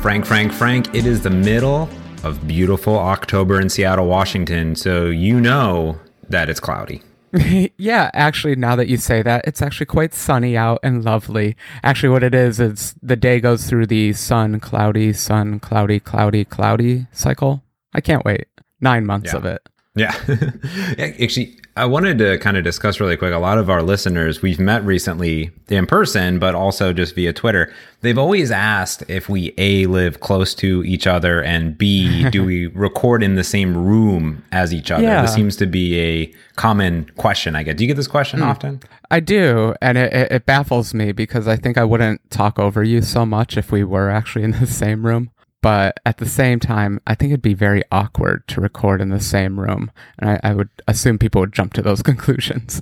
Frank, 0.00 0.24
Frank, 0.24 0.52
Frank. 0.52 0.94
It 0.94 1.06
is 1.06 1.22
the 1.22 1.30
middle 1.30 1.88
of 2.24 2.46
beautiful 2.46 2.98
October 2.98 3.60
in 3.60 3.68
Seattle, 3.68 4.06
Washington, 4.06 4.74
so 4.74 5.06
you 5.06 5.40
know 5.40 5.98
that 6.28 6.48
it's 6.48 6.60
cloudy. 6.60 7.02
yeah, 7.76 8.10
actually, 8.14 8.54
now 8.56 8.74
that 8.76 8.88
you 8.88 8.96
say 8.96 9.22
that, 9.22 9.44
it's 9.46 9.60
actually 9.60 9.86
quite 9.86 10.14
sunny 10.14 10.56
out 10.56 10.78
and 10.82 11.04
lovely. 11.04 11.56
Actually, 11.82 12.08
what 12.10 12.22
it 12.22 12.34
is, 12.34 12.58
is 12.60 12.94
the 13.02 13.16
day 13.16 13.38
goes 13.40 13.66
through 13.68 13.86
the 13.86 14.12
sun, 14.14 14.60
cloudy, 14.60 15.12
sun, 15.12 15.60
cloudy, 15.60 16.00
cloudy, 16.00 16.44
cloudy 16.44 17.06
cycle. 17.12 17.62
I 17.92 18.00
can't 18.00 18.24
wait. 18.24 18.46
Nine 18.80 19.04
months 19.04 19.32
Yeah. 19.32 19.38
of 19.38 19.44
it. 19.44 19.68
Yeah. 19.98 20.14
Actually, 20.98 21.58
I 21.76 21.84
wanted 21.84 22.18
to 22.18 22.38
kind 22.38 22.56
of 22.56 22.64
discuss 22.64 23.00
really 23.00 23.16
quick. 23.16 23.32
A 23.32 23.38
lot 23.38 23.58
of 23.58 23.70
our 23.70 23.82
listeners 23.82 24.42
we've 24.42 24.58
met 24.58 24.84
recently 24.84 25.50
in 25.68 25.86
person, 25.86 26.38
but 26.38 26.54
also 26.54 26.92
just 26.92 27.14
via 27.14 27.32
Twitter. 27.32 27.72
They've 28.00 28.18
always 28.18 28.50
asked 28.50 29.02
if 29.08 29.28
we 29.28 29.54
A, 29.58 29.86
live 29.86 30.20
close 30.20 30.54
to 30.56 30.84
each 30.84 31.06
other, 31.06 31.42
and 31.42 31.76
B, 31.76 32.28
do 32.30 32.44
we 32.44 32.66
record 32.74 33.22
in 33.22 33.34
the 33.34 33.44
same 33.44 33.76
room 33.76 34.44
as 34.52 34.74
each 34.74 34.90
other? 34.90 35.04
Yeah. 35.04 35.22
This 35.22 35.34
seems 35.34 35.56
to 35.56 35.66
be 35.66 35.98
a 36.00 36.34
common 36.56 37.10
question 37.16 37.56
I 37.56 37.62
get. 37.62 37.76
Do 37.76 37.84
you 37.84 37.88
get 37.88 37.96
this 37.96 38.08
question 38.08 38.40
hmm. 38.40 38.46
often? 38.46 38.80
I 39.10 39.20
do, 39.20 39.74
and 39.80 39.98
it, 39.98 40.12
it, 40.12 40.32
it 40.32 40.46
baffles 40.46 40.94
me 40.94 41.12
because 41.12 41.48
I 41.48 41.56
think 41.56 41.78
I 41.78 41.84
wouldn't 41.84 42.28
talk 42.30 42.58
over 42.58 42.82
you 42.82 43.02
so 43.02 43.24
much 43.24 43.56
if 43.56 43.72
we 43.72 43.84
were 43.84 44.10
actually 44.10 44.44
in 44.44 44.52
the 44.52 44.66
same 44.68 45.06
room. 45.06 45.30
But 45.60 45.98
at 46.06 46.18
the 46.18 46.26
same 46.26 46.60
time, 46.60 47.00
I 47.06 47.14
think 47.14 47.32
it'd 47.32 47.42
be 47.42 47.54
very 47.54 47.82
awkward 47.90 48.46
to 48.48 48.60
record 48.60 49.00
in 49.00 49.08
the 49.08 49.20
same 49.20 49.58
room, 49.58 49.90
and 50.18 50.30
I, 50.30 50.40
I 50.42 50.54
would 50.54 50.68
assume 50.86 51.18
people 51.18 51.40
would 51.40 51.52
jump 51.52 51.72
to 51.74 51.82
those 51.82 52.02
conclusions. 52.10 52.80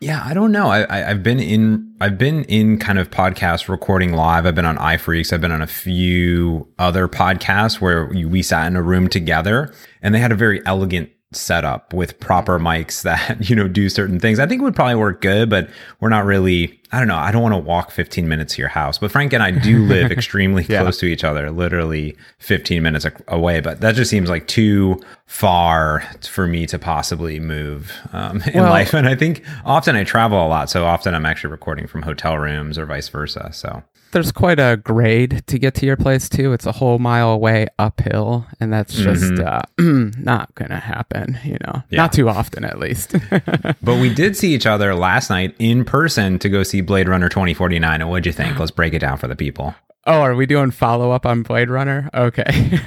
Yeah, 0.00 0.22
I 0.22 0.34
don't 0.34 0.52
know. 0.52 0.66
I, 0.66 1.08
I've 1.08 1.22
been 1.22 1.40
in 1.40 1.94
I've 1.98 2.18
been 2.18 2.44
in 2.44 2.78
kind 2.78 2.98
of 2.98 3.10
podcast 3.10 3.70
recording 3.70 4.12
live. 4.12 4.44
I've 4.44 4.54
been 4.54 4.66
on 4.66 4.76
iPhreaks. 4.76 5.32
I've 5.32 5.40
been 5.40 5.52
on 5.52 5.62
a 5.62 5.66
few 5.66 6.68
other 6.78 7.08
podcasts 7.08 7.80
where 7.80 8.04
we 8.06 8.42
sat 8.42 8.66
in 8.66 8.76
a 8.76 8.82
room 8.82 9.08
together, 9.08 9.72
and 10.02 10.14
they 10.14 10.18
had 10.18 10.30
a 10.30 10.34
very 10.34 10.60
elegant 10.66 11.08
setup 11.34 11.92
with 11.92 12.18
proper 12.20 12.58
mics 12.58 13.02
that 13.02 13.36
you 13.50 13.56
know 13.56 13.68
do 13.68 13.88
certain 13.88 14.18
things. 14.20 14.38
I 14.38 14.46
think 14.46 14.60
it 14.60 14.64
would 14.64 14.74
probably 14.76 14.94
work 14.96 15.20
good, 15.20 15.50
but 15.50 15.68
we're 16.00 16.08
not 16.08 16.24
really. 16.24 16.80
I 16.92 16.98
don't 17.00 17.08
know. 17.08 17.16
I 17.16 17.32
don't 17.32 17.42
want 17.42 17.54
to 17.54 17.58
walk 17.58 17.90
15 17.90 18.28
minutes 18.28 18.54
to 18.54 18.62
your 18.62 18.68
house, 18.68 18.98
but 18.98 19.10
Frank 19.10 19.32
and 19.32 19.42
I 19.42 19.50
do 19.50 19.84
live 19.84 20.12
extremely 20.18 20.64
Yeah. 20.68 20.82
close 20.82 20.98
to 21.00 21.06
each 21.06 21.24
other, 21.24 21.50
literally 21.50 22.16
15 22.38 22.80
minutes 22.84 23.04
away. 23.26 23.58
But 23.60 23.80
that 23.80 23.96
just 23.96 24.10
seems 24.12 24.30
like 24.30 24.46
too 24.46 25.00
far 25.26 26.04
for 26.22 26.46
me 26.46 26.66
to 26.66 26.78
possibly 26.78 27.40
move 27.40 27.90
um, 28.12 28.40
in 28.42 28.62
Well- 28.62 28.70
life. 28.70 28.94
And 28.94 29.08
I 29.08 29.16
think 29.16 29.42
often 29.64 29.96
I 29.96 30.04
travel 30.04 30.46
a 30.46 30.46
lot, 30.46 30.70
so 30.70 30.84
often 30.84 31.14
I'm 31.16 31.26
actually 31.26 31.50
recording 31.50 31.88
from 31.88 32.02
hotel 32.02 32.38
rooms 32.38 32.78
or 32.78 32.86
vice 32.86 33.08
versa. 33.08 33.50
So 33.52 33.82
There's 34.14 34.32
quite 34.32 34.58
a 34.58 34.76
grade 34.82 35.42
to 35.48 35.58
get 35.58 35.74
to 35.74 35.86
your 35.86 35.96
place 35.98 36.28
too. 36.28 36.52
It's 36.54 36.64
a 36.66 36.72
whole 36.72 36.98
mile 36.98 37.30
away 37.30 37.66
uphill, 37.78 38.46
and 38.60 38.72
that's 38.72 38.94
just 38.94 39.38
uh, 39.40 39.60
not 39.78 40.54
gonna 40.54 40.78
happen. 40.80 41.38
You 41.44 41.58
know, 41.66 41.82
Yeah. 41.90 41.98
not 41.98 42.12
too 42.14 42.28
often 42.30 42.64
at 42.64 42.78
least. 42.78 43.14
But 43.82 44.00
we 44.00 44.12
did 44.14 44.34
see 44.36 44.54
each 44.54 44.64
other 44.66 44.94
last 44.94 45.28
night 45.28 45.54
in 45.58 45.84
person 45.84 46.38
to 46.38 46.48
go 46.48 46.62
see 46.62 46.80
Blade 46.80 47.06
Runner 47.08 47.28
2049. 47.28 48.00
And 48.00 48.08
what'd 48.08 48.24
you 48.24 48.32
think? 48.32 48.58
Let's 48.58 48.70
break 48.70 48.94
it 48.94 49.00
down 49.00 49.18
for 49.18 49.26
the 49.28 49.36
people. 49.36 49.74
oh, 50.06 50.20
are 50.20 50.34
we 50.34 50.46
doing 50.46 50.70
follow 50.70 51.10
up 51.10 51.26
on 51.26 51.42
Blade 51.42 51.68
Runner? 51.68 52.08
Okay. 52.14 52.44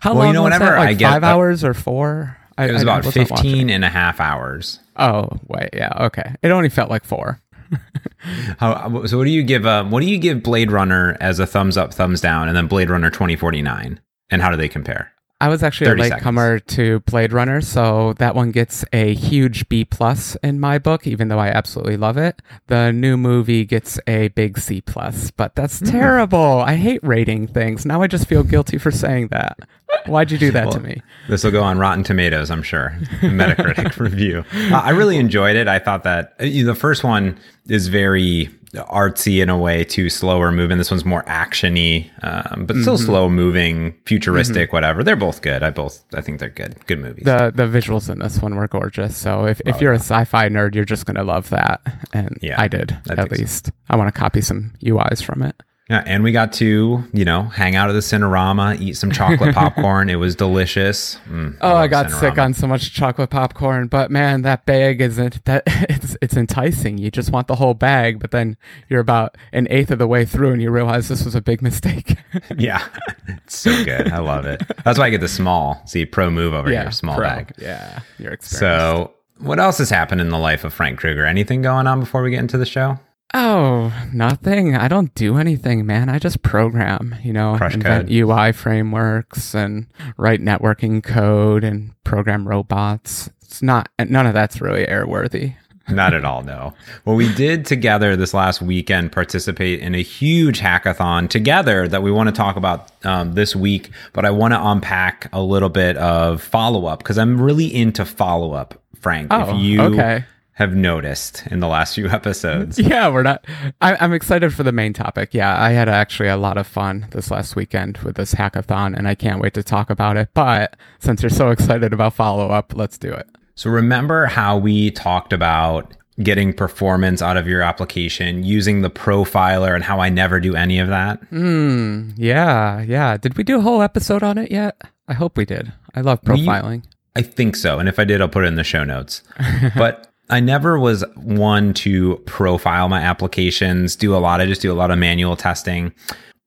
How 0.00 0.14
Well, 0.14 0.14
you 0.14 0.18
long 0.26 0.32
know, 0.34 0.42
was 0.42 0.52
whenever 0.52 0.64
that? 0.66 0.78
Like 0.78 0.88
I 0.90 0.94
get 0.94 1.10
five 1.10 1.22
a- 1.22 1.26
hours 1.26 1.64
or 1.64 1.74
four? 1.74 2.36
I, 2.58 2.66
It 2.68 2.72
was 2.72 2.82
I 2.82 2.84
about 2.84 3.04
wasn't 3.04 3.28
15 3.28 3.70
and 3.70 3.84
a 3.84 3.88
half 3.88 4.20
hours. 4.20 4.78
Oh 4.96 5.28
wait, 5.48 5.70
yeah, 5.72 5.90
okay. 6.06 6.34
It 6.42 6.50
only 6.50 6.68
felt 6.68 6.90
like 6.90 7.04
four. 7.04 7.40
How, 8.58 9.04
so 9.06 9.18
what 9.18 9.24
do 9.24 9.30
you 9.30 9.42
give 9.42 9.66
um, 9.66 9.90
what 9.90 10.00
do 10.00 10.06
you 10.06 10.18
give 10.18 10.42
Blade 10.42 10.70
Runner 10.70 11.16
as 11.20 11.38
a 11.38 11.46
thumbs 11.46 11.76
up, 11.76 11.92
thumbs 11.92 12.20
down, 12.20 12.48
and 12.48 12.56
then 12.56 12.66
Blade 12.66 12.90
Runner 12.90 13.10
2049? 13.10 14.00
And 14.30 14.42
how 14.42 14.50
do 14.50 14.56
they 14.56 14.68
compare? 14.68 15.12
I 15.42 15.48
was 15.48 15.62
actually 15.64 15.88
a 15.88 15.90
30 15.90 16.02
latecomer 16.02 16.58
to 16.60 17.00
Blade 17.00 17.32
Runner, 17.32 17.60
so 17.60 18.12
that 18.14 18.34
one 18.36 18.52
gets 18.52 18.84
a 18.92 19.12
huge 19.14 19.68
B 19.68 19.84
plus 19.84 20.36
in 20.36 20.60
my 20.60 20.78
book, 20.78 21.06
even 21.06 21.26
though 21.28 21.38
I 21.40 21.48
absolutely 21.48 21.96
love 21.96 22.16
it. 22.16 22.40
The 22.68 22.92
new 22.92 23.16
movie 23.16 23.64
gets 23.64 23.98
a 24.06 24.28
big 24.28 24.58
C 24.58 24.80
plus, 24.80 25.30
but 25.32 25.54
that's 25.56 25.80
Hmm. 25.80 25.86
terrible. 25.86 26.60
I 26.60 26.76
hate 26.76 27.00
rating 27.02 27.48
things. 27.48 27.84
Now 27.84 28.02
I 28.02 28.06
just 28.06 28.28
feel 28.28 28.44
guilty 28.44 28.78
for 28.78 28.92
saying 28.92 29.28
that. 29.32 29.58
Why'd 30.06 30.30
you 30.30 30.38
do 30.38 30.50
that 30.52 30.70
to 30.72 30.80
me? 30.80 31.02
This 31.28 31.44
will 31.44 31.50
go 31.50 31.62
on 31.62 31.78
Rotten 31.78 32.02
Tomatoes, 32.04 32.50
I'm 32.50 32.62
sure. 32.62 32.96
Metacritic 33.20 33.98
review. 34.00 34.44
Uh, 34.70 34.76
I 34.76 34.90
really 34.90 35.16
enjoyed 35.16 35.56
it. 35.56 35.68
I 35.68 35.78
thought 35.80 36.04
that 36.04 36.34
uh, 36.40 36.44
the 36.44 36.74
first 36.74 37.04
one 37.04 37.38
is 37.68 37.88
very 37.88 38.48
artsy 38.74 39.42
in 39.42 39.48
a 39.50 39.58
way, 39.58 39.84
too 39.84 40.08
slower 40.08 40.50
moving. 40.50 40.78
This 40.78 40.90
one's 40.90 41.04
more 41.04 41.22
actiony, 41.24 42.10
um, 42.24 42.64
but 42.66 42.74
Mm-hmm. 42.74 42.82
still 42.82 42.98
slow 42.98 43.28
moving, 43.28 43.94
futuristic, 44.06 44.72
whatever. 44.72 45.04
They're 45.04 45.14
both 45.16 45.42
good. 45.42 45.62
I 45.62 45.70
both 45.70 46.02
I 46.14 46.20
think 46.22 46.40
they're 46.40 46.48
good. 46.48 46.76
Good 46.86 46.98
movies. 47.00 47.24
The 47.24 47.52
the 47.54 47.64
visuals 47.64 48.08
in 48.10 48.18
this 48.20 48.40
one 48.40 48.54
were 48.54 48.68
gorgeous. 48.68 49.16
So 49.16 49.44
if, 49.46 49.60
if 49.66 49.80
you're 49.80 49.92
a 49.92 49.96
sci-fi 49.98 50.48
nerd, 50.48 50.74
you're 50.74 50.84
just 50.86 51.04
gonna 51.06 51.24
love 51.24 51.50
that. 51.50 51.80
And 52.14 52.38
Yeah, 52.40 52.60
I 52.60 52.68
did 52.68 52.92
I 53.10 53.12
at 53.12 53.18
think 53.18 53.34
so. 53.36 53.40
least. 53.42 53.70
I 53.90 53.96
want 53.96 54.12
to 54.14 54.18
copy 54.18 54.40
some 54.40 54.72
UIs 54.82 55.22
from 55.22 55.42
it. 55.42 55.54
Yeah, 55.90 56.02
and 56.06 56.22
we 56.22 56.32
got 56.32 56.52
to 56.54 57.02
you 57.12 57.24
know 57.24 57.42
hang 57.42 57.74
out 57.76 57.90
at 57.90 57.92
the 57.92 57.98
Cinerama, 57.98 58.80
eat 58.80 58.94
some 58.96 59.10
chocolate 59.10 59.54
popcorn. 59.54 60.08
It 60.08 60.14
was 60.16 60.34
delicious. 60.36 61.18
Mm, 61.28 61.58
Oh, 61.60 61.74
I 61.74 61.80
love 61.82 61.90
got 61.90 62.10
sick 62.12 62.38
on 62.38 62.54
so 62.54 62.66
much 62.66 62.92
chocolate 62.94 63.30
popcorn, 63.30 63.88
but 63.88 64.10
man, 64.10 64.42
that 64.42 64.64
bag 64.64 65.00
isn't 65.00 65.44
that 65.44 65.64
it's 65.66 66.16
it's 66.22 66.36
enticing. 66.36 66.98
You 66.98 67.10
just 67.10 67.30
want 67.32 67.46
the 67.48 67.56
whole 67.56 67.74
bag, 67.74 68.20
but 68.20 68.30
then 68.30 68.56
you're 68.88 69.00
about 69.00 69.36
an 69.52 69.66
eighth 69.70 69.90
of 69.90 69.98
the 69.98 70.06
way 70.06 70.24
through 70.24 70.52
and 70.52 70.62
you 70.62 70.70
realize 70.70 71.08
this 71.08 71.24
was 71.24 71.34
a 71.34 71.42
big 71.42 71.60
mistake. 71.62 72.16
Yeah, 72.56 72.86
it's 73.28 73.58
so 73.58 73.84
good. 73.84 74.10
I 74.10 74.18
love 74.18 74.46
it. 74.46 74.62
That's 74.84 74.98
why 74.98 75.06
I 75.06 75.10
get 75.10 75.20
the 75.20 75.28
small. 75.28 75.82
See, 75.86 76.06
pro 76.06 76.30
move 76.30 76.54
over 76.54 76.70
here, 76.70 76.90
small 76.90 77.16
pro. 77.16 77.26
bag. 77.28 77.52
Yeah, 77.58 78.00
your 78.18 78.32
experience. 78.32 78.58
So, 78.60 79.12
what 79.38 79.58
else 79.58 79.78
has 79.78 79.90
happened 79.90 80.20
in 80.20 80.28
the 80.30 80.38
life 80.38 80.64
of 80.64 80.72
Frank 80.72 80.98
Krueger? 80.98 81.26
Anything 81.26 81.60
going 81.60 81.86
on 81.86 82.00
before 82.00 82.22
we 82.22 82.30
get 82.30 82.38
into 82.40 82.56
the 82.56 82.64
show? 82.66 82.98
Oh, 83.34 83.92
nothing. 84.12 84.76
I 84.76 84.88
don't 84.88 85.14
do 85.14 85.38
anything, 85.38 85.86
man. 85.86 86.08
I 86.08 86.18
just 86.18 86.42
program, 86.42 87.14
you 87.22 87.32
know, 87.32 87.56
Crush 87.56 87.74
invent 87.74 88.08
code. 88.08 88.14
UI 88.14 88.52
frameworks 88.52 89.54
and 89.54 89.86
write 90.16 90.40
networking 90.40 91.02
code 91.02 91.64
and 91.64 91.92
program 92.04 92.46
robots. 92.46 93.30
It's 93.42 93.62
not 93.62 93.90
none 93.98 94.26
of 94.26 94.34
that's 94.34 94.60
really 94.60 94.86
airworthy. 94.86 95.56
Not 95.88 96.14
at 96.14 96.24
all, 96.24 96.42
no. 96.42 96.74
Well, 97.04 97.16
we 97.16 97.34
did 97.34 97.66
together 97.66 98.14
this 98.14 98.32
last 98.32 98.62
weekend 98.62 99.10
participate 99.10 99.80
in 99.80 99.96
a 99.96 100.02
huge 100.02 100.60
hackathon 100.60 101.28
together 101.28 101.88
that 101.88 102.02
we 102.04 102.12
want 102.12 102.28
to 102.28 102.32
talk 102.34 102.54
about 102.54 102.92
um, 103.04 103.34
this 103.34 103.56
week, 103.56 103.90
but 104.12 104.24
I 104.24 104.30
want 104.30 104.54
to 104.54 104.64
unpack 104.64 105.28
a 105.32 105.42
little 105.42 105.68
bit 105.68 105.96
of 105.96 106.40
follow 106.40 106.86
up 106.86 107.00
because 107.00 107.18
I'm 107.18 107.40
really 107.40 107.74
into 107.74 108.04
follow 108.04 108.52
up, 108.52 108.80
Frank. 109.00 109.28
Oh, 109.32 109.56
if 109.56 109.60
you 109.60 109.82
okay. 109.82 110.24
Have 110.54 110.74
noticed 110.74 111.44
in 111.50 111.60
the 111.60 111.66
last 111.68 111.94
few 111.94 112.08
episodes. 112.10 112.78
Yeah, 112.78 113.08
we're 113.08 113.22
not. 113.22 113.44
I, 113.80 113.96
I'm 113.96 114.12
excited 114.12 114.52
for 114.54 114.62
the 114.62 114.72
main 114.72 114.92
topic. 114.92 115.32
Yeah, 115.32 115.60
I 115.60 115.70
had 115.70 115.88
actually 115.88 116.28
a 116.28 116.36
lot 116.36 116.58
of 116.58 116.66
fun 116.66 117.06
this 117.12 117.30
last 117.30 117.56
weekend 117.56 117.98
with 117.98 118.16
this 118.16 118.34
hackathon, 118.34 118.96
and 118.96 119.08
I 119.08 119.14
can't 119.14 119.40
wait 119.40 119.54
to 119.54 119.62
talk 119.62 119.88
about 119.90 120.16
it. 120.16 120.28
But 120.34 120.76
since 120.98 121.22
you're 121.22 121.30
so 121.30 121.50
excited 121.50 121.92
about 121.92 122.14
follow 122.14 122.48
up, 122.50 122.74
let's 122.76 122.98
do 122.98 123.10
it. 123.12 123.28
So 123.54 123.70
remember 123.70 124.26
how 124.26 124.56
we 124.58 124.90
talked 124.90 125.32
about 125.32 125.94
getting 126.22 126.52
performance 126.52 127.22
out 127.22 127.38
of 127.38 127.46
your 127.48 127.62
application 127.62 128.44
using 128.44 128.82
the 128.82 128.90
profiler 128.90 129.74
and 129.74 129.82
how 129.82 129.98
I 130.00 130.10
never 130.10 130.38
do 130.40 130.54
any 130.54 130.78
of 130.78 130.88
that? 130.88 131.18
Hmm. 131.30 132.10
Yeah. 132.16 132.82
Yeah. 132.82 133.16
Did 133.16 133.36
we 133.38 133.44
do 133.44 133.58
a 133.58 133.62
whole 133.62 133.80
episode 133.82 134.22
on 134.22 134.36
it 134.36 134.50
yet? 134.50 134.80
I 135.08 135.14
hope 135.14 135.36
we 135.38 135.44
did. 135.46 135.72
I 135.94 136.02
love 136.02 136.20
We- 136.26 136.46
profiling. 136.46 136.84
I 137.16 137.22
think 137.22 137.56
so. 137.56 137.78
And 137.78 137.88
if 137.88 137.98
I 137.98 138.04
did, 138.04 138.20
I'll 138.20 138.28
put 138.28 138.44
it 138.44 138.48
in 138.48 138.54
the 138.56 138.64
show 138.64 138.84
notes. 138.84 139.22
but 139.76 140.11
I 140.32 140.40
never 140.40 140.78
was 140.78 141.04
one 141.14 141.74
to 141.74 142.16
profile 142.24 142.88
my 142.88 143.02
applications, 143.02 143.94
do 143.94 144.16
a 144.16 144.18
lot. 144.18 144.40
I 144.40 144.46
just 144.46 144.62
do 144.62 144.72
a 144.72 144.74
lot 144.74 144.90
of 144.90 144.98
manual 144.98 145.36
testing. 145.36 145.92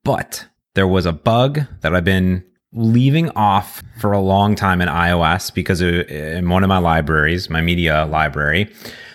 But 0.02 0.44
there 0.74 0.88
was 0.88 1.06
a 1.06 1.12
bug 1.12 1.60
that 1.82 1.94
I've 1.94 2.04
been 2.04 2.44
leaving 2.72 3.30
off 3.30 3.84
for 4.00 4.10
a 4.10 4.18
long 4.18 4.56
time 4.56 4.80
in 4.82 4.88
iOS 4.88 5.54
because 5.54 5.80
of, 5.80 5.94
in 6.10 6.48
one 6.48 6.64
of 6.64 6.68
my 6.68 6.78
libraries, 6.78 7.48
my 7.48 7.60
media 7.60 8.06
library, 8.06 8.68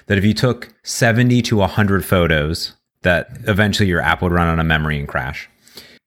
that 0.08 0.18
if 0.18 0.24
you 0.24 0.34
took 0.34 0.74
70 0.84 1.42
to 1.42 1.58
100 1.58 2.06
photos, 2.06 2.74
that 3.02 3.28
eventually 3.48 3.90
your 3.90 4.00
app 4.00 4.22
would 4.22 4.32
run 4.32 4.48
on 4.48 4.58
a 4.58 4.64
memory 4.64 4.98
and 4.98 5.08
crash. 5.08 5.50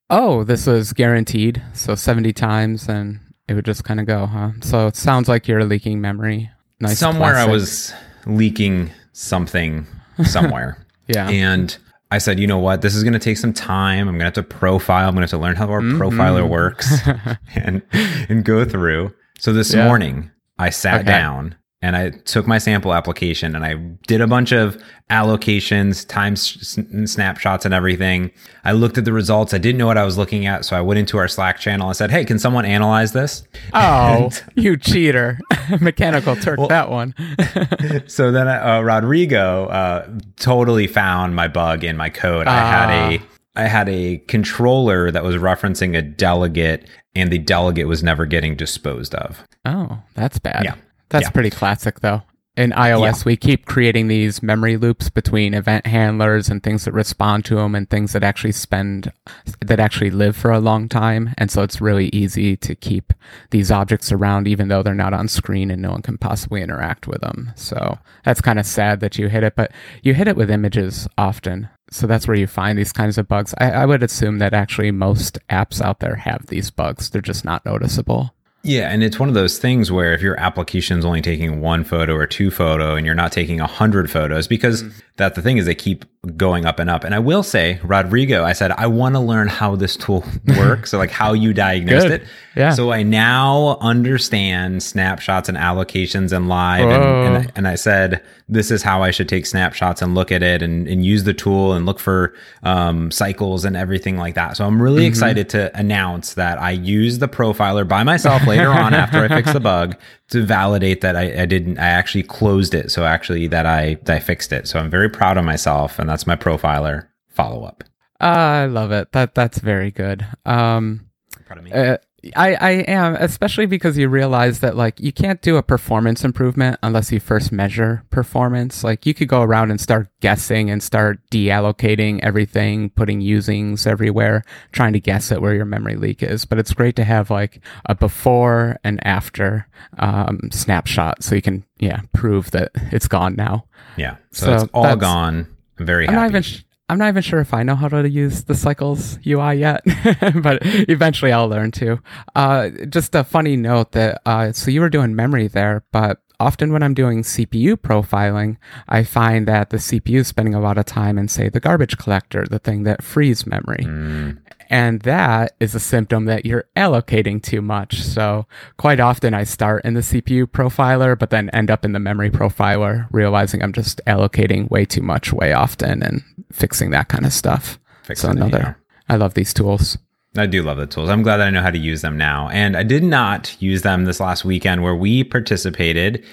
Oh, 0.09 0.43
this 0.43 0.67
was 0.67 0.95
guaranteed. 0.95 1.63
So 1.75 1.95
70 1.95 2.33
times 2.33 2.89
and 2.89 3.21
it 3.47 3.53
would 3.53 3.67
just 3.67 3.85
kind 3.85 4.01
of 4.01 4.07
go, 4.07 4.25
huh? 4.25 4.53
So 4.63 4.87
it 4.87 4.97
sounds 4.97 5.29
like 5.29 5.47
you're 5.47 5.67
leaking 5.67 6.01
memory. 6.01 6.51
Nice. 6.81 6.99
Somewhere 6.99 7.35
I 7.35 7.45
was 7.45 7.93
leaking 8.27 8.91
something 9.13 9.87
somewhere. 10.25 10.79
Yeah. 11.07 11.29
And 11.29 11.77
I 12.11 12.17
said, 12.17 12.41
you 12.41 12.47
know 12.47 12.57
what? 12.59 12.81
This 12.81 12.95
is 12.95 13.03
going 13.03 13.13
to 13.13 13.19
take 13.19 13.37
some 13.37 13.53
time. 13.53 14.09
I'm 14.09 14.15
going 14.15 14.21
to 14.21 14.25
have 14.25 14.33
to 14.35 14.43
profile. 14.43 15.07
I'm 15.07 15.15
going 15.15 15.27
to 15.27 15.31
have 15.31 15.39
to 15.39 15.45
learn 15.45 15.55
how 15.55 15.69
our 15.69 15.83
Mm-hmm. 15.83 16.01
profiler 16.01 16.49
works 16.49 16.99
and 17.55 17.83
and 17.93 18.43
go 18.43 18.65
through. 18.65 19.13
So 19.39 19.53
this 19.53 19.75
Yeah. 19.75 19.85
morning, 19.87 20.31
I 20.59 20.71
sat 20.71 21.01
Okay. 21.01 21.05
down 21.05 21.57
and 21.85 21.97
I 21.97 22.11
took 22.11 22.47
my 22.47 22.57
sample 22.57 22.95
application 22.95 23.55
and 23.55 23.63
I 23.63 23.75
did 24.07 24.23
a 24.23 24.27
bunch 24.27 24.53
of 24.53 24.83
allocations, 25.11 26.09
time 26.09 26.33
s- 26.33 26.79
snapshots, 27.05 27.67
and 27.67 27.75
everything. 27.75 28.31
I 28.65 28.73
looked 28.73 28.97
at 28.97 29.05
the 29.05 29.13
results. 29.13 29.53
I 29.53 29.59
didn't 29.59 29.77
know 29.77 29.87
what 29.87 29.99
I 29.99 30.05
was 30.05 30.17
looking 30.17 30.47
at, 30.47 30.65
so 30.65 30.77
I 30.77 30.81
went 30.81 30.99
into 30.99 31.19
our 31.19 31.29
Slack 31.29 31.59
channel 31.59 31.89
and 31.89 31.95
said, 31.95 32.11
"Hey, 32.11 32.25
can 32.25 32.39
someone 32.39 32.65
analyze 32.65 33.13
this?" 33.13 33.47
Oh, 33.75 34.31
you 34.55 34.79
cheater! 34.79 35.39
Mechanical 35.81 36.37
Turk 36.37 36.59
well, 36.59 36.69
that 36.69 36.91
one. 36.91 37.15
so 38.07 38.33
then 38.33 38.49
uh, 38.49 38.81
Rodrigo 38.83 39.67
uh, 39.67 40.09
totally 40.37 40.87
found 40.87 41.37
my 41.37 41.49
bug 41.49 41.85
in 41.85 41.99
my 41.99 42.09
code. 42.09 42.47
Uh. 42.47 42.51
I 42.51 42.61
had 42.61 42.91
a 42.91 43.23
ah. 43.57 43.61
Had 43.69 43.89
a 43.89 44.19
controller 44.27 45.11
that 45.13 45.23
was 45.23 45.37
referencing 45.37 45.97
a 45.97 46.03
delegate, 46.03 46.89
and 47.15 47.31
the 47.31 47.39
delegate 47.39 47.87
was 47.87 48.03
never 48.03 48.25
getting 48.25 48.57
disposed 48.57 49.15
of. 49.15 49.45
Oh, 49.65 49.99
that's 50.15 50.39
bad. 50.39 50.65
Yeah. 50.65 50.75
That's 51.09 51.27
yeah. 51.27 51.31
pretty 51.31 51.51
classic, 51.51 52.01
though. 52.01 52.23
In 52.57 52.71
iOS, 52.71 53.01
yeah. 53.01 53.23
we 53.27 53.37
keep 53.37 53.67
creating 53.67 54.07
these 54.07 54.41
memory 54.41 54.77
loops 54.77 55.11
between 55.11 55.55
event 55.55 55.89
handlers 55.89 56.49
and 56.49 56.63
things 56.63 56.85
that 56.85 56.93
respond 56.93 57.45
to 57.47 57.57
them 57.57 57.75
and 57.75 57.91
things 57.91 58.13
that 58.13 58.23
actually 58.23 58.53
spend, 58.53 59.13
that 59.61 59.81
actually 59.81 60.11
live 60.11 60.37
for 60.37 60.53
a 60.53 60.61
long 60.61 60.89
time. 60.89 61.35
And 61.37 61.51
so 61.51 61.65
it's 61.65 61.81
really 61.81 62.11
easy 62.11 62.57
to 62.59 62.77
keep 62.77 63.13
these 63.51 63.73
objects 63.73 64.13
around 64.13 64.47
even 64.47 64.69
though 64.69 64.85
they're 64.85 64.95
not 64.95 65.15
on 65.15 65.27
screen 65.27 65.69
and 65.69 65.83
no 65.83 65.91
one 65.91 66.03
can 66.03 66.17
possibly 66.17 66.63
interact 66.63 67.09
with 67.09 67.23
them. 67.23 67.53
So 67.57 67.99
that's 68.25 68.41
kind 68.41 68.61
of 68.61 68.67
sad 68.67 69.01
that 69.01 69.19
you 69.19 69.29
hit 69.29 69.43
it, 69.43 69.57
but 69.57 69.73
you 70.05 70.15
hit 70.15 70.29
it 70.29 70.37
with 70.37 70.49
images 70.49 71.09
often. 71.19 71.69
So 71.91 72.07
that's 72.07 72.29
where 72.29 72.37
you 72.37 72.47
find 72.47 72.79
these 72.79 72.93
kinds 72.93 73.19
of 73.19 73.27
bugs. 73.27 73.53
I, 73.59 73.71
I 73.73 73.87
would 73.87 74.05
assume 74.05 74.39
that 74.39 74.55
actually 74.55 74.93
most 74.93 75.41
apps 75.51 75.81
out 75.81 75.99
there 75.99 76.17
have 76.17 76.47
these 76.47 76.71
bugs. 76.71 77.11
They're 77.11 77.21
just 77.21 77.45
not 77.45 77.65
noticeable. 77.67 78.33
Yeah, 78.65 78.91
and 78.91 79.05
it's 79.05 79.19
one 79.19 79.29
of 79.29 79.35
those 79.35 79.59
things 79.59 79.93
where 79.93 80.15
if 80.15 80.23
your 80.23 80.41
application 80.41 80.99
is 80.99 81.05
only 81.05 81.21
taking 81.21 81.61
one 81.61 81.85
photo 81.85 82.15
or 82.15 82.27
two 82.27 82.51
photo 82.51 82.97
and 82.97 83.05
you're 83.05 83.15
not 83.15 83.31
taking 83.31 83.61
a 83.61 83.67
hundred 83.67 84.11
photos, 84.11 84.49
because 84.49 84.83
mm-hmm. 84.83 84.99
that 85.17 85.35
the 85.35 85.43
thing 85.43 85.59
is 85.59 85.67
they 85.67 85.75
keep 85.75 86.07
going 86.39 86.65
up 86.65 86.79
and 86.79 86.89
up. 86.89 87.05
And 87.05 87.15
I 87.15 87.19
will 87.19 87.43
say, 87.43 87.79
Rodrigo, 87.83 88.43
I 88.43 88.55
said 88.55 88.73
I 88.73 88.87
want 88.87 89.17
to 89.17 89.21
learn 89.21 89.49
how 89.49 89.77
this 89.77 89.97
tool 89.97 90.25
works, 90.57 90.91
so 90.91 90.99
like 90.99 91.11
how 91.11 91.35
you 91.35 91.53
diagnosed 91.53 92.07
it. 92.07 92.23
Yeah. 92.57 92.71
So 92.71 92.93
I 92.93 93.03
now 93.03 93.79
understand 93.81 94.83
snapshots 94.83 95.49
and 95.49 95.59
allocations 95.59 96.33
and 96.33 96.49
live, 96.49 96.89
and, 96.89 97.37
and, 97.37 97.53
and 97.57 97.69
I 97.69 97.75
said 97.75 98.23
this 98.49 98.71
is 98.71 98.83
how 98.83 99.03
I 99.03 99.11
should 99.11 99.29
take 99.29 99.47
snapshots 99.47 100.03
and 100.03 100.15
look 100.15 100.31
at 100.31 100.43
it 100.43 100.63
and, 100.63 100.87
and 100.87 101.05
use 101.05 101.25
the 101.25 101.35
tool 101.35 101.73
and 101.73 101.87
look 101.87 101.99
for 101.99 102.35
um, 102.63 103.11
cycles 103.11 103.65
and 103.65 103.77
everything 103.77 104.17
like 104.17 104.35
that. 104.35 104.57
So 104.57 104.67
I'm 104.67 104.81
really 104.81 105.03
mm-hmm. 105.03 105.09
excited 105.09 105.49
to 105.51 105.77
announce 105.77 106.35
that 106.35 106.61
I 106.61 106.73
use 106.73 107.19
the 107.19 107.29
profiler 107.29 107.87
by 107.87 108.05
myself 108.05 108.45
later 108.47 108.71
on 108.71 108.95
after 108.95 109.25
I 109.25 109.29
fix 109.29 109.53
the 109.53 109.61
bug 109.61 109.97
to 110.29 110.43
validate 110.45 111.01
that 111.01 111.17
I, 111.17 111.43
I, 111.43 111.47
didn't, 111.47 111.79
I 111.79 111.89
actually 111.89 112.25
closed 112.25 112.75
it. 112.75 112.91
So 112.91 113.05
actually 113.05 113.47
that 113.49 113.67
I, 113.67 113.95
that 114.05 114.17
I 114.17 114.21
fixed 114.21 114.53
it. 114.53 114.69
So 114.69 114.79
I'm 114.79 114.91
very 114.91 115.09
proud 115.09 115.39
of 115.39 115.45
myself 115.45 115.99
and 115.99 116.09
that's 116.09 116.27
my 116.27 116.37
profiler 116.37 117.09
follow 117.31 117.65
up. 117.65 117.85
Uh, 118.21 118.25
I 118.25 118.67
love 118.67 118.93
it. 118.93 119.13
That 119.13 119.35
that's 119.35 119.59
very 119.59 119.91
good. 119.91 120.25
Um, 120.47 121.11
proud 121.47 121.59
of 121.59 121.65
me. 121.65 121.73
Uh, 121.73 121.99
I, 122.37 122.55
I 122.55 122.71
am, 122.71 123.17
especially 123.17 123.67
because 123.67 123.99
you 123.99 124.09
realize 124.09 124.61
that 124.61 124.77
like 124.77 124.99
you 125.01 125.13
can't 125.13 125.43
do 125.43 125.57
a 125.57 125.63
performance 125.63 126.25
improvement 126.25 126.79
unless 126.83 127.13
you 127.13 127.21
first 127.21 127.53
measure 127.53 128.05
performance. 128.11 128.85
Like 128.85 129.07
you 129.07 129.15
could 129.15 129.29
go 129.29 129.43
around 129.43 129.71
and 129.71 129.81
start 129.81 130.09
guessing 130.21 130.71
and 130.71 130.83
start 130.83 131.19
deallocating 131.31 132.21
everything, 132.23 132.91
putting 132.91 133.21
usings 133.21 133.87
everywhere, 133.87 134.45
trying 134.73 134.93
to 134.95 135.01
guess 135.01 135.31
at 135.33 135.43
where 135.43 135.55
your 135.55 135.65
memory 135.65 135.97
leak 135.97 136.23
is. 136.23 136.45
But 136.45 136.59
it's 136.59 136.73
great 136.73 136.97
to 136.97 137.05
have 137.05 137.31
like 137.31 137.61
a 137.87 137.95
before 137.95 138.79
and 138.85 139.05
after 139.07 139.69
um, 139.99 140.51
snapshot 140.53 141.23
so 141.23 141.35
you 141.35 141.43
can 141.43 141.65
yeah 141.79 142.01
prove 142.13 142.51
that 142.53 142.71
it's 142.93 143.09
gone 143.09 143.35
now. 143.37 143.67
Yeah, 143.97 144.17
so, 144.33 144.47
so 144.47 144.55
it's 144.55 144.71
all 144.73 144.97
gone. 144.97 145.47
I'm 145.79 145.87
very 145.87 146.07
happy. 146.07 146.17
I'm 146.17 146.33
not 146.33 146.43
even 146.43 146.64
I'm 146.89 146.99
not 146.99 147.09
even 147.09 147.23
sure 147.23 147.41
if 147.41 147.55
I 147.55 147.63
know 147.63 147.77
how 147.77 147.89
to 147.89 148.09
use 148.09 148.45
the 148.45 148.55
Cycles 148.55 149.19
UI 149.27 149.55
yet, 149.55 149.83
but 150.43 150.59
eventually 150.63 151.33
I'll 151.33 151.49
learn 151.49 151.71
to. 151.73 151.99
Uh, 152.35 152.69
just 152.89 153.15
a 153.15 153.25
funny 153.25 153.57
note 153.57 153.93
that 153.93 154.21
uh, 154.27 154.53
so 154.53 154.71
you 154.71 154.83
were 154.83 154.91
doing 154.91 155.17
memory 155.17 155.49
there, 155.49 155.85
but 155.93 156.21
often 156.41 156.73
when 156.73 156.83
I'm 156.83 156.95
doing 156.95 157.23
CPU 157.23 157.77
profiling, 157.77 158.57
I 158.89 159.05
find 159.05 159.47
that 159.49 159.71
the 159.71 159.77
CPU 159.79 160.21
is 160.21 160.29
spending 160.29 160.55
a 160.55 160.61
lot 160.61 160.79
of 160.79 160.85
time 160.85 161.19
in, 161.19 161.29
say, 161.29 161.49
the 161.49 161.61
garbage 161.61 161.99
collector, 161.99 162.45
the 162.49 162.59
thing 162.59 162.83
that 162.85 163.03
frees 163.03 163.47
memory. 163.47 163.85
Mm. 163.85 164.39
And 164.71 165.03
that 165.03 165.55
is 165.61 165.75
a 165.75 165.81
symptom 165.81 166.25
that 166.25 166.47
you're 166.47 166.65
allocating 166.77 167.43
too 167.43 167.61
much. 167.61 168.03
So 168.03 168.47
quite 168.77 169.01
often 169.01 169.35
I 169.35 169.45
start 169.45 169.85
in 169.85 169.95
the 169.95 170.01
CPU 170.01 170.47
profiler, 170.47 171.19
but 171.19 171.31
then 171.31 171.51
end 171.51 171.71
up 171.71 171.85
in 171.85 171.93
the 171.93 171.99
memory 171.99 172.31
profiler, 172.31 173.07
realizing 173.11 173.63
I'm 173.63 173.73
just 173.73 174.01
allocating 174.07 174.71
way 174.71 174.85
too 174.85 175.03
much 175.03 175.33
way 175.33 175.53
often 175.53 176.03
and 176.03 176.23
fixing 176.51 176.91
that 176.91 177.09
kind 177.09 177.27
of 177.27 177.33
stuff. 177.33 177.79
Fixing 178.03 178.31
so 178.31 178.37
another, 178.37 178.59
it, 178.59 178.63
yeah. 178.63 178.75
I 179.09 179.17
love 179.17 179.35
these 179.35 179.55
tools. 179.55 179.99
I 180.37 180.47
do 180.47 180.63
love 180.63 180.79
the 180.79 180.87
tools. 180.87 181.11
I'm 181.11 181.23
glad 181.23 181.37
that 181.37 181.47
I 181.47 181.51
know 181.51 181.63
how 181.63 181.71
to 181.71 181.79
use 181.79 182.03
them 182.03 182.17
now. 182.17 182.49
And 182.49 182.77
I 182.77 182.83
did 182.83 183.05
not 183.05 183.57
use 183.61 183.83
them 183.83 184.05
this 184.05 184.19
last 184.19 184.45
weekend 184.45 184.83
where 184.83 184.95
we 184.95 185.23
participated 185.23 186.25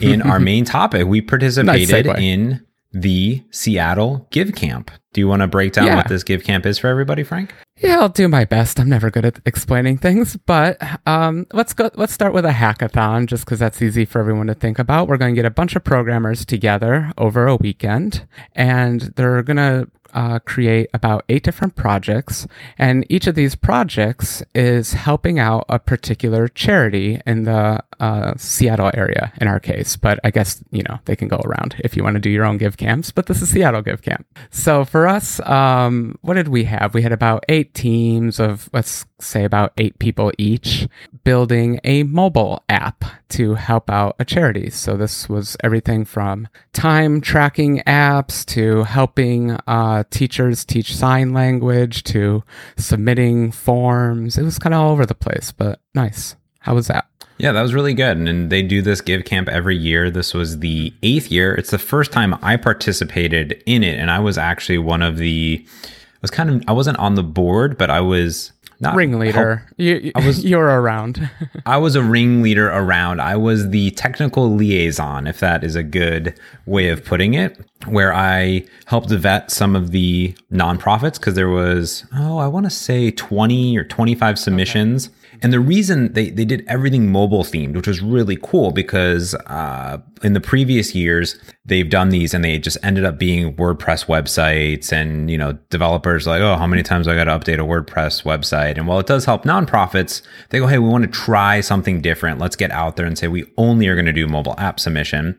in 0.00 0.20
our 0.22 0.38
main 0.40 0.64
topic. 0.64 1.06
We 1.06 1.22
participated 1.22 2.06
nice 2.06 2.18
in 2.18 2.66
the 2.92 3.42
Seattle 3.50 4.26
Give 4.30 4.54
Camp. 4.54 4.90
Do 5.16 5.20
you 5.20 5.28
want 5.28 5.40
to 5.40 5.46
break 5.46 5.72
down 5.72 5.86
yeah. 5.86 5.96
what 5.96 6.08
this 6.08 6.22
Give 6.22 6.44
Camp 6.44 6.66
is 6.66 6.78
for 6.78 6.88
everybody, 6.88 7.22
Frank? 7.22 7.54
Yeah, 7.78 8.00
I'll 8.00 8.10
do 8.10 8.28
my 8.28 8.44
best. 8.44 8.78
I'm 8.78 8.90
never 8.90 9.10
good 9.10 9.24
at 9.24 9.40
explaining 9.46 9.96
things, 9.96 10.36
but 10.36 10.76
um, 11.06 11.46
let's 11.54 11.72
go. 11.72 11.88
Let's 11.94 12.12
start 12.12 12.34
with 12.34 12.44
a 12.44 12.50
hackathon, 12.50 13.24
just 13.24 13.46
because 13.46 13.58
that's 13.58 13.80
easy 13.80 14.04
for 14.04 14.20
everyone 14.20 14.48
to 14.48 14.54
think 14.54 14.78
about. 14.78 15.08
We're 15.08 15.16
going 15.16 15.34
to 15.34 15.38
get 15.38 15.46
a 15.46 15.50
bunch 15.50 15.74
of 15.74 15.84
programmers 15.84 16.44
together 16.44 17.14
over 17.16 17.46
a 17.46 17.56
weekend, 17.56 18.26
and 18.54 19.00
they're 19.16 19.42
going 19.42 19.56
to 19.56 19.88
uh, 20.16 20.38
create 20.40 20.88
about 20.94 21.24
eight 21.28 21.42
different 21.42 21.76
projects, 21.76 22.46
and 22.78 23.04
each 23.10 23.26
of 23.26 23.34
these 23.34 23.54
projects 23.54 24.42
is 24.54 24.94
helping 24.94 25.38
out 25.38 25.66
a 25.68 25.78
particular 25.78 26.48
charity 26.48 27.20
in 27.26 27.44
the 27.44 27.82
uh, 28.00 28.32
Seattle 28.38 28.90
area, 28.94 29.32
in 29.40 29.48
our 29.48 29.60
case. 29.60 29.96
But 29.96 30.18
I 30.24 30.30
guess 30.30 30.64
you 30.70 30.82
know 30.82 30.98
they 31.04 31.16
can 31.16 31.28
go 31.28 31.40
around 31.44 31.76
if 31.80 31.96
you 31.96 32.02
want 32.02 32.14
to 32.14 32.20
do 32.20 32.30
your 32.30 32.46
own 32.46 32.56
give 32.56 32.78
camps. 32.78 33.10
But 33.10 33.26
this 33.26 33.42
is 33.42 33.50
Seattle 33.50 33.82
Give 33.82 34.00
Camp. 34.00 34.26
So 34.50 34.84
for 34.86 35.05
us, 35.08 35.40
um, 35.40 36.18
what 36.22 36.34
did 36.34 36.48
we 36.48 36.64
have? 36.64 36.94
We 36.94 37.02
had 37.02 37.12
about 37.12 37.44
eight 37.48 37.74
teams 37.74 38.40
of 38.40 38.68
let's 38.72 39.06
say 39.20 39.44
about 39.44 39.72
eight 39.78 39.98
people 39.98 40.32
each, 40.38 40.88
building 41.24 41.80
a 41.84 42.02
mobile 42.04 42.62
app 42.68 43.04
to 43.30 43.54
help 43.54 43.90
out 43.90 44.16
a 44.18 44.24
charity. 44.24 44.70
So 44.70 44.96
this 44.96 45.28
was 45.28 45.56
everything 45.62 46.04
from 46.04 46.48
time 46.72 47.20
tracking 47.20 47.80
apps 47.86 48.44
to 48.46 48.84
helping 48.84 49.52
uh, 49.66 50.04
teachers 50.10 50.64
teach 50.64 50.94
sign 50.94 51.32
language 51.32 52.04
to 52.04 52.42
submitting 52.76 53.52
forms. 53.52 54.38
It 54.38 54.42
was 54.42 54.58
kind 54.58 54.74
of 54.74 54.80
all 54.80 54.92
over 54.92 55.06
the 55.06 55.14
place, 55.14 55.52
but 55.52 55.80
nice. 55.94 56.36
How 56.60 56.74
was 56.74 56.88
that? 56.88 57.06
Yeah, 57.38 57.52
that 57.52 57.62
was 57.62 57.74
really 57.74 57.94
good. 57.94 58.16
And 58.16 58.50
they 58.50 58.62
do 58.62 58.80
this 58.80 59.00
Give 59.00 59.24
Camp 59.24 59.48
every 59.48 59.76
year. 59.76 60.10
This 60.10 60.32
was 60.32 60.60
the 60.60 60.92
eighth 61.02 61.30
year. 61.30 61.54
It's 61.54 61.70
the 61.70 61.78
first 61.78 62.12
time 62.12 62.38
I 62.42 62.56
participated 62.56 63.62
in 63.66 63.84
it. 63.84 63.98
And 63.98 64.10
I 64.10 64.20
was 64.20 64.38
actually 64.38 64.78
one 64.78 65.02
of 65.02 65.18
the, 65.18 65.64
I 65.84 66.18
was 66.22 66.30
kind 66.30 66.50
of, 66.50 66.62
I 66.66 66.72
wasn't 66.72 66.98
on 66.98 67.14
the 67.14 67.22
board, 67.22 67.76
but 67.76 67.90
I 67.90 68.00
was 68.00 68.52
not 68.80 68.94
ringleader. 68.94 69.56
Help. 69.56 69.70
You, 69.78 70.12
I 70.14 70.26
was 70.26 70.44
you're 70.44 70.66
around. 70.66 71.30
I 71.66 71.78
was 71.78 71.96
a 71.96 72.02
ringleader 72.02 72.68
around. 72.68 73.20
I 73.20 73.36
was 73.36 73.70
the 73.70 73.90
technical 73.92 74.54
liaison, 74.54 75.26
if 75.26 75.40
that 75.40 75.64
is 75.64 75.76
a 75.76 75.82
good 75.82 76.38
way 76.66 76.88
of 76.88 77.04
putting 77.04 77.34
it, 77.34 77.58
where 77.86 78.12
I 78.12 78.64
helped 78.86 79.10
vet 79.10 79.50
some 79.50 79.74
of 79.74 79.92
the 79.92 80.34
nonprofits 80.52 81.14
because 81.14 81.34
there 81.34 81.48
was 81.48 82.04
oh 82.14 82.38
I 82.38 82.48
want 82.48 82.66
to 82.66 82.70
say 82.70 83.10
20 83.10 83.76
or 83.78 83.84
25 83.84 84.38
submissions. 84.38 85.06
Okay. 85.06 85.14
And 85.42 85.52
the 85.52 85.60
reason 85.60 86.12
they, 86.12 86.30
they 86.30 86.44
did 86.44 86.64
everything 86.68 87.10
mobile 87.10 87.44
themed, 87.44 87.74
which 87.74 87.86
was 87.86 88.00
really 88.00 88.38
cool 88.42 88.70
because 88.70 89.34
uh, 89.46 89.98
in 90.22 90.32
the 90.32 90.40
previous 90.40 90.94
years, 90.94 91.38
they've 91.64 91.88
done 91.88 92.08
these 92.08 92.34
and 92.34 92.44
they 92.44 92.58
just 92.58 92.78
ended 92.82 93.04
up 93.04 93.18
being 93.18 93.54
WordPress 93.54 94.06
websites 94.06 94.92
and, 94.92 95.30
you 95.30 95.38
know, 95.38 95.52
developers 95.70 96.26
like, 96.26 96.40
oh, 96.40 96.56
how 96.56 96.66
many 96.66 96.82
times 96.82 97.08
I 97.08 97.14
got 97.14 97.24
to 97.24 97.38
update 97.38 97.58
a 97.58 97.66
WordPress 97.66 98.24
website? 98.24 98.76
And 98.76 98.86
while 98.86 98.98
it 98.98 99.06
does 99.06 99.24
help 99.24 99.44
nonprofits, 99.44 100.22
they 100.50 100.58
go, 100.58 100.66
hey, 100.66 100.78
we 100.78 100.88
want 100.88 101.04
to 101.04 101.10
try 101.10 101.60
something 101.60 102.00
different. 102.00 102.38
Let's 102.38 102.56
get 102.56 102.70
out 102.70 102.96
there 102.96 103.06
and 103.06 103.18
say 103.18 103.28
we 103.28 103.44
only 103.56 103.88
are 103.88 103.94
going 103.94 104.06
to 104.06 104.12
do 104.12 104.26
mobile 104.26 104.54
app 104.58 104.80
submission. 104.80 105.38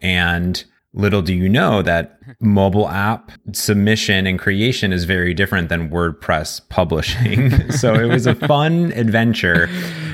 And 0.00 0.64
Little 0.94 1.20
do 1.20 1.34
you 1.34 1.48
know 1.48 1.82
that 1.82 2.18
mobile 2.40 2.88
app 2.88 3.30
submission 3.52 4.26
and 4.26 4.38
creation 4.38 4.92
is 4.92 5.04
very 5.04 5.34
different 5.34 5.68
than 5.68 5.90
WordPress 5.90 6.66
publishing. 6.70 7.70
so 7.70 7.94
it 7.94 8.06
was 8.06 8.26
a 8.26 8.34
fun 8.34 8.92
adventure. 8.92 9.68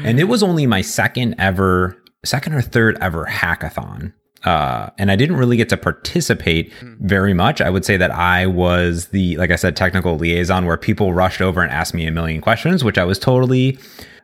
And 0.05 0.19
it 0.19 0.25
was 0.25 0.43
only 0.43 0.67
my 0.67 0.83
second 0.83 1.37
ever, 1.39 1.97
second 2.25 2.55
or 2.55 2.61
third 2.61 2.99
ever 3.01 3.25
hackathon. 3.25 4.13
Uh, 4.45 4.91
and 4.99 5.11
I 5.11 5.17
didn't 5.17 5.37
really 5.37 5.57
get 5.57 5.71
to 5.71 5.77
participate 5.77 6.73
very 7.01 7.33
much. 7.33 7.61
I 7.61 7.71
would 7.71 7.85
say 7.85 7.97
that 7.97 8.11
I 8.11 8.47
was 8.47 9.09
the, 9.09 9.37
like 9.39 9.51
I 9.51 9.57
said, 9.57 9.75
technical 9.75 10.19
liaison 10.19 10.67
where 10.67 10.77
people 10.77 11.15
rushed 11.15 11.41
over 11.41 11.63
and 11.63 11.73
asked 11.73 11.95
me 11.95 12.07
a 12.07 12.11
million 12.11 12.43
questions, 12.43 12.85
which 12.85 12.99
I 12.99 13.05
was 13.05 13.19
totally 13.19 13.79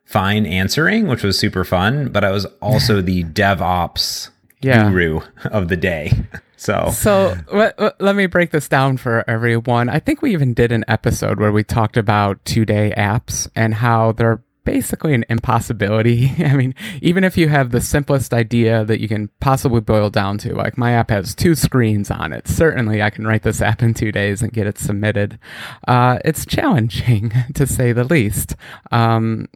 fine 0.04 0.45
answering, 0.45 1.07
which 1.07 1.23
was 1.23 1.38
super 1.38 1.64
fun. 1.64 2.09
But 2.09 2.25
I 2.25 2.33
was 2.33 2.45
also 2.61 3.00
the 3.00 3.25
DevOps 3.25 4.28
Yeah. 4.62 4.90
guru 4.90 5.21
of 5.45 5.69
the 5.69 5.76
day. 5.76 6.12
So 6.57 6.90
So 6.93 7.35
let, 7.50 7.99
let- 8.02 8.14
me 8.17 8.26
break 8.26 8.50
this 8.50 8.69
down 8.69 8.99
for 8.99 9.25
everyone. 9.26 9.88
I 9.88 9.99
think 9.99 10.21
we 10.21 10.35
even 10.35 10.52
did 10.52 10.73
an 10.73 10.85
episode 10.88 11.40
where 11.40 11.52
we 11.52 11.64
talked 11.64 11.97
about 11.97 12.45
two 12.45 12.67
day 12.67 12.93
apps 12.99 13.49
and 13.57 13.73
how 13.73 14.12
they're 14.12 14.43
basically 14.64 15.14
an 15.14 15.25
impossibility. 15.31 16.31
I 16.38 16.55
mean, 16.55 16.75
even 17.00 17.25
if 17.25 17.38
you 17.38 17.49
have 17.49 17.71
the 17.71 17.81
simplest 17.81 18.35
idea 18.35 18.85
that 18.85 19.00
you 19.00 19.09
can 19.09 19.31
possibly 19.40 19.81
boil 19.81 20.11
down 20.11 20.37
to, 20.38 20.55
like 20.55 20.76
my 20.76 20.93
app 20.93 21.09
has 21.09 21.35
two 21.35 21.55
screens 21.55 22.11
on 22.11 22.31
it, 22.35 22.47
certainly 22.47 23.00
I 23.00 23.09
can 23.09 23.26
write 23.26 23.43
this 23.43 23.62
app 23.71 23.83
in 23.83 23.95
two 23.95 24.12
days 24.12 24.43
and 24.43 24.52
get 24.52 24.67
it 24.67 24.76
submitted. 24.79 25.38
Uh, 25.88 26.19
it's 26.26 26.45
challenging 26.45 27.33
to 27.55 27.67
say 27.67 27.93
the 27.93 28.05
least. 28.05 28.55
Um, 28.90 29.49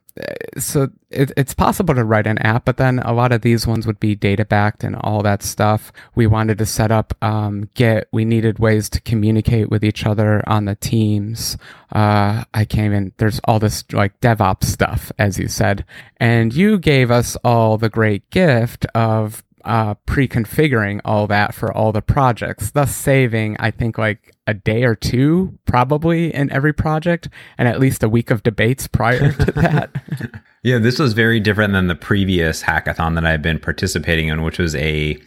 so 0.58 0.90
it, 1.10 1.32
it's 1.36 1.54
possible 1.54 1.94
to 1.94 2.04
write 2.04 2.26
an 2.26 2.38
app, 2.38 2.64
but 2.64 2.76
then 2.76 3.00
a 3.00 3.12
lot 3.12 3.32
of 3.32 3.42
these 3.42 3.66
ones 3.66 3.86
would 3.86 3.98
be 3.98 4.14
data 4.14 4.44
backed 4.44 4.84
and 4.84 4.94
all 4.96 5.22
that 5.22 5.42
stuff. 5.42 5.92
We 6.14 6.26
wanted 6.26 6.58
to 6.58 6.66
set 6.66 6.92
up 6.92 7.14
um, 7.20 7.68
Git. 7.74 8.08
We 8.12 8.24
needed 8.24 8.58
ways 8.58 8.88
to 8.90 9.00
communicate 9.00 9.70
with 9.70 9.84
each 9.84 10.06
other 10.06 10.48
on 10.48 10.66
the 10.66 10.76
teams. 10.76 11.56
Uh, 11.92 12.44
I 12.54 12.64
came 12.64 12.92
in. 12.92 13.12
There's 13.16 13.40
all 13.44 13.58
this 13.58 13.84
like 13.92 14.20
DevOps 14.20 14.64
stuff, 14.64 15.10
as 15.18 15.38
you 15.38 15.48
said, 15.48 15.84
and 16.18 16.54
you 16.54 16.78
gave 16.78 17.10
us 17.10 17.36
all 17.44 17.76
the 17.76 17.88
great 17.88 18.28
gift 18.30 18.86
of 18.94 19.42
uh, 19.64 19.94
pre-configuring 20.06 21.00
all 21.04 21.26
that 21.26 21.54
for 21.54 21.72
all 21.72 21.92
the 21.92 22.02
projects, 22.02 22.70
thus 22.70 22.94
saving, 22.94 23.56
I 23.58 23.70
think, 23.70 23.98
like 23.98 24.34
a 24.46 24.54
day 24.54 24.84
or 24.84 24.94
two 24.94 25.58
probably 25.64 26.34
in 26.34 26.50
every 26.52 26.72
project, 26.72 27.28
and 27.56 27.66
at 27.66 27.80
least 27.80 28.02
a 28.02 28.08
week 28.08 28.30
of 28.30 28.42
debates 28.42 28.86
prior 28.86 29.32
to 29.32 29.52
that. 29.52 29.90
Yeah, 30.62 30.78
this 30.78 30.98
was 30.98 31.12
very 31.12 31.40
different 31.40 31.72
than 31.72 31.88
the 31.88 31.94
previous 31.94 32.62
hackathon 32.62 33.14
that 33.14 33.26
I've 33.26 33.42
been 33.42 33.58
participating 33.58 34.28
in, 34.28 34.42
which 34.42 34.58
was 34.58 34.74
a 34.76 35.18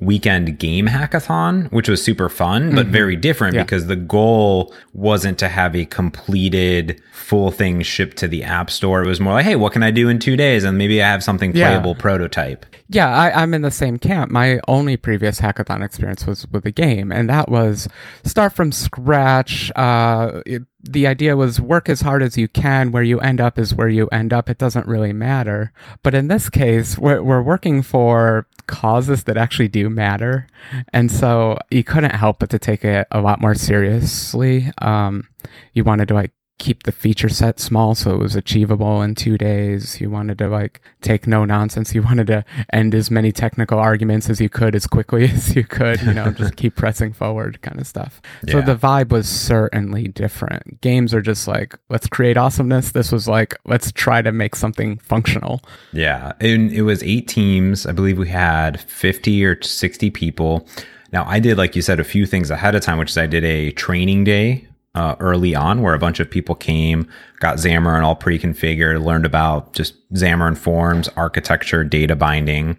weekend 0.00 0.58
game 0.58 0.86
hackathon, 0.86 1.70
which 1.72 1.88
was 1.88 2.02
super 2.02 2.28
fun, 2.28 2.74
but 2.74 2.86
very 2.86 3.16
different 3.16 3.54
Yeah. 3.54 3.62
because 3.64 3.86
the 3.86 3.96
goal 3.96 4.72
wasn't 4.94 5.38
to 5.38 5.48
have 5.48 5.76
a 5.76 5.84
completed 5.84 7.00
full 7.12 7.50
thing 7.50 7.82
shipped 7.82 8.16
to 8.16 8.26
the 8.26 8.42
App 8.42 8.70
Store. 8.70 9.02
It 9.02 9.06
was 9.06 9.20
more 9.20 9.34
like, 9.34 9.44
hey, 9.44 9.56
what 9.56 9.72
can 9.72 9.82
I 9.82 9.90
do 9.90 10.08
in 10.08 10.18
two 10.18 10.36
days? 10.36 10.64
And 10.64 10.78
maybe 10.78 11.02
I 11.02 11.06
have 11.08 11.22
something 11.22 11.54
Yeah. 11.54 11.68
playable 11.68 11.94
prototype. 11.94 12.64
Yeah, 12.88 13.08
I, 13.14 13.42
I'm 13.42 13.54
in 13.54 13.62
the 13.62 13.70
same 13.70 13.98
camp. 13.98 14.30
My 14.32 14.58
only 14.66 14.96
previous 14.96 15.40
hackathon 15.40 15.84
experience 15.84 16.26
was 16.26 16.46
with 16.50 16.64
a 16.66 16.72
game, 16.72 17.12
and 17.12 17.28
that 17.30 17.48
was 17.50 17.86
start 18.24 18.52
from 18.52 18.72
scratch. 18.72 19.70
Uh, 19.76 20.40
the 20.82 21.06
idea 21.06 21.36
was 21.36 21.60
work 21.60 21.88
as 21.88 22.00
hard 22.00 22.22
as 22.22 22.36
you 22.36 22.48
can. 22.48 22.92
Where 22.92 23.02
you 23.02 23.20
end 23.20 23.40
up 23.40 23.58
is 23.58 23.74
where 23.74 23.88
you 23.88 24.08
end 24.08 24.32
up. 24.32 24.48
It 24.48 24.58
doesn't 24.58 24.86
really 24.86 25.12
matter. 25.12 25.72
But 26.02 26.14
in 26.14 26.28
this 26.28 26.48
case, 26.48 26.98
we're, 26.98 27.22
we're 27.22 27.42
working 27.42 27.82
for 27.82 28.46
causes 28.66 29.24
that 29.24 29.36
actually 29.36 29.68
do 29.68 29.90
matter, 29.90 30.46
and 30.92 31.10
so 31.10 31.58
you 31.70 31.84
couldn't 31.84 32.14
help 32.14 32.38
but 32.38 32.50
to 32.50 32.58
take 32.58 32.84
it 32.84 33.06
a 33.10 33.20
lot 33.20 33.40
more 33.40 33.54
seriously. 33.54 34.70
Um, 34.78 35.28
you 35.72 35.84
wanted 35.84 36.08
to 36.08 36.14
like 36.14 36.32
keep 36.60 36.84
the 36.84 36.92
feature 36.92 37.28
set 37.28 37.58
small 37.58 37.94
so 37.96 38.12
it 38.14 38.18
was 38.18 38.36
achievable 38.36 39.02
in 39.02 39.16
two 39.16 39.36
days. 39.36 40.00
You 40.00 40.10
wanted 40.10 40.38
to 40.38 40.48
like 40.48 40.80
take 41.00 41.26
no 41.26 41.44
nonsense. 41.44 41.94
You 41.94 42.02
wanted 42.02 42.28
to 42.28 42.44
end 42.72 42.94
as 42.94 43.10
many 43.10 43.32
technical 43.32 43.78
arguments 43.80 44.30
as 44.30 44.40
you 44.40 44.48
could 44.48 44.76
as 44.76 44.86
quickly 44.86 45.24
as 45.32 45.56
you 45.56 45.64
could, 45.64 46.00
you 46.02 46.12
know, 46.14 46.30
just 46.30 46.54
keep 46.56 46.76
pressing 46.76 47.12
forward 47.12 47.60
kind 47.62 47.80
of 47.80 47.86
stuff. 47.86 48.20
So 48.48 48.58
Yeah. 48.58 48.64
the 48.66 48.76
vibe 48.76 49.08
was 49.08 49.28
certainly 49.28 50.06
different. 50.08 50.80
Games 50.82 51.12
are 51.14 51.22
just 51.22 51.48
like, 51.48 51.74
let's 51.88 52.06
create 52.06 52.36
awesomeness. 52.36 52.92
This 52.92 53.10
was 53.10 53.26
like, 53.26 53.56
let's 53.64 53.90
try 53.90 54.22
to 54.22 54.30
make 54.30 54.54
something 54.54 54.98
functional. 54.98 55.62
Yeah, 55.92 56.34
and 56.40 56.70
it 56.70 56.82
was 56.82 57.02
eight 57.02 57.26
teams. 57.26 57.86
I 57.86 57.92
believe 57.92 58.18
we 58.18 58.28
had 58.28 58.78
50 58.82 59.44
or 59.46 59.60
60 59.62 60.10
people. 60.10 60.68
Now, 61.12 61.24
I 61.26 61.40
did, 61.40 61.56
like 61.58 61.74
you 61.74 61.82
said, 61.82 61.98
a 61.98 62.04
few 62.04 62.26
things 62.26 62.50
ahead 62.50 62.74
of 62.74 62.82
time, 62.82 62.98
which 62.98 63.10
is 63.10 63.18
I 63.18 63.26
did 63.26 63.44
a 63.44 63.72
training 63.72 64.24
day 64.24 64.66
uh, 64.94 65.14
early 65.20 65.54
on 65.54 65.82
where 65.82 65.94
a 65.94 65.98
bunch 65.98 66.18
of 66.20 66.30
people 66.30 66.54
came, 66.54 67.08
got 67.38 67.56
Xamarin 67.58 68.02
all 68.02 68.16
pre 68.16 68.38
configured, 68.38 69.04
learned 69.04 69.24
about 69.26 69.72
just 69.72 69.94
Xamarin 70.14 70.56
forms, 70.58 71.08
architecture, 71.16 71.84
data 71.84 72.16
binding. 72.16 72.76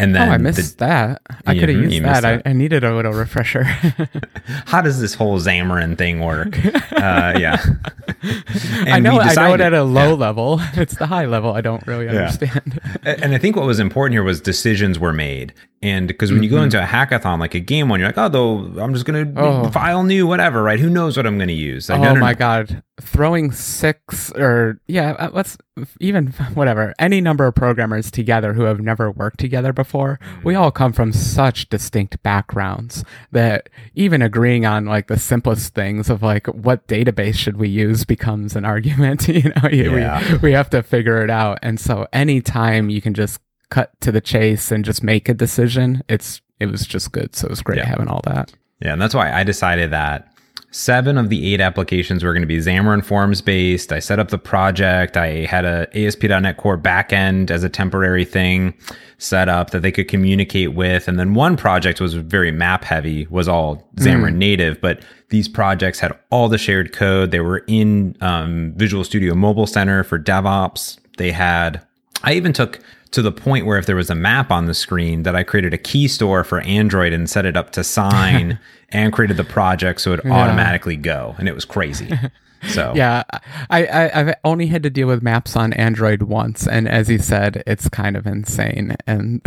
And 0.00 0.16
Oh, 0.16 0.20
then 0.20 0.28
I 0.30 0.36
the- 0.36 0.42
missed 0.44 0.78
that. 0.78 1.20
I 1.44 1.54
could 1.58 1.68
have 1.70 1.78
used 1.78 2.02
missed 2.02 2.22
that. 2.22 2.42
I. 2.46 2.50
I 2.50 2.52
needed 2.52 2.84
a 2.84 2.94
little 2.94 3.12
refresher. 3.12 3.64
how 4.66 4.80
does 4.80 5.00
this 5.00 5.14
whole 5.14 5.40
Xamarin 5.40 5.98
thing 5.98 6.20
work? 6.20 6.56
uh, 6.92 7.34
yeah. 7.36 7.60
I 8.22 9.00
know, 9.00 9.14
we 9.14 9.18
I 9.20 9.34
know 9.34 9.54
it 9.54 9.60
at 9.60 9.72
a 9.74 9.82
low 9.82 10.14
level. 10.14 10.60
It's 10.74 10.94
the 10.96 11.06
high 11.06 11.26
level 11.26 11.52
I 11.52 11.60
don't 11.62 11.84
really 11.86 12.08
understand. 12.08 12.80
A- 13.04 13.22
And 13.24 13.34
I 13.34 13.38
think 13.38 13.56
what 13.56 13.66
was 13.66 13.80
important 13.80 14.14
here 14.14 14.22
was 14.22 14.40
decisions 14.40 14.98
were 15.00 15.12
made. 15.12 15.52
And 15.80 16.08
because 16.08 16.32
when 16.32 16.42
you 16.42 16.50
go 16.50 16.60
into 16.62 16.82
a 16.82 16.86
hackathon, 16.86 17.38
like 17.38 17.54
a 17.54 17.60
game 17.60 17.88
one, 17.88 18.00
you're 18.00 18.08
like, 18.08 18.18
oh, 18.18 18.28
though, 18.28 18.82
I'm 18.82 18.92
just 18.94 19.04
going 19.06 19.32
to 19.34 19.40
Oh. 19.40 19.70
file 19.70 20.02
new, 20.02 20.26
whatever, 20.26 20.62
right? 20.62 20.80
Who 20.80 20.90
knows 20.90 21.16
what 21.16 21.24
I'm 21.26 21.36
going 21.38 21.48
to 21.48 21.54
use? 21.54 21.88
Like, 21.88 22.00
oh 22.00 22.02
no, 22.02 22.14
no, 22.14 22.20
my 22.20 22.32
no. 22.32 22.38
god 22.38 22.82
throwing 23.00 23.52
six 23.52 24.32
or 24.32 24.80
yeah 24.88 25.12
uh, 25.20 25.30
let's 25.32 25.56
even 26.00 26.26
whatever 26.54 26.92
any 26.98 27.20
number 27.20 27.46
of 27.46 27.54
programmers 27.54 28.10
together 28.10 28.54
who 28.54 28.62
have 28.62 28.80
never 28.80 29.08
worked 29.08 29.38
together 29.38 29.72
before 29.72 30.18
we 30.42 30.56
all 30.56 30.72
come 30.72 30.92
from 30.92 31.12
such 31.12 31.68
distinct 31.68 32.20
backgrounds 32.24 33.04
that 33.30 33.68
even 33.94 34.20
agreeing 34.20 34.66
on 34.66 34.84
like 34.84 35.06
the 35.06 35.16
simplest 35.16 35.74
things 35.76 36.10
of 36.10 36.24
like 36.24 36.48
what 36.48 36.88
database 36.88 37.36
should 37.36 37.56
we 37.56 37.68
use 37.68 38.04
becomes 38.04 38.56
an 38.56 38.64
argument 38.74 39.28
you 39.28 39.44
know 39.44 39.68
Yeah. 39.70 40.32
we, 40.32 40.38
we 40.38 40.52
have 40.54 40.68
to 40.70 40.82
figure 40.82 41.22
it 41.22 41.30
out 41.30 41.60
and 41.62 41.78
so 41.78 42.08
anytime 42.12 42.90
you 42.90 43.00
can 43.00 43.14
just 43.14 43.40
cut 43.70 43.90
to 44.00 44.10
the 44.12 44.20
chase 44.20 44.70
and 44.70 44.84
just 44.84 45.02
make 45.02 45.28
a 45.28 45.34
decision 45.34 46.02
it's 46.08 46.40
it 46.60 46.66
was 46.66 46.86
just 46.86 47.12
good 47.12 47.34
so 47.36 47.46
it 47.46 47.50
was 47.50 47.62
great 47.62 47.78
Yeah. 47.78 47.86
having 47.86 48.08
all 48.08 48.22
that 48.24 48.52
Yeah, 48.80 48.92
and 48.92 49.00
that's 49.02 49.14
why 49.14 49.32
I 49.32 49.44
decided 49.44 49.90
that 49.90 50.32
seven 50.70 51.16
of 51.16 51.28
the 51.30 51.52
eight 51.54 51.60
applications 51.60 52.22
were 52.22 52.32
going 52.32 52.42
to 52.42 52.46
be 52.46 52.58
Xamarin 52.58 53.02
Forms 53.04 53.40
based. 53.40 53.90
I 53.92 54.00
set 54.00 54.18
up 54.18 54.28
the 54.28 54.38
project. 54.38 55.16
I 55.16 55.46
had 55.46 55.64
a 55.64 55.88
ASP.NET 55.94 56.58
Core 56.58 56.76
backend 56.76 57.50
as 57.50 57.64
a 57.64 57.68
temporary 57.70 58.24
thing 58.26 58.74
set 59.16 59.48
up 59.48 59.70
that 59.70 59.80
they 59.80 59.90
could 59.90 60.08
communicate 60.08 60.74
with. 60.74 61.08
And 61.08 61.18
then 61.18 61.32
one 61.34 61.56
project 61.56 62.00
was 62.02 62.12
very 62.14 62.52
map 62.52 62.84
heavy, 62.84 63.26
was 63.30 63.48
all 63.48 63.88
Xamarin 63.96 64.34
native, 64.34 64.78
but 64.80 65.00
these 65.30 65.48
projects 65.48 66.00
had 66.00 66.12
all 66.30 66.48
the 66.50 66.58
shared 66.58 66.92
code. 66.92 67.30
They 67.30 67.40
were 67.40 67.64
in 67.66 68.14
um, 68.20 68.74
Visual 68.76 69.04
Studio 69.04 69.34
Mobile 69.34 69.66
Center 69.66 70.04
for 70.04 70.18
DevOps. 70.18 70.98
They 71.16 71.32
had 71.32 71.82
I 72.24 72.34
even 72.34 72.52
took 72.52 72.78
to 73.12 73.22
the 73.22 73.32
point 73.32 73.66
where 73.66 73.78
if 73.78 73.86
there 73.86 73.96
was 73.96 74.10
a 74.10 74.14
map 74.14 74.50
on 74.50 74.66
the 74.66 74.74
screen 74.74 75.22
that 75.22 75.34
I 75.34 75.42
created 75.42 75.72
a 75.72 75.78
key 75.78 76.08
store 76.08 76.44
for 76.44 76.60
Android 76.60 77.12
and 77.12 77.28
set 77.28 77.46
it 77.46 77.56
up 77.56 77.70
to 77.72 77.84
sign 77.84 78.58
and 78.90 79.12
created 79.12 79.36
the 79.36 79.44
project 79.44 80.00
so 80.00 80.12
it 80.12 80.24
would 80.24 80.32
automatically 80.32 80.96
go. 80.96 81.34
And 81.38 81.48
it 81.48 81.54
was 81.54 81.64
crazy. 81.64 82.12
So 82.68 82.92
Yeah, 82.96 83.24
I, 83.70 83.86
I 83.86 84.20
I've 84.20 84.34
only 84.44 84.66
had 84.66 84.82
to 84.82 84.90
deal 84.90 85.06
with 85.06 85.22
maps 85.22 85.56
on 85.56 85.72
Android 85.74 86.22
once, 86.22 86.66
and 86.66 86.88
as 86.88 87.08
you 87.08 87.18
said, 87.18 87.62
it's 87.66 87.88
kind 87.88 88.16
of 88.16 88.26
insane. 88.26 88.96
And 89.06 89.40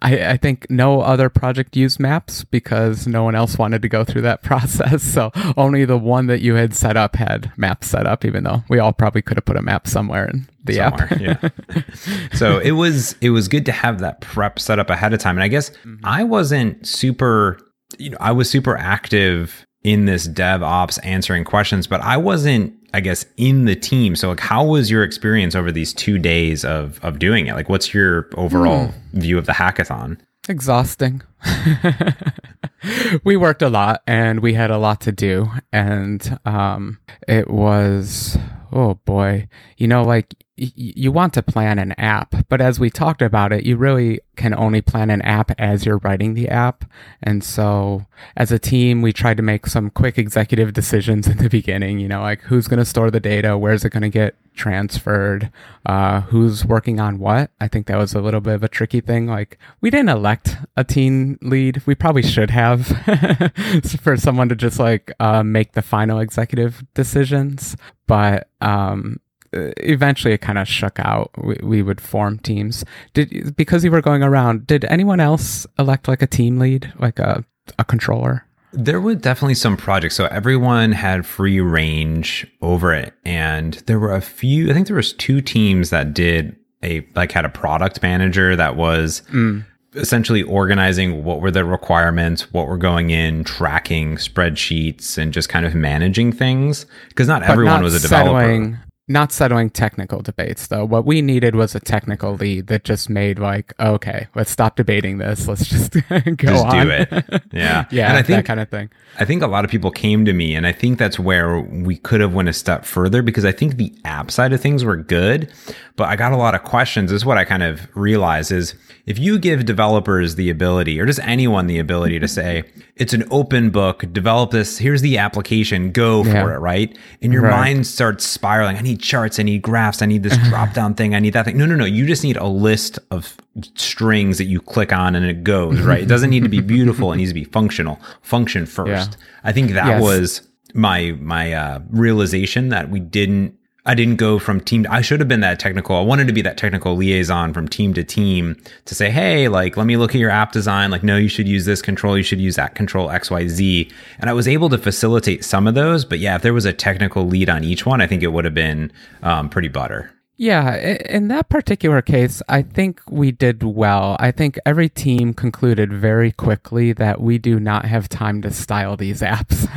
I 0.00 0.30
I 0.30 0.36
think 0.36 0.66
no 0.70 1.00
other 1.00 1.28
project 1.28 1.76
used 1.76 2.00
maps 2.00 2.44
because 2.44 3.06
no 3.06 3.24
one 3.24 3.34
else 3.34 3.58
wanted 3.58 3.82
to 3.82 3.88
go 3.88 4.04
through 4.04 4.22
that 4.22 4.42
process. 4.42 5.02
So 5.02 5.30
only 5.56 5.84
the 5.84 5.98
one 5.98 6.26
that 6.26 6.40
you 6.40 6.54
had 6.54 6.74
set 6.74 6.96
up 6.96 7.16
had 7.16 7.52
maps 7.56 7.88
set 7.88 8.06
up, 8.06 8.24
even 8.24 8.44
though 8.44 8.62
we 8.68 8.78
all 8.78 8.92
probably 8.92 9.22
could 9.22 9.36
have 9.36 9.44
put 9.44 9.56
a 9.56 9.62
map 9.62 9.86
somewhere 9.86 10.26
in 10.26 10.48
the 10.64 10.74
somewhere. 10.74 11.08
app. 11.10 11.20
yeah. 11.20 12.28
So 12.32 12.58
it 12.58 12.72
was 12.72 13.16
it 13.20 13.30
was 13.30 13.48
good 13.48 13.66
to 13.66 13.72
have 13.72 14.00
that 14.00 14.20
prep 14.20 14.58
set 14.58 14.78
up 14.78 14.90
ahead 14.90 15.12
of 15.12 15.20
time. 15.20 15.36
And 15.36 15.44
I 15.44 15.48
guess 15.48 15.70
mm-hmm. 15.70 15.96
I 16.04 16.24
wasn't 16.24 16.86
super 16.86 17.58
you 17.98 18.10
know, 18.10 18.16
I 18.20 18.32
was 18.32 18.48
super 18.48 18.76
active 18.76 19.66
in 19.84 20.04
this 20.04 20.28
DevOps 20.28 20.98
answering 21.02 21.44
questions, 21.44 21.86
but 21.86 22.00
I 22.00 22.16
wasn't, 22.16 22.74
I 22.94 23.00
guess, 23.00 23.26
in 23.36 23.64
the 23.64 23.74
team. 23.74 24.16
So 24.16 24.30
like 24.30 24.40
how 24.40 24.64
was 24.64 24.90
your 24.90 25.02
experience 25.02 25.54
over 25.54 25.72
these 25.72 25.92
two 25.92 26.18
days 26.18 26.64
of 26.64 26.98
of 27.04 27.18
doing 27.18 27.46
it? 27.46 27.54
Like 27.54 27.68
what's 27.68 27.92
your 27.92 28.28
overall 28.36 28.94
view 29.12 29.38
of 29.38 29.46
the 29.46 29.52
hackathon? 29.52 30.18
exhausting. 30.48 31.22
we 33.24 33.36
worked 33.36 33.62
a 33.62 33.68
lot 33.68 34.02
and 34.06 34.40
we 34.40 34.54
had 34.54 34.70
a 34.70 34.78
lot 34.78 35.00
to 35.00 35.12
do 35.12 35.48
and 35.72 36.38
um 36.44 36.98
it 37.28 37.50
was 37.50 38.36
oh 38.72 38.94
boy 39.04 39.48
you 39.76 39.88
know 39.88 40.02
like 40.02 40.34
you 40.74 41.10
want 41.10 41.34
to 41.34 41.42
plan 41.42 41.78
an 41.78 41.92
app 41.92 42.34
but 42.48 42.60
as 42.60 42.78
we 42.78 42.90
talked 42.90 43.22
about 43.22 43.52
it 43.52 43.64
you 43.64 43.76
really 43.76 44.20
can 44.36 44.54
only 44.54 44.80
plan 44.80 45.10
an 45.10 45.22
app 45.22 45.50
as 45.58 45.84
you're 45.84 45.98
writing 45.98 46.34
the 46.34 46.48
app. 46.48 46.84
And 47.22 47.44
so 47.44 48.06
as 48.36 48.50
a 48.50 48.58
team 48.58 49.02
we 49.02 49.12
tried 49.12 49.36
to 49.36 49.42
make 49.42 49.66
some 49.66 49.90
quick 49.90 50.18
executive 50.18 50.72
decisions 50.72 51.26
in 51.26 51.36
the 51.38 51.48
beginning 51.48 51.98
you 51.98 52.08
know 52.08 52.22
like 52.22 52.40
who's 52.42 52.68
going 52.68 52.78
to 52.78 52.84
store 52.84 53.10
the 53.10 53.20
data 53.20 53.58
where's 53.58 53.84
it 53.84 53.90
going 53.90 54.02
to 54.02 54.08
get 54.08 54.36
transferred 54.54 55.50
uh, 55.86 56.20
who's 56.22 56.64
working 56.64 57.00
on 57.00 57.18
what. 57.18 57.50
I 57.60 57.68
think 57.68 57.86
that 57.86 57.98
was 57.98 58.14
a 58.14 58.20
little 58.20 58.40
bit 58.40 58.54
of 58.54 58.62
a 58.62 58.68
tricky 58.68 59.00
thing. 59.00 59.26
Like 59.26 59.58
we 59.80 59.90
didn't 59.90 60.10
elect 60.10 60.56
a 60.76 60.84
team 60.84 61.38
lead. 61.42 61.82
We 61.86 61.94
probably 61.94 62.22
should 62.22 62.50
have 62.50 62.86
for 64.00 64.16
someone 64.16 64.48
to 64.48 64.56
just 64.56 64.78
like 64.78 65.12
uh, 65.20 65.42
make 65.42 65.72
the 65.72 65.82
final 65.82 66.20
executive 66.20 66.84
decisions. 66.94 67.76
But 68.06 68.48
um, 68.60 69.20
eventually 69.52 70.34
it 70.34 70.38
kind 70.40 70.58
of 70.58 70.66
shook 70.68 70.98
out. 70.98 71.30
We, 71.42 71.56
we 71.62 71.82
would 71.82 72.00
form 72.00 72.38
teams. 72.38 72.84
Did 73.14 73.56
because 73.56 73.84
you 73.84 73.90
were 73.90 74.00
going 74.02 74.22
around? 74.22 74.66
Did 74.66 74.84
anyone 74.86 75.20
else 75.20 75.66
elect 75.78 76.08
like 76.08 76.22
a 76.22 76.26
team 76.26 76.58
lead, 76.58 76.92
like 76.98 77.18
a 77.18 77.44
a 77.78 77.84
controller? 77.84 78.46
There 78.74 79.00
were 79.02 79.14
definitely 79.14 79.54
some 79.54 79.76
projects. 79.76 80.14
So 80.16 80.24
everyone 80.26 80.92
had 80.92 81.26
free 81.26 81.60
range 81.60 82.46
over 82.62 82.94
it. 82.94 83.12
And 83.24 83.74
there 83.86 83.98
were 83.98 84.14
a 84.14 84.22
few, 84.22 84.70
I 84.70 84.72
think 84.72 84.86
there 84.86 84.96
was 84.96 85.12
two 85.12 85.42
teams 85.42 85.90
that 85.90 86.14
did 86.14 86.56
a, 86.82 87.06
like 87.14 87.32
had 87.32 87.44
a 87.44 87.50
product 87.50 88.00
manager 88.02 88.56
that 88.56 88.74
was 88.74 89.20
Mm. 89.30 89.66
essentially 89.94 90.42
organizing 90.42 91.22
what 91.22 91.42
were 91.42 91.50
the 91.50 91.66
requirements, 91.66 92.50
what 92.54 92.66
were 92.66 92.78
going 92.78 93.10
in, 93.10 93.44
tracking 93.44 94.16
spreadsheets 94.16 95.18
and 95.18 95.34
just 95.34 95.50
kind 95.50 95.66
of 95.66 95.74
managing 95.74 96.32
things. 96.32 96.86
Cause 97.14 97.28
not 97.28 97.42
But 97.42 97.50
everyone 97.50 97.74
not 97.74 97.82
was 97.82 97.94
a 97.94 98.00
developer. 98.00 98.40
settling- 98.40 98.78
Not 99.08 99.32
settling 99.32 99.68
technical 99.70 100.22
debates 100.22 100.68
though. 100.68 100.84
What 100.84 101.04
we 101.04 101.22
needed 101.22 101.56
was 101.56 101.74
a 101.74 101.80
technical 101.80 102.34
lead 102.34 102.68
that 102.68 102.84
just 102.84 103.10
made 103.10 103.38
like, 103.38 103.74
okay, 103.80 104.28
let's 104.36 104.50
stop 104.50 104.76
debating 104.76 105.18
this. 105.18 105.48
Let's 105.48 105.66
just 105.68 105.92
go 106.08 106.20
Just 106.36 106.64
on. 106.66 106.86
do 106.86 106.90
it. 106.92 107.08
Yeah. 107.52 107.84
yeah, 107.90 108.08
And 108.08 108.16
I 108.16 108.22
think 108.22 108.38
that 108.38 108.44
kind 108.46 108.60
of 108.60 108.70
thing. 108.70 108.88
I 109.18 109.24
think 109.26 109.42
a 109.42 109.46
lot 109.46 109.64
of 109.64 109.70
people 109.70 109.90
came 109.90 110.24
to 110.24 110.32
me, 110.32 110.54
and 110.54 110.66
I 110.66 110.72
think 110.72 110.98
that's 110.98 111.18
where 111.18 111.60
we 111.60 111.96
could 111.98 112.20
have 112.22 112.32
went 112.32 112.48
a 112.48 112.52
step 112.54 112.84
further 112.86 113.20
because 113.22 113.44
I 113.44 113.52
think 113.52 113.76
the 113.76 113.92
app 114.06 114.30
side 114.30 114.52
of 114.54 114.60
things 114.60 114.84
were 114.84 114.96
good, 114.96 115.52
but 115.96 116.04
I 116.08 116.16
got 116.16 116.32
a 116.32 116.36
lot 116.36 116.54
of 116.54 116.62
questions. 116.62 117.10
This 117.10 117.18
is 117.18 117.26
what 117.26 117.36
I 117.36 117.44
kind 117.44 117.62
of 117.62 117.94
realize 117.94 118.50
is 118.50 118.74
if 119.04 119.18
you 119.18 119.38
give 119.38 119.66
developers 119.66 120.36
the 120.36 120.48
ability, 120.48 120.98
or 120.98 121.04
just 121.04 121.20
anyone 121.24 121.66
the 121.66 121.78
ability 121.78 122.20
to 122.20 122.28
say, 122.28 122.62
it's 122.96 123.12
an 123.12 123.24
open 123.30 123.68
book, 123.68 124.04
develop 124.12 124.50
this, 124.52 124.78
here's 124.78 125.02
the 125.02 125.18
application, 125.18 125.90
go 125.92 126.22
for 126.24 126.30
Yeah. 126.30 126.54
it, 126.54 126.58
right? 126.60 126.96
And 127.20 127.32
your 127.34 127.42
Right. 127.42 127.50
mind 127.50 127.86
starts 127.86 128.24
spiraling. 128.24 128.78
I 128.78 128.80
need 128.80 128.91
charts, 129.00 129.38
I 129.38 129.42
need 129.44 129.62
graphs, 129.62 130.02
I 130.02 130.06
need 130.06 130.22
this 130.22 130.36
drop 130.48 130.74
down 130.74 130.94
thing, 130.94 131.14
I 131.14 131.20
need 131.20 131.32
that 131.32 131.44
thing. 131.44 131.56
No, 131.56 131.66
no, 131.66 131.74
no. 131.76 131.84
You 131.84 132.06
just 132.06 132.22
need 132.24 132.36
a 132.36 132.46
list 132.46 132.98
of 133.10 133.36
strings 133.74 134.38
that 134.38 134.44
you 134.44 134.60
click 134.60 134.92
on 134.92 135.14
and 135.14 135.24
it 135.24 135.44
goes, 135.44 135.80
right? 135.80 136.02
It 136.02 136.06
doesn't 136.06 136.30
need 136.30 136.42
to 136.42 136.48
be 136.48 136.60
beautiful, 136.76 137.12
it 137.12 137.16
needs 137.16 137.30
to 137.30 137.34
be 137.34 137.44
functional. 137.44 138.00
Function 138.22 138.66
first. 138.66 139.12
Yeah. 139.12 139.26
I 139.44 139.52
think 139.52 139.72
that 139.72 139.86
Yes. 139.86 140.02
was 140.02 140.48
my 140.74 141.12
my 141.20 141.52
uh, 141.52 141.80
realization 141.90 142.68
that 142.70 142.90
we 142.90 143.00
didn't. 143.00 143.54
I 143.84 143.96
didn't 143.96 144.16
go 144.16 144.38
from 144.38 144.60
team. 144.60 144.86
I 144.88 145.00
should 145.00 145.18
have 145.18 145.28
been 145.28 145.40
that 145.40 145.58
technical. 145.58 145.96
I 145.96 146.02
wanted 146.02 146.28
to 146.28 146.32
be 146.32 146.42
that 146.42 146.56
technical 146.56 146.94
liaison 146.94 147.52
from 147.52 147.66
team 147.66 147.94
to 147.94 148.04
team 148.04 148.56
to 148.84 148.94
say, 148.94 149.10
hey, 149.10 149.48
like, 149.48 149.76
let 149.76 149.86
me 149.86 149.96
look 149.96 150.14
at 150.14 150.20
your 150.20 150.30
app 150.30 150.52
design. 150.52 150.92
Like, 150.92 151.02
no, 151.02 151.16
you 151.16 151.28
should 151.28 151.48
use 151.48 151.64
this 151.64 151.82
control. 151.82 152.16
You 152.16 152.22
should 152.22 152.40
use 152.40 152.54
that 152.54 152.76
control 152.76 153.10
X, 153.10 153.28
Y, 153.28 153.48
Z. 153.48 153.90
And 154.20 154.30
I 154.30 154.34
was 154.34 154.46
able 154.46 154.68
to 154.68 154.78
facilitate 154.78 155.44
some 155.44 155.66
of 155.66 155.74
those. 155.74 156.04
But 156.04 156.20
yeah, 156.20 156.36
if 156.36 156.42
there 156.42 156.54
was 156.54 156.64
a 156.64 156.72
technical 156.72 157.26
lead 157.26 157.50
on 157.50 157.64
each 157.64 157.84
one, 157.84 158.00
I 158.00 158.06
think 158.06 158.22
it 158.22 158.28
would 158.28 158.44
have 158.44 158.54
been 158.54 158.92
um, 159.24 159.48
pretty 159.48 159.68
butter. 159.68 160.12
Yeah, 160.42 160.74
in 161.08 161.28
that 161.28 161.50
particular 161.50 162.02
case, 162.02 162.42
I 162.48 162.62
think 162.62 163.00
we 163.08 163.30
did 163.30 163.62
well. 163.62 164.16
I 164.18 164.32
think 164.32 164.58
every 164.66 164.88
team 164.88 165.34
concluded 165.34 165.92
very 165.92 166.32
quickly 166.32 166.92
that 166.94 167.20
we 167.20 167.38
do 167.38 167.60
not 167.60 167.84
have 167.84 168.08
time 168.08 168.42
to 168.42 168.50
style 168.50 168.96
these 168.96 169.20
apps. 169.20 169.68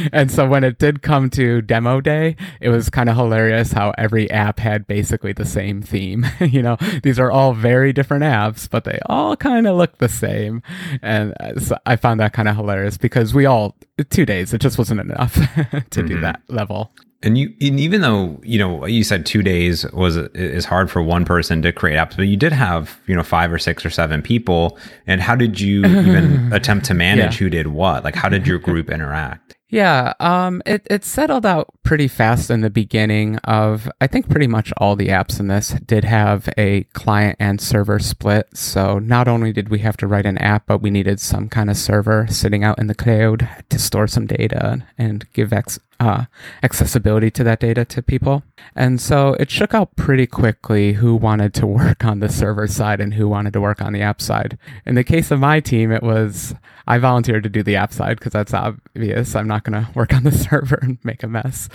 and 0.12 0.28
so 0.28 0.48
when 0.48 0.64
it 0.64 0.80
did 0.80 1.02
come 1.02 1.30
to 1.30 1.62
demo 1.62 2.00
day, 2.00 2.34
it 2.60 2.70
was 2.70 2.90
kind 2.90 3.08
of 3.08 3.14
hilarious 3.14 3.70
how 3.70 3.94
every 3.96 4.28
app 4.32 4.58
had 4.58 4.84
basically 4.88 5.32
the 5.32 5.46
same 5.46 5.80
theme. 5.80 6.26
you 6.40 6.60
know, 6.60 6.76
these 7.04 7.20
are 7.20 7.30
all 7.30 7.54
very 7.54 7.92
different 7.92 8.24
apps, 8.24 8.68
but 8.68 8.82
they 8.82 8.98
all 9.06 9.36
kind 9.36 9.68
of 9.68 9.76
look 9.76 9.98
the 9.98 10.08
same. 10.08 10.60
And 11.02 11.34
uh, 11.38 11.60
so 11.60 11.76
I 11.86 11.94
found 11.94 12.18
that 12.18 12.32
kind 12.32 12.48
of 12.48 12.56
hilarious 12.56 12.98
because 12.98 13.32
we 13.32 13.46
all, 13.46 13.76
two 14.10 14.26
days, 14.26 14.52
it 14.52 14.60
just 14.60 14.76
wasn't 14.76 15.02
enough 15.02 15.34
to 15.90 16.02
do 16.02 16.18
that 16.18 16.42
level. 16.48 16.90
And 17.22 17.36
you, 17.36 17.54
and 17.60 17.78
even 17.78 18.00
though 18.00 18.40
you 18.42 18.58
know 18.58 18.86
you 18.86 19.04
said 19.04 19.26
two 19.26 19.42
days 19.42 19.84
was 19.92 20.16
is 20.16 20.64
hard 20.64 20.90
for 20.90 21.02
one 21.02 21.24
person 21.26 21.60
to 21.62 21.72
create 21.72 21.96
apps, 21.96 22.16
but 22.16 22.22
you 22.22 22.36
did 22.36 22.52
have 22.52 22.98
you 23.06 23.14
know 23.14 23.22
five 23.22 23.52
or 23.52 23.58
six 23.58 23.84
or 23.84 23.90
seven 23.90 24.22
people. 24.22 24.78
And 25.06 25.20
how 25.20 25.34
did 25.36 25.60
you 25.60 25.80
even 25.84 26.52
attempt 26.52 26.86
to 26.86 26.94
manage 26.94 27.34
Yeah. 27.34 27.44
who 27.44 27.50
did 27.50 27.66
what? 27.68 28.04
Like, 28.04 28.14
how 28.14 28.28
did 28.30 28.46
your 28.46 28.58
group 28.58 28.88
interact? 28.96 29.56
Yeah, 29.72 30.14
um, 30.18 30.62
it, 30.66 30.84
it 30.90 31.04
settled 31.04 31.46
out 31.46 31.68
pretty 31.84 32.08
fast 32.08 32.50
in 32.50 32.60
the 32.60 32.70
beginning 32.70 33.36
of, 33.44 33.88
I 34.00 34.08
think 34.08 34.28
pretty 34.28 34.48
much 34.48 34.72
all 34.78 34.96
the 34.96 35.10
apps 35.10 35.38
in 35.38 35.46
this 35.46 35.68
did 35.86 36.02
have 36.02 36.48
a 36.58 36.82
client 36.92 37.36
and 37.38 37.60
server 37.60 38.00
split. 38.00 38.48
So 38.52 38.98
not 38.98 39.28
only 39.28 39.52
did 39.52 39.68
we 39.68 39.78
have 39.78 39.96
to 39.98 40.08
write 40.08 40.26
an 40.26 40.38
app, 40.38 40.66
but 40.66 40.78
we 40.82 40.90
needed 40.90 41.20
some 41.20 41.48
kind 41.48 41.70
of 41.70 41.76
server 41.76 42.26
sitting 42.28 42.64
out 42.64 42.80
in 42.80 42.88
the 42.88 42.96
cloud 42.96 43.48
to 43.68 43.78
store 43.78 44.08
some 44.08 44.26
data 44.26 44.84
and 44.98 45.32
give 45.34 45.52
ex, 45.52 45.78
uh, 46.00 46.24
accessibility 46.62 47.30
to 47.30 47.44
that 47.44 47.60
data 47.60 47.84
to 47.84 48.02
people. 48.02 48.42
And 48.74 49.00
so 49.00 49.34
it 49.34 49.50
shook 49.50 49.74
out 49.74 49.94
pretty 49.96 50.26
quickly 50.26 50.94
who 50.94 51.14
wanted 51.14 51.54
to 51.54 51.66
work 51.80 52.04
on 52.04 52.20
the 52.20 52.28
server 52.28 52.66
side 52.66 53.00
and 53.00 53.14
who 53.14 53.28
wanted 53.28 53.52
to 53.52 53.60
work 53.60 53.82
on 53.82 53.92
the 53.92 54.02
app 54.02 54.20
side. 54.20 54.58
In 54.86 54.94
the 54.94 55.04
case 55.04 55.30
of 55.30 55.38
my 55.38 55.60
team, 55.60 55.92
it 55.92 56.02
was 56.02 56.54
I 56.86 56.98
volunteered 56.98 57.44
to 57.44 57.50
do 57.50 57.62
the 57.62 57.76
app 57.76 57.92
side 57.92 58.18
because 58.18 58.32
that's 58.32 58.54
obvious. 58.54 59.36
I'm 59.36 59.46
not 59.46 59.64
going 59.64 59.84
to 59.84 59.92
work 59.94 60.14
on 60.14 60.24
the 60.24 60.32
server 60.50 60.78
and 60.82 60.98
make 61.04 61.22
a 61.22 61.28
mess. 61.28 61.68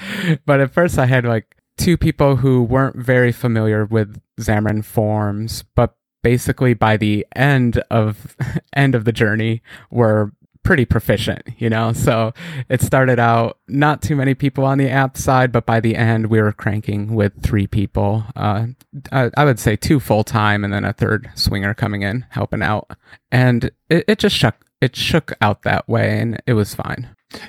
But 0.46 0.60
at 0.60 0.74
first, 0.74 0.98
I 0.98 1.06
had 1.06 1.24
like 1.24 1.56
two 1.78 1.96
people 1.96 2.38
who 2.38 2.64
weren't 2.64 2.96
very 2.96 3.32
familiar 3.32 3.86
with 3.86 4.20
Xamarin 4.40 4.84
Forms, 4.84 5.64
but 5.76 5.96
basically 6.24 6.74
by 6.74 6.98
the 6.98 7.24
end 7.36 7.78
of 7.92 8.36
end 8.74 8.96
of 8.96 9.06
the 9.06 9.12
journey 9.12 9.62
were 9.92 10.32
pretty 10.66 10.84
proficient, 10.84 11.44
you 11.58 11.70
know. 11.70 11.94
So 11.94 12.34
it 12.68 12.82
started 12.82 13.20
out 13.20 13.60
not 13.70 14.02
too 14.02 14.18
many 14.18 14.34
people 14.34 14.66
on 14.66 14.78
the 14.78 14.90
app 14.90 15.16
side, 15.16 15.54
but 15.54 15.66
by 15.66 15.80
the 15.80 15.96
end 15.96 16.28
we 16.28 16.42
were 16.42 16.52
cranking 16.52 17.16
with 17.16 17.42
three 17.42 17.68
people. 17.68 18.26
Uh, 18.36 18.68
I, 19.14 19.30
I 19.38 19.46
would 19.46 19.60
say 19.60 19.78
two 19.78 20.02
full 20.02 20.26
time, 20.26 20.66
and 20.66 20.74
then 20.74 20.84
a 20.84 20.92
third 20.92 21.30
swinger 21.36 21.74
coming 21.74 22.02
in 22.02 22.26
helping 22.32 22.62
out, 22.62 22.90
and 23.32 23.72
it, 23.90 24.04
it 24.08 24.20
just 24.20 24.36
shook 24.36 24.56
it 24.82 24.96
shook 24.96 25.32
out 25.40 25.62
that 25.62 25.88
way, 25.88 26.20
and 26.20 26.42
it 26.46 26.54
was 26.54 26.76
fine. 26.76 27.08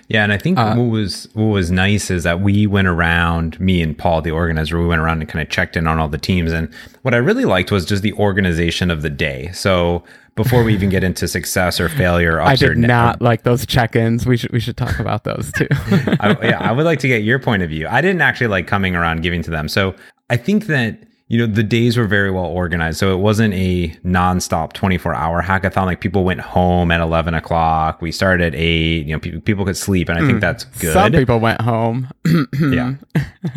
Yeah, 0.08 0.24
and 0.24 0.32
I 0.32 0.38
think 0.38 0.58
Uh, 0.58 0.74
what 0.74 0.90
was 0.90 1.28
what 1.34 1.46
was 1.46 1.70
nice 1.70 2.10
is 2.10 2.22
that 2.24 2.40
we 2.40 2.66
went 2.66 2.88
around, 2.88 3.58
me 3.60 3.82
and 3.82 3.96
Paul, 3.96 4.20
the 4.22 4.30
organizer, 4.30 4.78
we 4.78 4.86
went 4.86 5.00
around 5.00 5.20
and 5.20 5.28
kind 5.28 5.42
of 5.42 5.48
checked 5.48 5.76
in 5.76 5.86
on 5.86 5.98
all 5.98 6.08
the 6.08 6.18
teams. 6.18 6.52
And 6.52 6.68
what 7.02 7.14
I 7.14 7.18
really 7.18 7.44
liked 7.44 7.70
was 7.70 7.84
just 7.84 8.02
the 8.02 8.12
organization 8.14 8.90
of 8.90 9.02
the 9.02 9.10
day. 9.10 9.50
So 9.52 10.02
before 10.36 10.62
we 10.62 10.74
even 10.74 10.90
get 10.90 11.02
into 11.02 11.26
success 11.26 11.80
or 11.80 11.88
failure, 11.88 12.40
I 12.40 12.56
did 12.56 12.78
not 12.78 13.20
like 13.20 13.42
those 13.42 13.66
check-ins. 13.66 14.26
We 14.26 14.36
should 14.36 14.52
we 14.52 14.60
should 14.60 14.76
talk 14.76 14.98
about 15.00 15.24
those 15.24 15.50
too. 15.52 15.66
I, 15.70 16.36
yeah, 16.42 16.58
I 16.60 16.72
would 16.72 16.84
like 16.84 17.00
to 17.00 17.08
get 17.08 17.22
your 17.22 17.38
point 17.38 17.62
of 17.62 17.70
view. 17.70 17.88
I 17.88 18.00
didn't 18.00 18.20
actually 18.20 18.48
like 18.48 18.66
coming 18.66 18.94
around 18.94 19.22
giving 19.22 19.42
to 19.42 19.50
them. 19.50 19.68
So 19.68 19.94
I 20.30 20.36
think 20.36 20.66
that 20.66 21.02
you 21.28 21.38
know 21.38 21.52
the 21.52 21.62
days 21.62 21.96
were 21.96 22.06
very 22.06 22.30
well 22.30 22.44
organized. 22.44 22.98
So 22.98 23.12
it 23.12 23.20
wasn't 23.20 23.54
a 23.54 23.88
nonstop 24.04 24.74
24 24.74 25.14
hour 25.14 25.42
hackathon. 25.42 25.86
Like 25.86 26.00
people 26.00 26.22
went 26.22 26.40
home 26.40 26.90
at 26.90 27.00
11 27.00 27.34
o'clock. 27.34 28.02
We 28.02 28.12
started 28.12 28.54
at 28.54 28.54
eight. 28.54 29.06
You 29.06 29.14
know, 29.14 29.18
people 29.18 29.40
people 29.40 29.64
could 29.64 29.76
sleep, 29.76 30.08
and 30.08 30.18
I 30.18 30.26
think 30.26 30.40
that's 30.40 30.64
good. 30.64 30.90
Mm. 30.90 30.92
Some 30.92 31.12
people 31.12 31.40
went 31.40 31.60
home. 31.62 32.08
yeah 32.60 32.94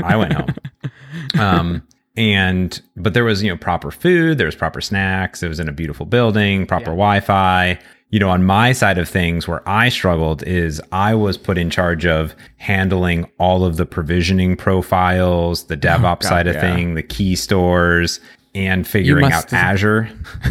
i 0.03 0.15
went 0.15 0.33
home 0.33 0.49
um 1.39 1.83
and 2.19 2.81
but 2.97 3.13
there 3.13 3.23
was 3.23 3.41
you 3.41 3.49
know 3.49 3.57
proper 3.57 3.89
food 3.89 4.37
there 4.37 4.45
was 4.45 4.55
proper 4.55 4.81
snacks 4.81 5.41
it 5.41 5.47
was 5.47 5.59
in 5.59 5.69
a 5.69 5.71
beautiful 5.71 6.05
building 6.05 6.65
proper 6.65 6.87
wi-fi 6.87 7.79
you 8.09 8.19
know 8.19 8.29
on 8.29 8.43
my 8.43 8.73
side 8.73 8.97
of 8.97 9.07
things 9.07 9.47
where 9.47 9.67
i 9.67 9.87
struggled 9.87 10.43
is 10.43 10.81
i 10.91 11.15
was 11.15 11.37
put 11.37 11.57
in 11.57 11.69
charge 11.69 12.05
of 12.05 12.35
handling 12.57 13.25
all 13.39 13.63
of 13.63 13.77
the 13.77 13.85
provisioning 13.85 14.57
profiles 14.57 15.63
the 15.65 15.75
oh, 15.75 15.77
devops 15.77 15.99
Oh, 16.01 16.15
God, 16.15 16.23
side 16.23 16.47
of 16.47 16.55
yeah. 16.55 16.75
thing 16.75 16.95
the 16.95 17.03
key 17.03 17.35
stores 17.37 18.19
and 18.53 18.85
figuring 18.85 19.25
out 19.25 19.31
must- 19.45 19.53
azure 19.53 20.09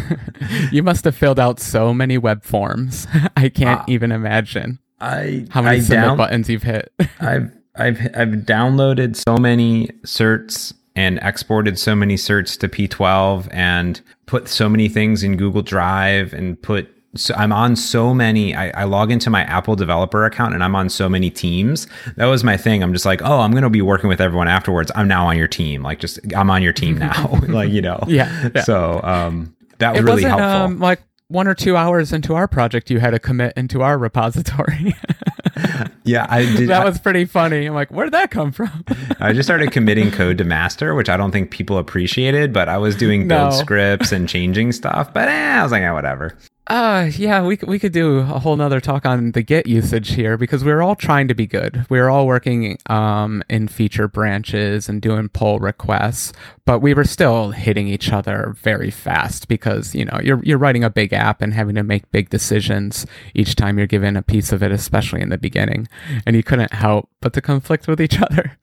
you 0.71 0.81
must 0.81 1.05
have 1.05 1.15
filled 1.15 1.39
out 1.39 1.59
so 1.59 1.93
many 1.93 2.17
web 2.17 2.43
forms. 2.43 3.05
I 3.37 3.49
can't 3.49 3.81
uh, 3.81 3.85
even 3.87 4.11
imagine 4.11 4.79
i 5.01 5.45
how 5.49 5.61
many 5.61 5.77
I 5.77 5.79
submit 5.81 6.03
down- 6.05 6.17
buttons 6.17 6.49
you've 6.49 6.63
hit. 6.63 6.91
I've 7.19 7.51
I've 7.75 7.99
I've 8.15 8.29
downloaded 8.45 9.15
so 9.15 9.37
many 9.37 9.87
certs 10.05 10.73
and 10.99 11.17
exported 11.21 11.79
so 11.79 11.95
many 11.95 12.15
certs 12.15 12.59
to 12.59 12.67
P12 12.67 13.47
and 13.51 14.01
put 14.25 14.49
so 14.49 14.67
many 14.67 14.89
things 14.89 15.23
in 15.23 15.37
Google 15.37 15.61
Drive 15.61 16.33
and 16.33 16.61
put 16.61 16.93
so 17.15 17.33
I'm 17.35 17.53
on 17.53 17.77
so 17.77 18.13
many 18.13 18.53
I, 18.53 18.81
I 18.81 18.83
log 18.83 19.09
into 19.09 19.29
my 19.29 19.43
Apple 19.43 19.77
developer 19.77 20.25
account 20.25 20.53
and 20.55 20.61
I'm 20.61 20.75
on 20.75 20.89
so 20.89 21.07
many 21.07 21.29
teams. 21.29 21.87
That 22.17 22.25
was 22.25 22.43
my 22.43 22.57
thing. 22.57 22.83
I'm 22.83 22.91
just 22.91 23.05
like, 23.05 23.21
oh, 23.23 23.39
I'm 23.39 23.53
gonna 23.53 23.69
be 23.69 23.81
working 23.81 24.09
with 24.09 24.19
everyone 24.19 24.49
afterwards. 24.49 24.91
I'm 24.93 25.07
now 25.07 25.25
on 25.27 25.37
your 25.37 25.47
team. 25.47 25.83
Like 25.83 25.99
just 25.99 26.19
I'm 26.35 26.49
on 26.49 26.61
your 26.61 26.73
team 26.73 26.97
now. 27.07 27.39
like, 27.47 27.71
you 27.71 27.81
know. 27.81 28.03
Yeah, 28.05 28.49
yeah. 28.53 28.63
So 28.63 28.99
um 29.01 29.55
that 29.77 29.91
was 29.91 30.01
it 30.01 30.03
really 30.03 30.23
helpful. 30.23 30.49
um, 30.49 30.79
like 30.79 31.01
one 31.29 31.47
or 31.47 31.55
two 31.55 31.77
hours 31.77 32.11
into 32.11 32.35
our 32.35 32.47
project 32.47 32.89
you 32.89 32.99
had 32.99 33.13
a 33.13 33.19
commit 33.19 33.53
into 33.55 33.81
our 33.83 33.97
repository. 33.97 34.93
yeah, 36.03 36.25
I 36.29 36.41
did. 36.43 36.69
that 36.69 36.85
was 36.85 36.99
pretty 36.99 37.25
funny. 37.25 37.65
I'm 37.65 37.73
like, 37.73 37.91
where 37.91 38.05
did 38.05 38.13
that 38.13 38.31
come 38.31 38.51
from? 38.51 38.83
I 39.19 39.33
just 39.33 39.47
started 39.47 39.71
committing 39.71 40.11
code 40.11 40.37
to 40.39 40.43
master, 40.43 40.95
which 40.95 41.09
I 41.09 41.17
don't 41.17 41.31
think 41.31 41.51
people 41.51 41.77
appreciated, 41.77 42.53
but 42.53 42.69
I 42.69 42.77
was 42.77 42.95
doing 42.95 43.27
build 43.27 43.51
No. 43.51 43.57
scripts 43.57 44.11
and 44.11 44.27
changing 44.27 44.71
stuff. 44.71 45.13
But 45.13 45.27
eh, 45.27 45.59
I 45.59 45.63
was 45.63 45.71
like, 45.71 45.83
eh, 45.83 45.91
whatever. 45.91 46.37
Uh, 46.67 47.09
yeah, 47.17 47.43
we, 47.43 47.57
we 47.65 47.79
could 47.79 47.91
do 47.93 48.19
a 48.19 48.23
whole 48.25 48.55
nother 48.55 48.79
talk 48.79 49.03
on 49.03 49.31
the 49.31 49.41
Git 49.41 49.65
usage 49.65 50.11
here 50.11 50.37
because 50.37 50.63
we're 50.63 50.83
all 50.83 50.93
trying 50.95 51.27
to 51.27 51.33
be 51.33 51.47
good. 51.47 51.83
We're 51.89 52.09
all 52.09 52.27
working 52.27 52.77
um, 52.85 53.41
in 53.49 53.67
feature 53.67 54.07
branches 54.07 54.87
and 54.87 55.01
doing 55.01 55.29
pull 55.29 55.57
requests, 55.57 56.31
but 56.65 56.77
we 56.77 56.93
were 56.93 57.05
still 57.05 57.49
hitting 57.49 57.87
each 57.87 58.11
other 58.11 58.53
very 58.55 58.91
fast 58.91 59.47
because, 59.47 59.95
you 59.95 60.05
know, 60.05 60.19
you're, 60.21 60.43
you're 60.43 60.59
writing 60.59 60.83
a 60.83 60.91
big 60.91 61.11
app 61.11 61.41
and 61.41 61.55
having 61.55 61.73
to 61.73 61.81
make 61.81 62.11
big 62.11 62.29
decisions 62.29 63.07
each 63.33 63.55
time 63.55 63.79
you're 63.79 63.87
given 63.87 64.15
a 64.15 64.21
piece 64.21 64.51
of 64.51 64.61
it, 64.61 64.71
especially 64.71 65.21
in 65.21 65.28
the 65.29 65.37
beginning. 65.37 65.87
And 66.25 66.35
you 66.35 66.43
couldn't 66.43 66.73
help 66.73 67.09
but 67.21 67.33
to 67.33 67.41
conflict 67.41 67.87
with 67.87 68.01
each 68.01 68.21
other. 68.21 68.57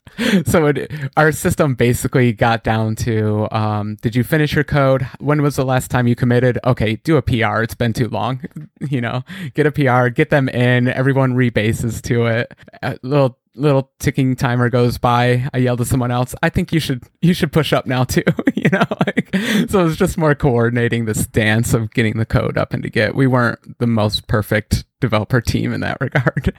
so 0.47 0.67
it, 0.67 0.91
our 1.17 1.31
system 1.33 1.75
basically 1.75 2.33
got 2.33 2.65
down 2.65 2.97
to 2.97 3.49
um, 3.51 3.97
did 4.03 4.17
you 4.17 4.25
finish 4.25 4.55
your 4.55 4.65
code? 4.65 5.07
When 5.19 5.43
was 5.43 5.57
the 5.57 5.65
last 5.65 5.91
time 5.91 6.07
you 6.07 6.15
committed? 6.15 6.59
Okay 6.65 6.97
do 6.97 7.17
a 7.17 7.23
pr 7.23 7.63
it's 7.63 7.75
been 7.75 7.93
too 7.93 8.09
long 8.09 8.43
you 8.81 9.01
know. 9.01 9.25
Get 9.55 9.67
a 9.67 9.73
pr 9.73 10.09
get 10.09 10.31
them 10.31 10.49
in. 10.49 10.89
Everyone 10.89 11.35
rebases 11.35 12.01
to 12.03 12.27
it. 12.27 12.53
A 12.83 12.99
little 13.03 13.39
little 13.57 13.91
ticking 13.99 14.37
timer 14.37 14.69
goes 14.69 14.99
by 14.99 15.49
i 15.55 15.59
yell 15.59 15.77
to 15.77 15.85
someone 15.85 16.11
else 16.11 16.35
i 16.43 16.49
think 16.49 16.73
you 16.73 16.79
should 16.81 17.03
you 17.23 17.33
should 17.35 17.51
push 17.53 17.73
up 17.73 17.87
now 17.87 18.05
too 18.05 18.23
you 18.55 18.69
know 18.71 18.85
like 19.07 19.35
so 19.69 19.87
it's 19.87 19.97
just 19.97 20.19
more 20.19 20.35
coordinating 20.35 21.05
this 21.07 21.27
dance 21.27 21.73
of 21.75 21.91
getting 21.93 22.19
the 22.19 22.27
code 22.27 22.57
up 22.59 22.73
into 22.75 22.89
git 22.91 23.15
we 23.15 23.27
weren't 23.27 23.79
the 23.79 23.87
most 23.87 24.27
perfect 24.27 24.85
developer 25.01 25.41
team 25.41 25.73
in 25.73 25.81
that 25.81 25.99
regard 26.01 26.53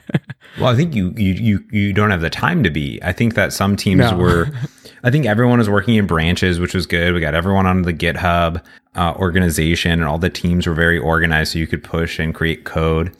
Well, 0.58 0.68
I 0.68 0.76
think 0.76 0.94
you 0.94 1.12
you 1.16 1.32
you 1.34 1.64
you 1.70 1.92
don't 1.92 2.10
have 2.10 2.20
the 2.22 2.30
time 2.30 2.62
to 2.64 2.70
be. 2.70 2.98
I 3.02 3.12
think 3.12 3.34
that 3.34 3.52
some 3.52 3.76
teams 3.76 3.98
No. 4.10 4.16
were. 4.16 4.48
I 5.04 5.10
think 5.10 5.26
everyone 5.26 5.58
was 5.58 5.68
working 5.68 5.96
in 5.96 6.06
branches, 6.06 6.58
which 6.58 6.72
was 6.74 6.86
good. 6.86 7.12
We 7.12 7.20
got 7.20 7.34
everyone 7.34 7.66
on 7.66 7.82
the 7.82 7.92
GitHub 7.92 8.64
uh, 8.96 9.12
organization, 9.16 9.92
and 9.92 10.04
all 10.04 10.18
the 10.18 10.30
teams 10.30 10.66
were 10.66 10.74
very 10.74 10.98
organized, 10.98 11.52
so 11.52 11.58
you 11.58 11.66
could 11.66 11.84
push 11.84 12.18
and 12.18 12.34
create 12.34 12.64
code. 12.64 13.14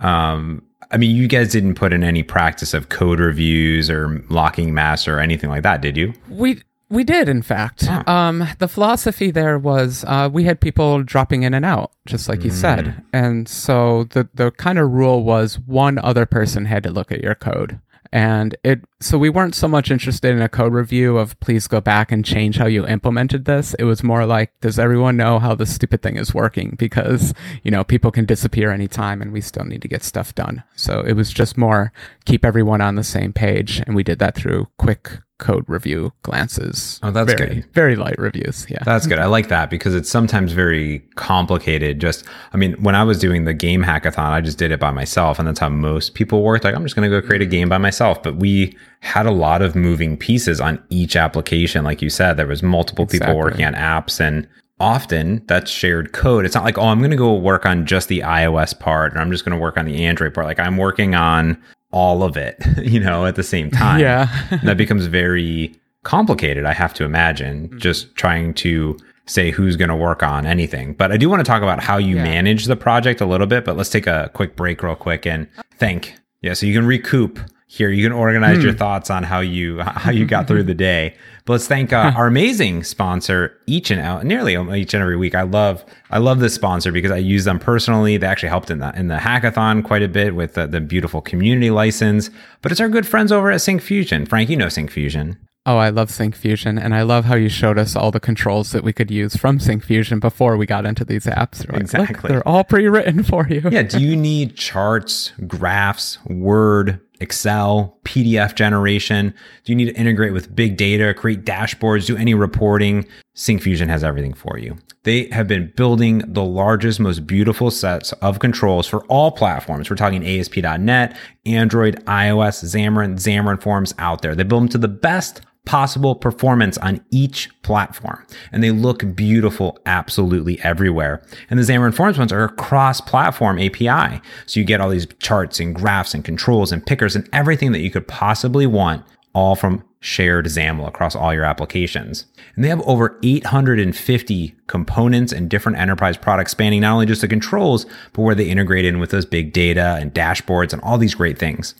Um, 0.00 0.62
I 0.90 0.96
mean, 0.96 1.14
you 1.14 1.28
guys 1.28 1.50
didn't 1.50 1.74
put 1.74 1.92
in 1.92 2.04
any 2.04 2.22
practice 2.22 2.74
of 2.74 2.88
code 2.88 3.20
reviews 3.20 3.90
or 3.90 4.24
locking 4.28 4.72
mass 4.74 5.08
or 5.08 5.18
anything 5.18 5.50
like 5.50 5.62
that, 5.62 5.80
did 5.80 5.96
you? 5.96 6.12
We 6.28 6.62
we 6.88 7.02
did, 7.02 7.28
in 7.28 7.42
fact. 7.42 7.88
Um, 8.06 8.46
the 8.58 8.68
philosophy 8.68 9.32
there 9.32 9.58
was 9.58 10.04
uh, 10.06 10.30
we 10.32 10.44
had 10.44 10.60
people 10.60 11.02
dropping 11.02 11.42
in 11.42 11.52
and 11.52 11.64
out, 11.64 11.90
just 12.06 12.28
like 12.28 12.44
you 12.44 12.50
said, 12.50 13.02
and 13.12 13.48
so 13.48 14.04
the 14.04 14.28
the 14.34 14.52
kind 14.52 14.78
of 14.78 14.92
rule 14.92 15.24
was 15.24 15.58
one 15.58 15.98
other 15.98 16.26
person 16.26 16.64
had 16.66 16.84
to 16.84 16.90
look 16.90 17.10
at 17.10 17.22
your 17.22 17.34
code, 17.34 17.80
and 18.12 18.56
it. 18.64 18.80
So 19.00 19.18
we 19.18 19.28
weren't 19.28 19.54
so 19.54 19.68
much 19.68 19.90
interested 19.90 20.34
in 20.34 20.40
a 20.40 20.48
code 20.48 20.72
review 20.72 21.18
of 21.18 21.38
please 21.40 21.66
go 21.66 21.80
back 21.80 22.10
and 22.10 22.24
change 22.24 22.56
how 22.56 22.66
you 22.66 22.86
implemented 22.86 23.44
this. 23.44 23.74
It 23.74 23.84
was 23.84 24.02
more 24.02 24.24
like, 24.24 24.52
does 24.60 24.78
everyone 24.78 25.16
know 25.16 25.38
how 25.38 25.54
this 25.54 25.74
stupid 25.74 26.02
thing 26.02 26.16
is 26.16 26.34
working? 26.34 26.76
Because 26.78 27.34
you 27.62 27.70
know 27.70 27.84
people 27.84 28.10
can 28.10 28.24
disappear 28.24 28.70
anytime, 28.70 29.20
and 29.20 29.32
we 29.32 29.40
still 29.40 29.64
need 29.64 29.82
to 29.82 29.88
get 29.88 30.02
stuff 30.02 30.34
done. 30.34 30.62
So 30.76 31.00
it 31.00 31.12
was 31.12 31.32
just 31.32 31.56
more 31.56 31.92
keep 32.24 32.44
everyone 32.44 32.80
on 32.80 32.94
the 32.94 33.04
same 33.04 33.32
page, 33.32 33.82
and 33.86 33.94
we 33.94 34.02
did 34.02 34.18
that 34.18 34.34
through 34.34 34.68
quick 34.78 35.20
code 35.38 35.64
review 35.68 36.12
glances. 36.22 36.98
Oh, 37.02 37.10
that's 37.10 37.32
very, 37.34 37.56
good. 37.56 37.72
Very 37.72 37.96
light 37.96 38.18
reviews. 38.18 38.66
Yeah. 38.68 38.82
That's 38.84 39.06
good. 39.06 39.18
I 39.18 39.26
like 39.26 39.48
that 39.48 39.70
because 39.70 39.94
it's 39.94 40.10
sometimes 40.10 40.52
very 40.52 41.00
complicated. 41.16 42.00
Just, 42.00 42.24
I 42.52 42.56
mean, 42.56 42.72
when 42.82 42.94
I 42.94 43.04
was 43.04 43.18
doing 43.18 43.44
the 43.44 43.54
game 43.54 43.82
hackathon, 43.82 44.30
I 44.30 44.40
just 44.40 44.58
did 44.58 44.70
it 44.70 44.80
by 44.80 44.90
myself. 44.90 45.38
And 45.38 45.46
that's 45.46 45.60
how 45.60 45.68
most 45.68 46.14
people 46.14 46.42
worked. 46.42 46.64
Like, 46.64 46.74
I'm 46.74 46.82
just 46.84 46.96
going 46.96 47.10
to 47.10 47.20
go 47.20 47.26
create 47.26 47.42
a 47.42 47.46
game 47.46 47.68
by 47.68 47.78
myself. 47.78 48.22
But 48.22 48.36
we 48.36 48.76
had 49.00 49.26
a 49.26 49.30
lot 49.30 49.62
of 49.62 49.76
moving 49.76 50.16
pieces 50.16 50.60
on 50.60 50.82
each 50.88 51.16
application. 51.16 51.84
Like 51.84 52.00
you 52.00 52.10
said, 52.10 52.34
there 52.34 52.46
was 52.46 52.62
multiple 52.62 53.06
people 53.06 53.36
working 53.36 53.64
on 53.64 53.74
apps 53.74 54.20
and 54.20 54.48
often 54.78 55.42
that's 55.46 55.70
shared 55.70 56.12
code. 56.12 56.44
It's 56.44 56.54
not 56.54 56.64
like, 56.64 56.78
oh, 56.78 56.88
I'm 56.88 56.98
going 56.98 57.10
to 57.10 57.16
go 57.16 57.34
work 57.34 57.66
on 57.66 57.86
just 57.86 58.08
the 58.08 58.20
iOS 58.20 58.78
part 58.78 59.14
or 59.14 59.20
I'm 59.20 59.30
just 59.30 59.44
going 59.44 59.56
to 59.56 59.60
work 59.60 59.76
on 59.76 59.84
the 59.84 60.04
Android 60.04 60.34
part. 60.34 60.46
Like, 60.46 60.60
I'm 60.60 60.76
working 60.76 61.14
on 61.14 61.62
all 62.00 62.22
of 62.22 62.36
it, 62.36 62.56
you 62.94 63.00
know, 63.00 63.24
at 63.26 63.34
the 63.36 63.42
same 63.42 63.70
time 63.70 64.00
yeah. 64.06 64.26
that 64.64 64.76
becomes 64.76 65.06
very 65.06 65.74
complicated, 66.02 66.64
I 66.64 66.74
have 66.82 66.92
to 66.94 67.04
imagine, 67.04 67.68
Mm-hmm. 67.68 67.78
just 67.78 68.14
trying 68.16 68.54
to 68.64 68.96
say 69.26 69.50
who's 69.50 69.76
going 69.76 69.88
to 69.88 69.96
work 70.08 70.22
on 70.22 70.46
anything. 70.46 70.94
But 70.94 71.10
I 71.10 71.16
do 71.16 71.28
want 71.30 71.40
to 71.40 71.48
talk 71.52 71.62
about 71.62 71.82
how 71.82 71.96
you 71.98 72.16
Yeah. 72.16 72.24
manage 72.24 72.66
the 72.66 72.76
project 72.76 73.20
a 73.20 73.26
little 73.26 73.46
bit, 73.46 73.64
but 73.64 73.76
let's 73.76 73.90
take 73.90 74.06
a 74.06 74.30
quick 74.34 74.54
break 74.56 74.82
real 74.82 74.94
quick 74.94 75.26
and 75.26 75.48
thank. 75.78 76.14
Yeah, 76.42 76.54
so 76.54 76.66
you 76.66 76.74
can 76.78 76.86
recoup 76.86 77.40
here. 77.66 77.90
You 77.90 78.04
can 78.04 78.12
organize 78.12 78.58
Hmm. 78.58 78.64
your 78.66 78.72
thoughts 78.74 79.10
on 79.10 79.22
how 79.24 79.40
you 79.40 79.80
how 79.80 80.12
you 80.12 80.26
got 80.26 80.46
through 80.46 80.62
the 80.64 80.74
day. 80.74 81.14
But 81.46 81.54
let's 81.54 81.68
thank 81.68 81.92
uh, 81.92 82.12
our 82.16 82.26
amazing 82.26 82.82
sponsor 82.82 83.56
each 83.66 83.90
and 83.92 84.00
out 84.00 84.24
nearly 84.24 84.54
each 84.78 84.92
and 84.94 85.02
every 85.02 85.16
week. 85.16 85.34
I 85.34 85.42
love 85.42 85.84
I 86.10 86.18
love 86.18 86.40
this 86.40 86.54
sponsor 86.54 86.90
because 86.92 87.12
I 87.12 87.18
use 87.18 87.44
them 87.44 87.58
personally. 87.60 88.16
They 88.16 88.26
actually 88.26 88.48
helped 88.48 88.70
in 88.70 88.80
the 88.80 88.92
in 88.98 89.06
the 89.08 89.16
hackathon 89.16 89.84
quite 89.84 90.02
a 90.02 90.08
bit 90.08 90.34
with 90.34 90.54
the, 90.54 90.66
the 90.66 90.80
beautiful 90.80 91.20
community 91.22 91.70
license. 91.70 92.30
But 92.62 92.72
it's 92.72 92.80
our 92.80 92.88
good 92.88 93.06
friends 93.06 93.30
over 93.30 93.50
at 93.52 93.60
Syncfusion. 93.60 94.28
Frank, 94.28 94.50
you 94.50 94.56
know 94.56 94.66
Syncfusion. 94.66 95.36
Oh, 95.68 95.78
I 95.78 95.88
love 95.88 96.10
Syncfusion, 96.10 96.80
and 96.80 96.94
I 96.94 97.02
love 97.02 97.24
how 97.24 97.34
you 97.34 97.48
showed 97.48 97.76
us 97.76 97.96
all 97.96 98.12
the 98.12 98.20
controls 98.20 98.70
that 98.70 98.84
we 98.84 98.92
could 98.92 99.10
use 99.10 99.34
from 99.34 99.58
Syncfusion 99.58 100.20
before 100.20 100.56
we 100.56 100.64
got 100.64 100.86
into 100.86 101.04
these 101.04 101.24
apps. 101.26 101.68
Like, 101.72 101.80
Exactly. 101.80 102.28
they're 102.28 102.46
all 102.46 102.62
pre-written 102.62 103.22
for 103.24 103.48
you. 103.48 103.62
yeah, 103.72 103.82
do 103.82 103.98
you 104.00 104.14
need 104.14 104.54
charts, 104.56 105.32
graphs, 105.48 106.18
Word, 106.26 107.00
Excel, 107.20 107.98
PDF 108.04 108.54
generation? 108.54 109.34
Do 109.64 109.72
you 109.72 109.76
need 109.76 109.86
to 109.86 109.94
integrate 109.94 110.32
with 110.32 110.54
big 110.54 110.76
data, 110.76 111.14
create 111.14 111.44
dashboards, 111.44 112.06
do 112.06 112.16
any 112.16 112.34
reporting? 112.34 113.06
SyncFusion 113.34 113.88
has 113.88 114.02
everything 114.02 114.34
for 114.34 114.58
you. 114.58 114.76
They 115.02 115.28
have 115.28 115.46
been 115.46 115.72
building 115.76 116.24
the 116.26 116.42
largest, 116.42 116.98
most 116.98 117.26
beautiful 117.26 117.70
sets 117.70 118.12
of 118.14 118.38
controls 118.38 118.86
for 118.86 119.04
all 119.04 119.30
platforms. 119.30 119.88
We're 119.88 119.96
talking 119.96 120.26
ASP.NET, 120.26 121.16
Android, 121.44 122.04
iOS, 122.06 122.64
Xamarin, 122.64 123.14
Xamarin 123.14 123.62
Forms 123.62 123.94
out 123.98 124.22
there. 124.22 124.34
They 124.34 124.42
build 124.42 124.62
them 124.62 124.68
to 124.70 124.78
the 124.78 124.88
best 124.88 125.42
possible 125.66 126.14
performance 126.14 126.78
on 126.78 127.04
each 127.10 127.50
platform. 127.62 128.24
And 128.50 128.62
they 128.62 128.70
look 128.70 129.14
beautiful 129.14 129.78
absolutely 129.84 130.58
everywhere. 130.62 131.22
And 131.50 131.58
the 131.58 131.64
Xamarin 131.64 131.92
Forms 131.92 132.18
ones 132.18 132.32
are 132.32 132.44
a 132.44 132.48
cross 132.48 133.02
platform 133.02 133.58
API. 133.58 134.22
So 134.46 134.58
you 134.58 134.64
get 134.64 134.80
all 134.80 134.88
these 134.88 135.06
charts 135.18 135.60
and 135.60 135.74
graphs 135.74 136.14
and 136.14 136.24
controls 136.24 136.72
and 136.72 136.86
pickers 136.86 137.14
and 137.14 137.28
everything 137.32 137.72
that 137.72 137.80
you 137.80 137.90
could 137.90 138.08
possibly 138.08 138.66
want, 138.66 139.04
all 139.34 139.54
from 139.54 139.84
shared 140.00 140.46
XAML 140.46 140.86
across 140.86 141.16
all 141.16 141.34
your 141.34 141.44
applications. 141.44 142.26
And 142.54 142.64
they 142.64 142.68
have 142.68 142.80
over 142.82 143.18
850 143.22 144.54
components 144.68 145.32
and 145.32 145.50
different 145.50 145.78
enterprise 145.78 146.16
products 146.16 146.52
spanning 146.52 146.82
not 146.82 146.94
only 146.94 147.06
just 147.06 147.20
the 147.20 147.28
controls, 147.28 147.86
but 148.12 148.22
where 148.22 148.34
they 148.34 148.48
integrate 148.48 148.84
in 148.84 149.00
with 149.00 149.10
those 149.10 149.26
big 149.26 149.52
data 149.52 149.98
and 150.00 150.14
dashboards 150.14 150.72
and 150.72 150.80
all 150.82 150.96
these 150.96 151.14
great 151.14 151.38
things. 151.38 151.74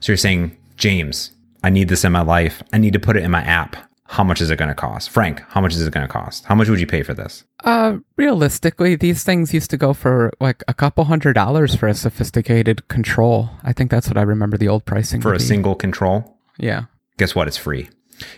So 0.00 0.12
you're 0.12 0.16
saying, 0.16 0.56
James, 0.76 1.30
I 1.62 1.70
need 1.70 1.88
this 1.88 2.04
in 2.04 2.12
my 2.12 2.22
life. 2.22 2.62
I 2.72 2.78
need 2.78 2.92
to 2.94 3.00
put 3.00 3.16
it 3.16 3.22
in 3.24 3.30
my 3.30 3.42
app. 3.42 3.76
How 4.06 4.24
much 4.24 4.40
is 4.40 4.50
it 4.50 4.56
going 4.56 4.68
to 4.70 4.74
cost? 4.74 5.08
Frank, 5.10 5.40
how 5.50 5.60
much 5.60 5.72
is 5.74 5.86
it 5.86 5.94
going 5.94 6.04
to 6.06 6.12
cost? 6.12 6.44
How 6.46 6.56
much 6.56 6.68
would 6.68 6.80
you 6.80 6.86
pay 6.86 7.04
for 7.04 7.14
this? 7.14 7.44
Uh, 7.62 7.98
realistically, 8.16 8.96
these 8.96 9.22
things 9.22 9.54
used 9.54 9.70
to 9.70 9.76
go 9.76 9.92
for 9.92 10.32
like 10.40 10.64
a 10.66 10.74
couple 10.74 11.04
hundred 11.04 11.34
dollars 11.34 11.76
for 11.76 11.86
a 11.86 11.94
sophisticated 11.94 12.88
control. 12.88 13.50
I 13.62 13.72
think 13.72 13.88
that's 13.90 14.08
what 14.08 14.16
I 14.18 14.22
remember 14.22 14.56
the 14.56 14.66
old 14.66 14.84
pricing 14.84 15.20
For 15.20 15.32
a 15.32 15.38
be. 15.38 15.44
single 15.44 15.76
control? 15.76 16.38
Yeah. 16.58 16.86
Guess 17.18 17.36
what? 17.36 17.46
It's 17.46 17.56
free. 17.56 17.88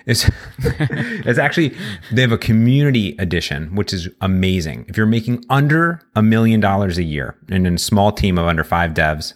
It's, 0.05 0.31
it's 0.59 1.39
actually, 1.39 1.75
they 2.13 2.21
have 2.21 2.33
a 2.33 2.39
community 2.39 3.17
edition, 3.19 3.75
which 3.75 3.95
is 3.95 4.09
amazing. 4.21 4.85
If 4.89 4.97
you're 4.99 5.07
making 5.07 5.43
under 5.49 6.03
a 6.15 6.23
million 6.23 6.61
dollars 6.61 6.99
a 6.99 7.03
year 7.03 7.37
and 7.49 7.67
in 7.67 7.75
a 7.77 7.79
small 7.79 8.13
team 8.13 8.37
of 8.39 8.47
under 8.47 8.63
five 8.63 8.93
devs, 8.93 9.33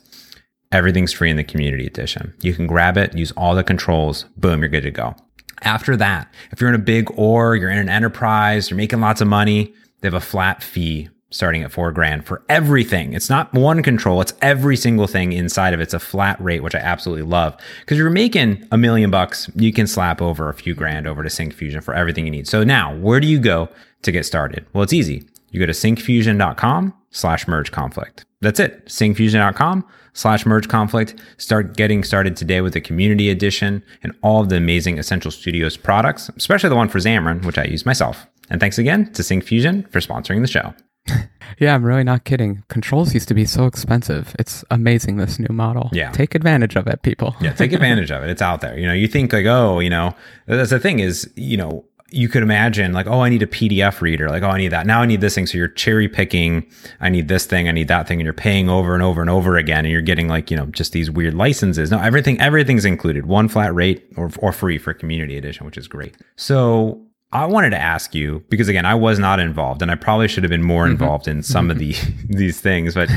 everything's 0.73 1.13
free 1.13 1.31
in 1.31 1.37
the 1.37 1.45
community 1.45 1.87
edition. 1.87 2.35
You 2.41 2.55
can 2.55 2.67
grab 2.67 2.97
it, 2.97 3.17
use 3.17 3.33
all 3.33 3.55
the 3.55 3.65
controls, 3.65 4.25
boom, 4.37 4.61
you're 4.61 4.69
good 4.69 4.83
to 4.83 4.91
go. 4.91 5.15
After 5.63 5.97
that, 5.97 6.33
if 6.53 6.61
you're 6.61 6.69
in 6.69 6.75
a 6.75 6.79
big 6.79 7.11
or 7.17 7.57
you're 7.57 7.71
in 7.71 7.79
an 7.79 7.89
enterprise, 7.89 8.71
you're 8.71 8.77
making 8.77 9.01
lots 9.01 9.21
of 9.21 9.29
money, 9.29 9.73
they 10.01 10.07
have 10.07 10.15
a 10.15 10.21
flat 10.21 10.63
fee 10.63 11.09
starting 11.31 11.63
at 11.63 11.73
four 11.73 11.91
grand 11.93 12.25
for 12.25 12.43
everything. 12.49 13.13
It's 13.13 13.29
not 13.29 13.53
one 13.53 13.83
control, 13.83 14.21
it's 14.21 14.33
every 14.41 14.77
single 14.77 15.07
thing 15.07 15.33
inside 15.33 15.75
of 15.75 15.81
it. 15.81 15.85
It's 15.85 15.95
a 15.95 15.99
flat 15.99 16.41
rate, 16.41 16.63
which 16.63 16.75
I 16.75 16.79
absolutely 16.79 17.25
love. 17.25 17.57
Because 17.81 17.99
you're 17.99 18.11
making 18.11 18.67
a 18.71 18.79
million 18.79 19.11
bucks, 19.11 19.51
you 19.55 19.73
can 19.73 19.87
slap 19.87 20.23
over 20.23 20.49
a 20.49 20.55
few 20.55 20.75
grand 20.75 21.07
over 21.07 21.23
to 21.23 21.29
Syncfusion 21.29 21.83
for 21.83 21.95
everything 21.95 22.25
you 22.25 22.31
need. 22.31 22.49
So 22.49 22.65
now, 22.65 22.95
where 22.97 23.21
do 23.21 23.27
you 23.27 23.39
go 23.39 23.69
to 24.03 24.13
get 24.13 24.25
started? 24.25 24.67
Well, 24.73 24.85
it's 24.85 24.93
easy. 24.93 25.25
You 25.51 25.61
go 25.61 25.67
to 25.67 25.73
syncfusion.com 25.73 26.95
slash 27.11 27.49
merge 27.49 27.73
conflict. 27.73 28.25
That's 28.41 28.61
it. 28.61 28.87
Syncfusion.com 28.87 29.85
slash 30.17 30.45
merge 30.47 30.69
conflict. 30.69 31.15
Start 31.37 31.77
getting 31.77 32.03
started 32.03 32.37
today 32.37 32.61
with 32.61 32.73
the 32.73 32.81
community 32.81 33.31
edition 33.31 33.83
and 34.03 34.13
all 34.23 34.41
of 34.41 34.49
the 34.49 34.57
amazing 34.57 34.99
Essential 34.99 35.31
Studios 35.31 35.77
products, 35.77 36.31
especially 36.37 36.71
the 36.71 36.77
one 36.77 36.89
for 36.89 36.99
Xamarin, 36.99 37.45
which 37.45 37.59
I 37.59 37.65
use 37.65 37.87
myself. 37.87 38.27
And 38.51 38.61
thanks 38.61 38.79
again 38.79 39.13
to 39.13 39.23
Syncfusion 39.23 39.89
for 39.91 40.01
sponsoring 40.01 40.41
the 40.41 40.49
show. 40.49 40.75
Yeah, 41.59 41.75
I'm 41.75 41.85
really 41.85 42.05
not 42.05 42.25
kidding. 42.25 42.65
Controls 42.69 43.15
used 43.15 43.29
to 43.29 43.35
be 43.35 43.47
so 43.47 43.65
expensive. 43.67 44.35
It's 44.39 44.63
amazing 44.71 45.17
this 45.17 45.39
new 45.39 45.55
model. 45.55 45.89
Yeah. 45.93 46.11
Take 46.11 46.35
advantage 46.35 46.77
of 46.77 46.87
it, 46.87 47.01
people. 47.03 47.35
yeah, 47.41 47.53
take 47.53 47.73
advantage 47.81 48.11
of 48.11 48.25
it. 48.25 48.31
It's 48.31 48.43
out 48.43 48.61
there. 48.61 48.77
You 48.79 48.87
know, 48.87 48.93
you 48.93 49.07
think 49.09 49.33
like, 49.33 49.47
oh, 49.47 49.79
you 49.79 49.89
know, 49.89 50.15
that's 50.47 50.71
the 50.71 50.81
thing 50.81 50.99
is, 50.99 51.31
you 51.37 51.57
know, 51.57 51.85
you 52.11 52.29
could 52.29 52.43
imagine 52.43 52.93
like, 52.93 53.07
oh, 53.07 53.21
I 53.21 53.29
need 53.29 53.43
a 53.43 53.47
PDF 53.47 54.01
reader. 54.01 54.29
Like, 54.29 54.43
oh, 54.43 54.49
I 54.49 54.59
need 54.59 54.69
that. 54.69 54.87
Now 54.87 55.03
I 55.03 55.07
need 55.07 55.21
this 55.21 55.35
thing. 55.35 55.47
So 55.47 55.59
you're 55.59 55.69
cherry 55.69 56.09
picking. 56.09 56.65
I 57.01 57.09
need 57.09 57.29
this 57.29 57.47
thing. 57.47 57.69
I 57.69 57.73
need 57.73 57.89
that 57.89 58.07
thing. 58.07 58.21
And 58.21 58.25
you're 58.25 58.33
paying 58.33 58.69
over 58.69 58.95
and 58.95 59.03
over 59.03 59.21
and 59.21 59.29
over 59.29 59.57
again. 59.57 59.85
And 59.85 59.93
you're 59.93 60.03
getting 60.03 60.29
like, 60.29 60.51
you 60.51 60.57
know, 60.57 60.67
just 60.67 60.93
these 60.93 61.11
weird 61.11 61.35
licenses. 61.35 61.91
No, 61.91 61.99
everything, 61.99 62.41
everything's 62.41 62.85
included. 62.85 63.27
One 63.27 63.49
flat 63.49 63.75
rate 63.75 64.07
or, 64.17 64.31
or 64.39 64.53
free 64.53 64.79
for 64.79 64.95
community 64.95 65.37
edition, 65.37 65.67
which 65.67 65.77
is 65.77 65.89
great. 65.89 66.17
So 66.37 67.07
I 67.33 67.45
wanted 67.45 67.71
to 67.71 67.79
ask 67.79 68.15
you 68.15 68.45
because 68.51 68.69
again, 68.69 68.87
I 68.87 68.95
was 68.95 69.19
not 69.19 69.41
involved, 69.41 69.83
and 69.83 69.91
I 69.91 69.97
probably 69.97 70.29
should 70.29 70.45
have 70.45 70.51
been 70.51 70.63
more 70.63 70.85
mm-hmm. 70.85 70.93
involved 70.93 71.27
in 71.27 71.43
some 71.43 71.71
of 71.71 71.77
mm-hmm. 71.77 72.29
the 72.29 72.37
these 72.37 72.61
things. 72.61 72.95
But 72.95 73.11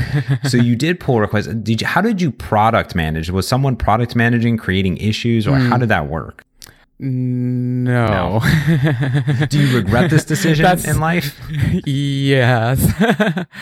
so 0.48 0.56
you 0.56 0.74
did 0.74 0.98
pull 0.98 1.20
requests. 1.20 1.46
Did 1.46 1.80
you? 1.80 1.86
How 1.86 2.00
did 2.00 2.20
you 2.20 2.32
product 2.32 2.96
manage? 2.96 3.30
Was 3.30 3.46
someone 3.46 3.76
product 3.76 4.16
managing, 4.16 4.56
creating 4.56 4.96
issues, 4.96 5.46
or 5.46 5.56
how 5.56 5.76
hmm. 5.76 5.80
did 5.80 5.88
that 5.90 6.08
work? 6.08 6.44
No. 7.02 8.40
Do 9.48 9.58
you 9.58 9.74
regret 9.76 10.10
this 10.10 10.24
decision 10.24 10.64
That's- 10.64 10.86
in 10.86 11.00
life? 11.00 11.40
yes. 11.86 12.92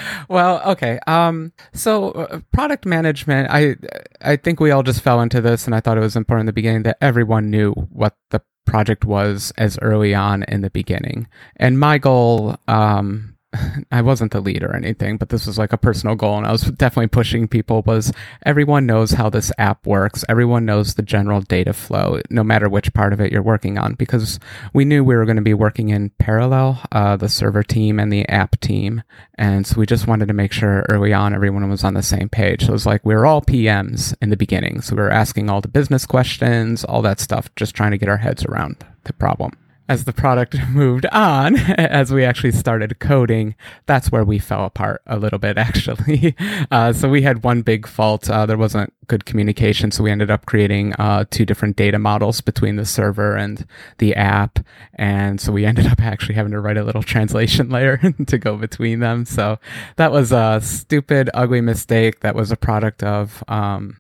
well, 0.29 0.61
okay. 0.73 0.99
Um, 1.07 1.53
so 1.73 2.11
uh, 2.11 2.41
product 2.53 2.85
management, 2.85 3.49
I 3.51 3.77
I 4.21 4.37
think 4.37 4.59
we 4.59 4.73
all 4.73 4.83
just 4.83 5.03
fell 5.03 5.21
into 5.21 5.41
this, 5.41 5.67
and 5.67 5.75
I 5.75 5.81
thought 5.81 5.97
it 5.97 6.01
was 6.01 6.17
important 6.17 6.43
in 6.43 6.47
the 6.47 6.53
beginning 6.53 6.83
that 6.83 6.99
everyone 7.01 7.49
knew 7.49 7.73
what 7.73 8.17
the 8.31 8.43
project 8.67 9.05
was 9.05 9.53
as 9.57 9.79
early 9.83 10.15
on 10.15 10.43
in 10.43 10.61
the 10.63 10.71
beginning. 10.71 11.29
And 11.57 11.79
my 11.79 11.99
goal, 11.99 12.57
um, 12.67 13.37
I 13.91 14.03
wasn't 14.03 14.33
the 14.33 14.41
lead 14.41 14.63
or 14.63 14.77
anything, 14.77 15.17
but 15.17 15.31
this 15.31 15.47
was 15.47 15.59
like 15.59 15.73
a 15.73 15.79
personal 15.79 16.17
goal, 16.17 16.37
and 16.37 16.47
I 16.47 16.53
was 16.53 16.63
definitely 16.63 17.09
pushing 17.09 17.49
people. 17.49 17.83
Was 17.87 18.13
everyone 18.45 18.87
knows 18.87 19.13
how 19.13 19.31
this 19.31 19.51
app 19.59 19.87
works? 19.87 20.25
Everyone 20.29 20.67
knows 20.67 20.95
the 20.95 21.03
general 21.03 21.41
data 21.41 21.73
flow, 21.73 22.21
no 22.31 22.45
matter 22.45 22.69
which 22.69 22.93
part 22.93 23.13
of 23.13 23.21
it 23.21 23.33
you're 23.33 23.43
working 23.43 23.79
on, 23.79 23.95
because 23.95 24.39
we 24.75 24.85
knew 24.85 25.03
we 25.03 25.17
were 25.17 25.25
going 25.25 25.37
to 25.37 25.43
be 25.43 25.55
working 25.55 25.89
in 25.89 26.11
parallel, 26.19 26.83
uh, 26.93 27.17
the 27.17 27.29
server 27.29 27.63
team 27.63 27.99
and 27.99 28.13
the 28.13 28.29
app 28.29 28.61
team, 28.61 29.03
and 29.37 29.67
so 29.67 29.79
we 29.79 29.87
just 29.87 30.07
wanted 30.07 30.29
to 30.29 30.35
make 30.35 30.53
sure 30.53 30.85
early 30.89 31.13
on 31.13 31.35
everyone 31.35 31.69
was 31.71 31.85
on 31.85 31.95
the 31.95 32.03
same 32.03 32.29
page. 32.29 32.63
So 32.63 32.69
it 32.69 32.73
was 32.73 32.87
like 32.87 33.05
we 33.05 33.15
were 33.15 33.27
all 33.27 33.41
PMs 33.41 34.15
in 34.21 34.29
the 34.29 34.37
beginning, 34.37 34.83
so 34.83 34.95
we 34.95 35.03
were 35.03 35.11
asking 35.11 35.49
all 35.49 35.61
the 35.61 35.69
business 35.69 36.05
questions, 36.05 36.85
all 36.85 37.03
that 37.03 37.21
stuff, 37.21 37.49
just 37.57 37.75
trying 37.75 37.93
to 37.93 37.99
get 37.99 38.09
our 38.09 38.19
heads 38.19 38.45
around 38.45 38.85
the 39.05 39.13
problem 39.15 39.53
as 39.89 40.05
the 40.05 40.13
product 40.13 40.57
moved 40.71 41.07
on, 41.07 41.57
as 41.79 42.13
we 42.13 42.25
actually 42.25 42.53
started 42.53 42.99
coding, 42.99 43.55
that's 43.87 44.13
where 44.13 44.25
we 44.25 44.39
fell 44.39 44.65
apart 44.65 45.03
a 45.07 45.19
little 45.19 45.39
bit, 45.39 45.57
actually. 45.59 46.37
Uh, 46.71 46.93
so 46.93 47.09
we 47.09 47.23
had 47.23 47.43
one 47.43 47.63
big 47.63 47.87
fault. 47.87 48.29
Uh, 48.29 48.47
there 48.47 48.59
wasn't 48.59 48.93
good 49.07 49.25
communication. 49.25 49.91
So 49.91 50.05
we 50.05 50.11
ended 50.11 50.31
up 50.31 50.47
creating 50.47 50.93
uh, 50.95 51.25
two 51.31 51.47
different 51.47 51.77
data 51.77 51.99
models 51.99 52.41
between 52.41 52.77
the 52.77 52.85
server 52.85 53.37
and 53.37 53.67
the 53.99 54.15
app. 54.15 54.59
And 54.95 55.41
so 55.41 55.51
we 55.53 55.65
ended 55.65 55.87
up 55.87 56.01
actually 56.01 56.35
having 56.35 56.53
to 56.53 56.61
write 56.61 56.77
a 56.77 56.85
little 56.85 57.03
translation 57.03 57.71
layer 57.71 57.99
to 58.27 58.39
go 58.39 58.57
between 58.57 59.01
them. 59.01 59.25
So 59.25 59.59
that 59.97 60.13
was 60.13 60.33
a 60.33 60.61
stupid, 60.63 61.31
ugly 61.33 61.63
mistake. 61.63 62.21
That 62.21 62.35
was 62.35 62.53
a 62.53 62.57
product 62.57 63.03
of, 63.03 63.43
um, 63.49 63.99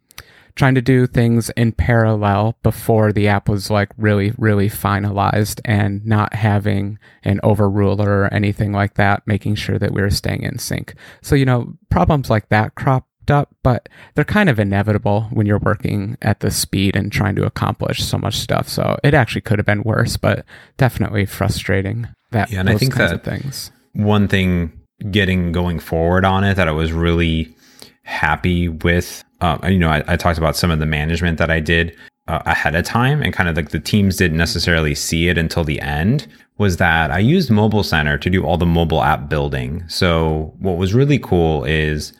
trying 0.58 0.74
to 0.74 0.82
do 0.82 1.06
things 1.06 1.50
in 1.50 1.70
parallel 1.70 2.58
before 2.64 3.12
the 3.12 3.28
app 3.28 3.48
was 3.48 3.70
like 3.70 3.90
really, 3.96 4.32
really 4.36 4.68
finalized 4.68 5.60
and 5.64 6.04
not 6.04 6.34
having 6.34 6.98
an 7.22 7.38
overruler 7.44 8.06
or 8.06 8.34
anything 8.34 8.72
like 8.72 8.94
that, 8.94 9.22
making 9.24 9.54
sure 9.54 9.78
that 9.78 9.92
we 9.92 10.02
were 10.02 10.10
staying 10.10 10.42
in 10.42 10.58
sync. 10.58 10.94
So, 11.22 11.36
you 11.36 11.44
know, 11.44 11.74
problems 11.90 12.28
like 12.28 12.48
that 12.48 12.74
cropped 12.74 13.30
up, 13.30 13.54
but 13.62 13.88
they're 14.16 14.24
kind 14.24 14.48
of 14.48 14.58
inevitable 14.58 15.28
when 15.30 15.46
you're 15.46 15.60
working 15.60 16.16
at 16.22 16.40
the 16.40 16.50
speed 16.50 16.96
and 16.96 17.12
trying 17.12 17.36
to 17.36 17.46
accomplish 17.46 18.02
so 18.02 18.18
much 18.18 18.34
stuff. 18.36 18.68
So 18.68 18.96
it 19.04 19.14
actually 19.14 19.42
could 19.42 19.60
have 19.60 19.66
been 19.66 19.84
worse, 19.84 20.16
but 20.16 20.44
definitely 20.76 21.24
frustrating 21.24 22.08
that 22.32 22.50
Yeah, 22.50 22.60
and 22.60 22.68
I 22.70 22.76
think 22.76 22.94
kinds 22.94 23.12
that- 23.12 23.16
of 23.18 23.22
things. 23.22 23.70
one 23.92 24.26
thing 24.26 24.72
getting 25.12 25.52
going 25.52 25.78
forward 25.78 26.24
on 26.24 26.42
it 26.42 26.54
that 26.54 26.66
I 26.66 26.72
was 26.72 26.90
really 26.92 27.54
happy 28.02 28.68
with. 28.68 29.22
Um, 29.40 29.60
you 29.68 29.78
know, 29.78 29.90
I, 29.90 30.02
I 30.06 30.16
talked 30.16 30.38
about 30.38 30.56
some 30.56 30.70
of 30.70 30.78
the 30.78 30.86
management 30.86 31.38
that 31.38 31.50
I 31.50 31.60
did 31.60 31.96
uh, 32.26 32.42
ahead 32.44 32.74
of 32.74 32.84
time, 32.84 33.22
and 33.22 33.32
kind 33.32 33.48
of 33.48 33.56
like 33.56 33.70
the 33.70 33.80
teams 33.80 34.16
didn't 34.16 34.36
necessarily 34.36 34.94
see 34.94 35.28
it 35.28 35.38
until 35.38 35.64
the 35.64 35.80
end. 35.80 36.26
Was 36.58 36.78
that 36.78 37.10
I 37.10 37.20
used 37.20 37.50
Mobile 37.50 37.84
Center 37.84 38.18
to 38.18 38.28
do 38.28 38.44
all 38.44 38.56
the 38.56 38.66
mobile 38.66 39.02
app 39.02 39.28
building. 39.28 39.84
So 39.88 40.52
what 40.58 40.76
was 40.76 40.92
really 40.92 41.18
cool 41.18 41.64
is 41.64 42.12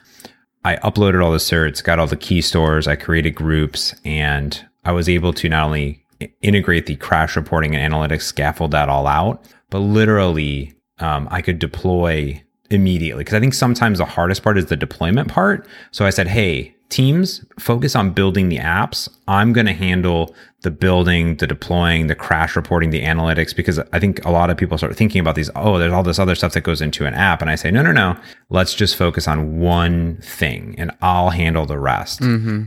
I 0.63 0.77
uploaded 0.77 1.23
all 1.23 1.31
the 1.31 1.37
certs, 1.37 1.83
got 1.83 1.99
all 1.99 2.07
the 2.07 2.15
key 2.15 2.41
stores, 2.41 2.87
I 2.87 2.95
created 2.95 3.31
groups, 3.31 3.93
and 4.05 4.65
I 4.85 4.93
was 4.93 5.09
able 5.09 5.33
to 5.33 5.49
not 5.49 5.65
only 5.65 6.05
integrate 6.41 6.85
the 6.85 6.95
crash 6.95 7.35
reporting 7.35 7.75
and 7.75 7.93
analytics, 7.93 8.23
scaffold 8.23 8.71
that 8.71 8.89
all 8.89 9.07
out, 9.07 9.43
but 9.69 9.79
literally 9.79 10.73
um, 10.99 11.27
I 11.31 11.41
could 11.41 11.59
deploy 11.59 12.41
immediately. 12.69 13.23
Because 13.23 13.35
I 13.35 13.39
think 13.39 13.53
sometimes 13.53 13.97
the 13.99 14.05
hardest 14.05 14.41
part 14.41 14.57
is 14.57 14.65
the 14.67 14.75
deployment 14.77 15.27
part. 15.27 15.67
So 15.91 16.05
I 16.05 16.09
said, 16.09 16.27
hey, 16.27 16.75
teams, 16.89 17.45
focus 17.59 17.95
on 17.95 18.11
building 18.11 18.49
the 18.49 18.57
apps. 18.57 19.07
I'm 19.27 19.53
going 19.53 19.67
to 19.67 19.73
handle 19.73 20.35
the 20.61 20.71
building, 20.71 21.37
the 21.37 21.47
deploying, 21.47 22.07
the 22.07 22.15
crash 22.15 22.55
reporting, 22.55 22.89
the 22.89 23.03
analytics, 23.03 23.55
because 23.55 23.79
I 23.93 23.99
think 23.99 24.25
a 24.25 24.31
lot 24.31 24.49
of 24.49 24.57
people 24.57 24.77
start 24.77 24.95
thinking 24.95 25.21
about 25.21 25.35
these, 25.35 25.49
oh, 25.55 25.77
there's 25.77 25.93
all 25.93 26.03
this 26.03 26.19
other 26.19 26.35
stuff 26.35 26.53
that 26.53 26.61
goes 26.61 26.81
into 26.81 27.05
an 27.05 27.13
app. 27.13 27.41
And 27.41 27.49
I 27.49 27.55
say, 27.55 27.71
no, 27.71 27.81
no, 27.81 27.91
no, 27.93 28.17
let's 28.49 28.73
just 28.73 28.95
focus 28.95 29.27
on 29.27 29.59
one 29.59 30.17
thing 30.17 30.75
and 30.77 30.91
I'll 31.01 31.29
handle 31.29 31.65
the 31.65 31.79
rest. 31.79 32.21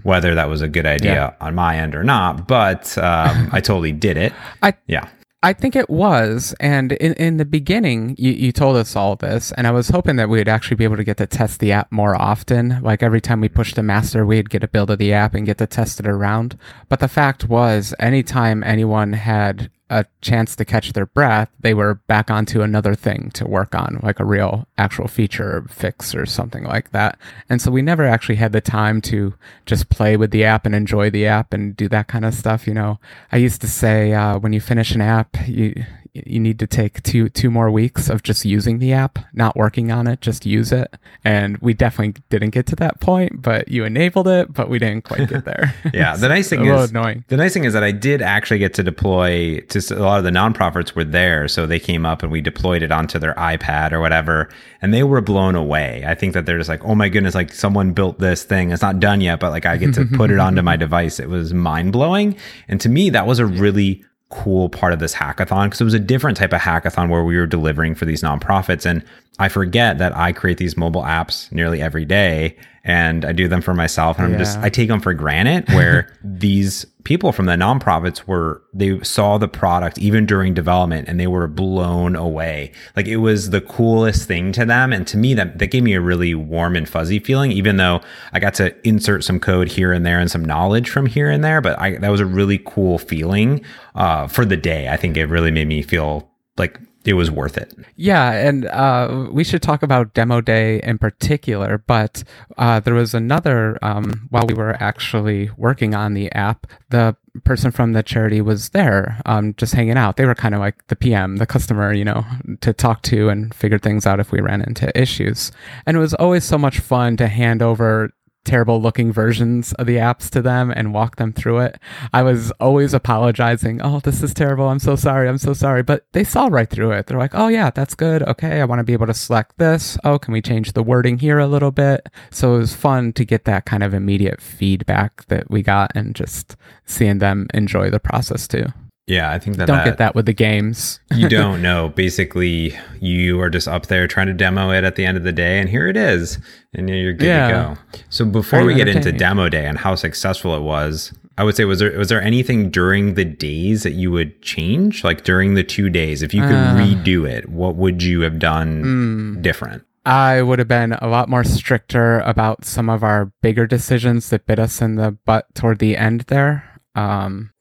Whether 0.04 0.34
that 0.34 0.48
was 0.48 0.62
a 0.62 0.68
good 0.68 0.86
idea 0.86 1.36
on 1.40 1.54
my 1.54 1.76
end 1.76 1.94
or 1.94 2.04
not, 2.04 2.48
but 2.48 2.96
um, 2.98 3.50
I 3.52 3.60
totally 3.60 3.92
did 3.92 4.16
it. 4.16 4.32
I 4.62 4.74
Yeah. 4.86 5.08
I 5.44 5.52
think 5.52 5.74
it 5.74 5.90
was. 5.90 6.54
And 6.60 6.92
in, 6.92 7.14
in 7.14 7.36
the 7.36 7.44
beginning, 7.44 8.14
you, 8.16 8.30
you 8.30 8.52
told 8.52 8.76
us 8.76 8.94
all 8.94 9.16
this, 9.16 9.50
and 9.52 9.66
I 9.66 9.72
was 9.72 9.88
hoping 9.88 10.16
that 10.16 10.28
we'd 10.28 10.48
actually 10.48 10.76
be 10.76 10.84
able 10.84 10.96
to 10.96 11.04
get 11.04 11.16
to 11.16 11.26
test 11.26 11.58
the 11.58 11.72
app 11.72 11.90
more 11.90 12.14
often. 12.14 12.80
Like 12.80 13.02
every 13.02 13.20
time 13.20 13.40
we 13.40 13.48
pushed 13.48 13.74
the 13.74 13.82
master, 13.82 14.24
we'd 14.24 14.50
get 14.50 14.62
a 14.62 14.68
build 14.68 14.90
of 14.90 14.98
the 14.98 15.12
app 15.12 15.34
and 15.34 15.44
get 15.44 15.58
to 15.58 15.66
test 15.66 15.98
it 15.98 16.06
around. 16.06 16.56
But 16.88 17.00
the 17.00 17.08
fact 17.08 17.48
was, 17.48 17.92
anytime 17.98 18.62
anyone 18.62 19.14
had 19.14 19.70
a 19.92 20.06
chance 20.22 20.56
to 20.56 20.64
catch 20.64 20.94
their 20.94 21.04
breath, 21.04 21.50
they 21.60 21.74
were 21.74 21.96
back 22.06 22.30
onto 22.30 22.62
another 22.62 22.94
thing 22.94 23.30
to 23.34 23.46
work 23.46 23.74
on, 23.74 24.00
like 24.02 24.18
a 24.18 24.24
real 24.24 24.66
actual 24.78 25.06
feature 25.06 25.66
fix 25.68 26.14
or 26.14 26.24
something 26.24 26.64
like 26.64 26.92
that. 26.92 27.18
And 27.50 27.60
so 27.60 27.70
we 27.70 27.82
never 27.82 28.06
actually 28.06 28.36
had 28.36 28.52
the 28.52 28.62
time 28.62 29.02
to 29.02 29.34
just 29.66 29.90
play 29.90 30.16
with 30.16 30.30
the 30.30 30.44
app 30.44 30.64
and 30.64 30.74
enjoy 30.74 31.10
the 31.10 31.26
app 31.26 31.52
and 31.52 31.76
do 31.76 31.88
that 31.90 32.08
kind 32.08 32.24
of 32.24 32.32
stuff. 32.32 32.66
You 32.66 32.72
know, 32.72 33.00
I 33.30 33.36
used 33.36 33.60
to 33.60 33.68
say 33.68 34.14
uh, 34.14 34.38
when 34.38 34.54
you 34.54 34.60
finish 34.60 34.92
an 34.92 35.02
app, 35.02 35.36
you 35.46 35.84
you 36.14 36.38
need 36.38 36.58
to 36.58 36.66
take 36.66 37.02
two 37.02 37.30
two 37.30 37.50
more 37.50 37.70
weeks 37.70 38.10
of 38.10 38.22
just 38.22 38.44
using 38.44 38.78
the 38.78 38.92
app, 38.92 39.18
not 39.32 39.56
working 39.56 39.90
on 39.90 40.06
it, 40.06 40.20
just 40.20 40.44
use 40.44 40.70
it. 40.70 40.94
And 41.24 41.56
we 41.58 41.72
definitely 41.72 42.22
didn't 42.28 42.50
get 42.50 42.66
to 42.66 42.76
that 42.76 43.00
point, 43.00 43.40
but 43.40 43.68
you 43.68 43.84
enabled 43.84 44.28
it, 44.28 44.52
but 44.52 44.68
we 44.68 44.78
didn't 44.78 45.04
quite 45.04 45.28
get 45.28 45.44
there. 45.44 45.74
Yeah, 45.94 46.16
the 46.16 46.28
nice 46.28 46.48
thing 46.50 46.64
is 46.64 46.90
annoying. 46.90 47.24
the 47.28 47.36
nice 47.36 47.52
thing 47.54 47.64
is 47.64 47.72
that 47.72 47.82
I 47.82 47.92
did 47.92 48.22
actually 48.22 48.58
get 48.58 48.74
to 48.74 48.82
deploy 48.82 49.60
to 49.60 49.78
a 49.94 50.00
lot 50.00 50.18
of 50.18 50.24
the 50.24 50.30
nonprofits 50.30 50.94
were 50.94 51.04
there, 51.04 51.48
so 51.48 51.66
they 51.66 51.78
came 51.78 52.04
up 52.06 52.22
and 52.22 52.30
we 52.30 52.40
deployed 52.40 52.82
it 52.82 52.90
onto 52.92 53.18
their 53.18 53.34
iPad 53.34 53.92
or 53.92 54.00
whatever, 54.00 54.48
and 54.80 54.92
they 54.92 55.02
were 55.02 55.20
blown 55.20 55.54
away. 55.54 56.04
I 56.06 56.14
think 56.14 56.34
that 56.34 56.46
they're 56.46 56.58
just 56.58 56.68
like, 56.68 56.84
oh 56.84 56.94
my 56.94 57.08
goodness, 57.08 57.34
like 57.34 57.52
someone 57.52 57.92
built 57.92 58.18
this 58.18 58.44
thing. 58.44 58.70
It's 58.70 58.82
not 58.82 59.00
done 59.00 59.20
yet, 59.20 59.40
but 59.40 59.50
like 59.50 59.66
I 59.66 59.76
get 59.76 59.94
to 59.94 60.04
put 60.04 60.30
it 60.30 60.38
onto 60.38 60.62
my 60.62 60.76
device. 60.86 61.18
It 61.20 61.28
was 61.28 61.52
mind 61.54 61.92
blowing, 61.92 62.36
and 62.68 62.80
to 62.80 62.88
me, 62.88 63.10
that 63.10 63.26
was 63.26 63.38
a 63.38 63.46
really 63.46 64.04
cool 64.32 64.68
part 64.68 64.92
of 64.92 64.98
this 64.98 65.14
hackathon 65.14 65.66
because 65.66 65.80
it 65.80 65.84
was 65.84 65.94
a 65.94 65.98
different 66.00 66.36
type 66.36 66.52
of 66.52 66.60
hackathon 66.60 67.08
where 67.08 67.22
we 67.22 67.36
were 67.36 67.46
delivering 67.46 67.94
for 67.94 68.06
these 68.06 68.22
nonprofits. 68.22 68.86
And 68.86 69.04
I 69.38 69.48
forget 69.48 69.98
that 69.98 70.16
I 70.16 70.32
create 70.32 70.58
these 70.58 70.76
mobile 70.76 71.02
apps 71.02 71.52
nearly 71.52 71.80
every 71.80 72.04
day 72.04 72.56
and 72.84 73.24
I 73.24 73.32
do 73.32 73.46
them 73.46 73.60
for 73.60 73.74
myself 73.74 74.18
and 74.18 74.26
I'm 74.26 74.38
just 74.38 74.58
I 74.58 74.68
take 74.68 74.88
them 74.88 75.00
for 75.00 75.14
granted 75.14 75.68
where 75.68 76.12
these 76.24 76.84
people 77.04 77.32
from 77.32 77.46
the 77.46 77.52
nonprofits 77.52 78.26
were 78.26 78.62
they 78.74 79.00
saw 79.02 79.38
the 79.38 79.48
product 79.48 79.98
even 79.98 80.26
during 80.26 80.54
development 80.54 81.08
and 81.08 81.18
they 81.18 81.28
were 81.28 81.46
blown 81.46 82.16
away. 82.16 82.72
Like 82.96 83.06
it 83.06 83.18
was 83.18 83.50
the 83.50 83.60
coolest 83.60 84.26
thing 84.26 84.50
to 84.52 84.64
them 84.64 84.92
and 84.92 85.06
to 85.08 85.16
me 85.16 85.34
that 85.34 85.58
that 85.58 85.68
gave 85.68 85.84
me 85.84 85.94
a 85.94 86.00
really 86.00 86.34
warm 86.34 86.74
and 86.74 86.88
fuzzy 86.88 87.20
feeling 87.20 87.52
even 87.52 87.76
though 87.76 88.00
I 88.32 88.40
got 88.40 88.54
to 88.54 88.74
insert 88.86 89.22
some 89.22 89.38
code 89.38 89.68
here 89.68 89.92
and 89.92 90.04
there 90.04 90.18
and 90.18 90.30
some 90.30 90.44
knowledge 90.44 90.90
from 90.90 91.06
here 91.06 91.30
and 91.30 91.44
there 91.44 91.60
but 91.60 91.78
I 91.78 91.98
that 91.98 92.10
was 92.10 92.20
a 92.20 92.26
really 92.26 92.58
cool 92.64 92.98
feeling 92.98 93.64
uh, 93.94 94.26
for 94.26 94.44
the 94.44 94.56
day. 94.56 94.88
I 94.88 94.96
think 94.96 95.16
it 95.16 95.26
really 95.26 95.52
made 95.52 95.68
me 95.68 95.82
feel 95.82 96.28
like 96.56 96.80
it 97.04 97.14
was 97.14 97.30
worth 97.30 97.56
it 97.56 97.74
Yeah, 97.96 98.32
and 98.32 98.66
uh, 98.66 99.28
we 99.30 99.44
should 99.44 99.62
talk 99.62 99.82
about 99.82 100.14
demo 100.14 100.40
day 100.40 100.80
in 100.82 100.98
particular. 100.98 101.78
But 101.78 102.24
uh, 102.56 102.80
there 102.80 102.94
was 102.94 103.14
another 103.14 103.78
um, 103.82 104.26
while 104.30 104.46
we 104.46 104.54
were 104.54 104.76
actually 104.82 105.50
working 105.56 105.94
on 105.94 106.14
the 106.14 106.30
app. 106.32 106.66
The 106.90 107.16
person 107.44 107.70
from 107.70 107.92
the 107.92 108.02
charity 108.02 108.40
was 108.40 108.70
there, 108.70 109.20
um, 109.26 109.54
just 109.54 109.74
hanging 109.74 109.96
out. 109.96 110.16
They 110.16 110.26
were 110.26 110.34
kind 110.34 110.54
of 110.54 110.60
like 110.60 110.86
the 110.88 110.96
PM, 110.96 111.36
the 111.36 111.46
customer, 111.46 111.92
you 111.92 112.04
know, 112.04 112.24
to 112.60 112.72
talk 112.72 113.02
to 113.02 113.28
and 113.28 113.54
figure 113.54 113.78
things 113.78 114.06
out 114.06 114.20
if 114.20 114.32
we 114.32 114.40
ran 114.40 114.62
into 114.62 114.96
issues. 115.00 115.50
And 115.86 115.96
it 115.96 116.00
was 116.00 116.14
always 116.14 116.44
so 116.44 116.58
much 116.58 116.78
fun 116.80 117.16
to 117.16 117.28
hand 117.28 117.62
over 117.62 118.12
terrible 118.44 118.80
looking 118.80 119.12
versions 119.12 119.72
of 119.74 119.86
the 119.86 119.96
apps 119.96 120.28
to 120.30 120.42
them 120.42 120.70
and 120.70 120.92
walk 120.92 121.16
them 121.16 121.32
through 121.32 121.60
it. 121.60 121.78
I 122.12 122.22
was 122.22 122.50
always 122.52 122.94
apologizing. 122.94 123.80
Oh, 123.82 124.00
this 124.00 124.22
is 124.22 124.34
terrible. 124.34 124.68
I'm 124.68 124.78
so 124.78 124.96
sorry. 124.96 125.28
I'm 125.28 125.38
so 125.38 125.52
sorry. 125.52 125.82
But 125.82 126.06
they 126.12 126.24
saw 126.24 126.48
right 126.50 126.68
through 126.68 126.92
it. 126.92 127.06
They're 127.06 127.18
like, 127.18 127.34
oh, 127.34 127.48
yeah, 127.48 127.70
that's 127.70 127.94
good. 127.94 128.22
Okay. 128.24 128.60
I 128.60 128.64
want 128.64 128.80
to 128.80 128.84
be 128.84 128.92
able 128.92 129.06
to 129.06 129.14
select 129.14 129.58
this. 129.58 129.96
Oh, 130.04 130.18
can 130.18 130.32
we 130.32 130.42
change 130.42 130.72
the 130.72 130.82
wording 130.82 131.18
here 131.18 131.38
a 131.38 131.46
little 131.46 131.70
bit? 131.70 132.08
So 132.30 132.54
it 132.54 132.58
was 132.58 132.74
fun 132.74 133.12
to 133.14 133.24
get 133.24 133.44
that 133.44 133.64
kind 133.64 133.82
of 133.82 133.94
immediate 133.94 134.40
feedback 134.40 135.26
that 135.26 135.50
we 135.50 135.62
got 135.62 135.92
and 135.94 136.14
just 136.14 136.56
seeing 136.84 137.18
them 137.18 137.46
enjoy 137.54 137.90
the 137.90 138.00
process 138.00 138.48
too. 138.48 138.66
Yeah, 139.08 139.30
I 139.32 139.38
think 139.40 139.56
that 139.56 139.66
don't 139.66 139.78
that, 139.78 139.84
get 139.84 139.98
that 139.98 140.14
with 140.14 140.26
the 140.26 140.32
games. 140.32 141.00
you 141.14 141.28
don't 141.28 141.60
know. 141.68 141.88
Basically, 141.88 142.78
you 143.00 143.40
are 143.40 143.50
just 143.50 143.66
up 143.66 143.86
there 143.86 144.06
trying 144.06 144.28
to 144.28 144.32
demo 144.32 144.70
it 144.70 144.84
at 144.84 144.94
the 144.96 145.04
end 145.04 145.16
of 145.16 145.24
the 145.24 145.32
day, 145.32 145.58
and 145.58 145.68
here 145.68 145.88
it 145.88 145.96
is, 145.96 146.38
and 146.74 146.88
you're 146.88 147.12
good 147.12 147.26
Yeah. 147.26 147.48
to 147.48 147.52
go. 147.52 148.00
So 148.10 148.24
before 148.24 148.60
Very 148.60 148.74
we 148.74 148.74
get 148.74 148.88
into 148.88 149.10
demo 149.12 149.48
day 149.48 149.66
and 149.66 149.76
how 149.78 149.96
successful 149.96 150.54
it 150.56 150.62
was, 150.62 151.12
I 151.36 151.44
would 151.44 151.56
say 151.56 151.64
was 151.64 151.80
there 151.80 151.98
was 151.98 152.10
there 152.10 152.22
anything 152.22 152.70
during 152.70 153.14
the 153.14 153.24
days 153.24 153.82
that 153.82 153.92
you 153.92 154.10
would 154.12 154.40
change, 154.42 155.02
like 155.02 155.24
during 155.24 155.54
the 155.54 155.64
two 155.64 155.88
days, 155.90 156.22
if 156.22 156.32
you 156.32 156.42
could 156.42 156.52
Uh. 156.52 156.76
redo 156.76 157.28
it, 157.28 157.48
what 157.48 157.74
would 157.76 158.02
you 158.02 158.20
have 158.20 158.38
done 158.38 158.82
Hmm. 158.82 159.40
different? 159.42 159.82
I 160.04 160.42
would 160.42 160.58
have 160.58 160.66
been 160.68 160.92
a 160.94 161.06
lot 161.06 161.28
more 161.28 161.44
stricter 161.44 162.18
about 162.20 162.64
some 162.64 162.90
of 162.90 163.02
our 163.04 163.32
bigger 163.40 163.66
decisions 163.68 164.30
that 164.30 164.46
bit 164.46 164.58
us 164.58 164.82
in 164.82 164.96
the 164.96 165.12
butt 165.24 165.46
toward 165.54 165.78
the 165.78 165.96
end 165.96 166.22
there. 166.26 166.64
Um, 166.96 167.51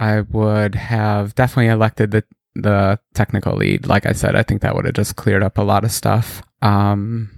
I 0.00 0.22
would 0.22 0.74
have 0.74 1.34
definitely 1.34 1.68
elected 1.68 2.10
the 2.10 2.24
the 2.56 2.98
technical 3.14 3.54
lead. 3.54 3.86
Like 3.86 4.06
I 4.06 4.12
said, 4.12 4.34
I 4.34 4.42
think 4.42 4.62
that 4.62 4.74
would 4.74 4.86
have 4.86 4.94
just 4.94 5.14
cleared 5.14 5.42
up 5.42 5.58
a 5.58 5.62
lot 5.62 5.84
of 5.84 5.92
stuff. 5.92 6.42
Um, 6.62 7.30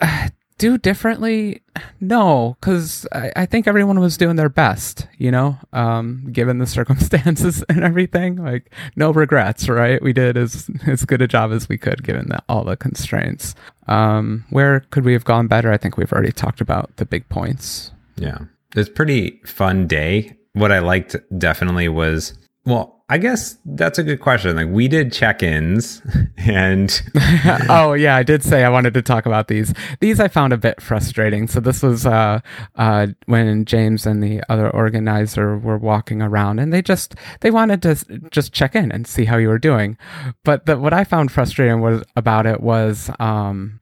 do 0.58 0.78
differently? 0.78 1.62
No, 2.00 2.56
because 2.60 3.06
I, 3.12 3.32
I 3.34 3.46
think 3.46 3.66
everyone 3.66 3.98
was 4.00 4.16
doing 4.16 4.36
their 4.36 4.48
best, 4.48 5.08
you 5.18 5.30
know, 5.30 5.58
um, 5.72 6.28
given 6.32 6.58
the 6.58 6.66
circumstances 6.78 7.64
and 7.68 7.82
everything. 7.82 8.36
Like, 8.36 8.72
no 8.96 9.10
regrets, 9.10 9.68
right? 9.68 10.00
We 10.00 10.12
did 10.12 10.36
as, 10.36 10.70
as 10.86 11.04
good 11.04 11.20
a 11.20 11.28
job 11.28 11.52
as 11.52 11.68
we 11.68 11.78
could 11.78 12.04
given 12.04 12.28
the, 12.28 12.42
all 12.48 12.64
the 12.64 12.76
constraints. 12.76 13.54
Um, 13.88 14.44
where 14.50 14.80
could 14.90 15.04
we 15.04 15.12
have 15.12 15.24
gone 15.24 15.48
better? 15.48 15.72
I 15.72 15.78
think 15.78 15.96
we've 15.96 16.12
already 16.12 16.32
talked 16.32 16.60
about 16.60 16.96
the 16.96 17.04
big 17.04 17.28
points. 17.28 17.90
Yeah. 18.16 18.38
It's 18.74 18.88
pretty 18.88 19.40
fun 19.44 19.86
day. 19.86 20.36
What 20.54 20.72
I 20.72 20.80
liked 20.80 21.16
definitely 21.38 21.88
was, 21.88 22.34
well, 22.64 23.02
I 23.12 23.18
guess 23.18 23.58
that's 23.66 23.98
a 23.98 24.02
good 24.02 24.20
question. 24.20 24.56
Like 24.56 24.68
we 24.68 24.88
did 24.88 25.12
check-ins 25.12 26.00
and 26.38 27.02
oh 27.68 27.92
yeah, 27.92 28.16
I 28.16 28.22
did 28.22 28.42
say 28.42 28.64
I 28.64 28.70
wanted 28.70 28.94
to 28.94 29.02
talk 29.02 29.26
about 29.26 29.48
these. 29.48 29.74
These 30.00 30.18
I 30.18 30.28
found 30.28 30.54
a 30.54 30.56
bit 30.56 30.80
frustrating. 30.80 31.46
So 31.46 31.60
this 31.60 31.82
was 31.82 32.06
uh, 32.06 32.40
uh, 32.76 33.08
when 33.26 33.66
James 33.66 34.06
and 34.06 34.22
the 34.22 34.42
other 34.48 34.70
organizer 34.70 35.58
were 35.58 35.76
walking 35.76 36.22
around, 36.22 36.58
and 36.58 36.72
they 36.72 36.80
just 36.80 37.14
they 37.40 37.50
wanted 37.50 37.82
to 37.82 37.96
just 38.30 38.54
check 38.54 38.74
in 38.74 38.90
and 38.90 39.06
see 39.06 39.26
how 39.26 39.36
you 39.36 39.48
were 39.48 39.58
doing. 39.58 39.98
But 40.42 40.64
the, 40.64 40.78
what 40.78 40.94
I 40.94 41.04
found 41.04 41.30
frustrating 41.30 41.82
was 41.82 42.02
about 42.16 42.46
it 42.46 42.62
was. 42.62 43.10
Um, 43.18 43.80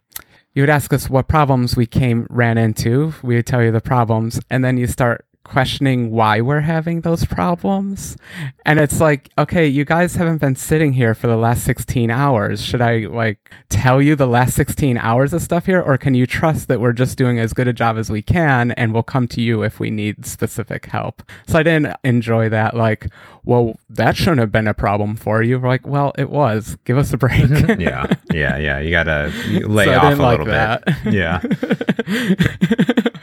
you 0.53 0.65
would 0.65 0.71
ask 0.71 0.93
us 0.93 1.09
what 1.09 1.29
problems 1.29 1.77
we 1.77 1.87
came 1.87 2.27
ran 2.29 2.59
into. 2.59 3.15
We 3.23 3.37
would 3.37 3.47
tell 3.47 3.63
you 3.63 3.71
the 3.71 3.81
problems, 3.81 4.41
and 4.51 4.65
then 4.65 4.79
you 4.79 4.89
start 4.89 5.25
questioning 5.45 6.11
why 6.11 6.41
we're 6.41 6.61
having 6.61 7.01
those 7.01 7.25
problems. 7.25 8.17
And 8.65 8.79
it's 8.79 9.01
like, 9.01 9.31
okay, 9.37 9.67
you 9.67 9.85
guys 9.85 10.15
haven't 10.15 10.39
been 10.39 10.57
sitting 10.57 10.93
here 10.93 11.15
for 11.15 11.27
the 11.27 11.37
last 11.37 11.65
16 11.65 12.11
hours. 12.11 12.63
Should 12.63 12.81
I 12.81 13.07
like 13.07 13.51
tell 13.69 14.01
you 14.01 14.15
the 14.15 14.27
last 14.27 14.55
16 14.55 14.97
hours 14.99 15.33
of 15.33 15.43
stuff 15.43 15.67
here? 15.67 15.81
Or 15.81 15.99
can 15.99 16.15
you 16.15 16.27
trust 16.27 16.69
that 16.69 16.81
we're 16.81 16.93
just 16.93 17.19
doing 17.19 17.39
as 17.39 17.53
good 17.53 17.69
a 17.69 17.73
job 17.73 17.97
as 17.97 18.11
we 18.11 18.23
can 18.23 18.73
and 18.73 18.93
we'll 18.93 19.03
come 19.03 19.27
to 19.29 19.41
you 19.41 19.63
if 19.63 19.81
we 19.81 19.91
need 19.91 20.25
specific 20.27 20.87
help? 20.87 21.23
So 21.47 21.59
I 21.59 21.63
didn't 21.63 21.97
enjoy 22.05 22.49
that. 22.51 22.77
Like, 22.77 23.09
well, 23.45 23.79
that 23.89 24.17
shouldn't 24.17 24.39
have 24.41 24.53
been 24.53 24.67
a 24.69 24.75
problem 24.75 25.17
for 25.17 25.43
you. 25.43 25.59
We're 25.59 25.69
like, 25.69 25.87
well, 25.87 26.13
it 26.19 26.31
was. 26.31 26.77
Give 26.85 26.99
us 26.99 27.13
a 27.13 27.17
break. 27.17 27.49
yeah, 27.79 28.07
yeah, 28.33 28.57
yeah. 28.59 28.79
You 28.79 28.91
gotta 28.91 29.33
lay 29.67 29.87
So 29.87 29.95
off 29.95 30.19
a 30.19 30.23
like 30.23 30.39
little 30.39 30.47
that. 30.47 30.85
bit. 30.85 30.97
Yeah. 31.15 31.41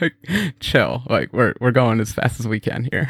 like, 0.00 0.14
chill. 0.60 1.02
Like 1.08 1.32
we're 1.32 1.54
we're 1.60 1.70
going 1.70 2.00
as 2.00 2.12
fast 2.12 2.40
as 2.40 2.48
we 2.48 2.60
can 2.60 2.88
here. 2.90 3.08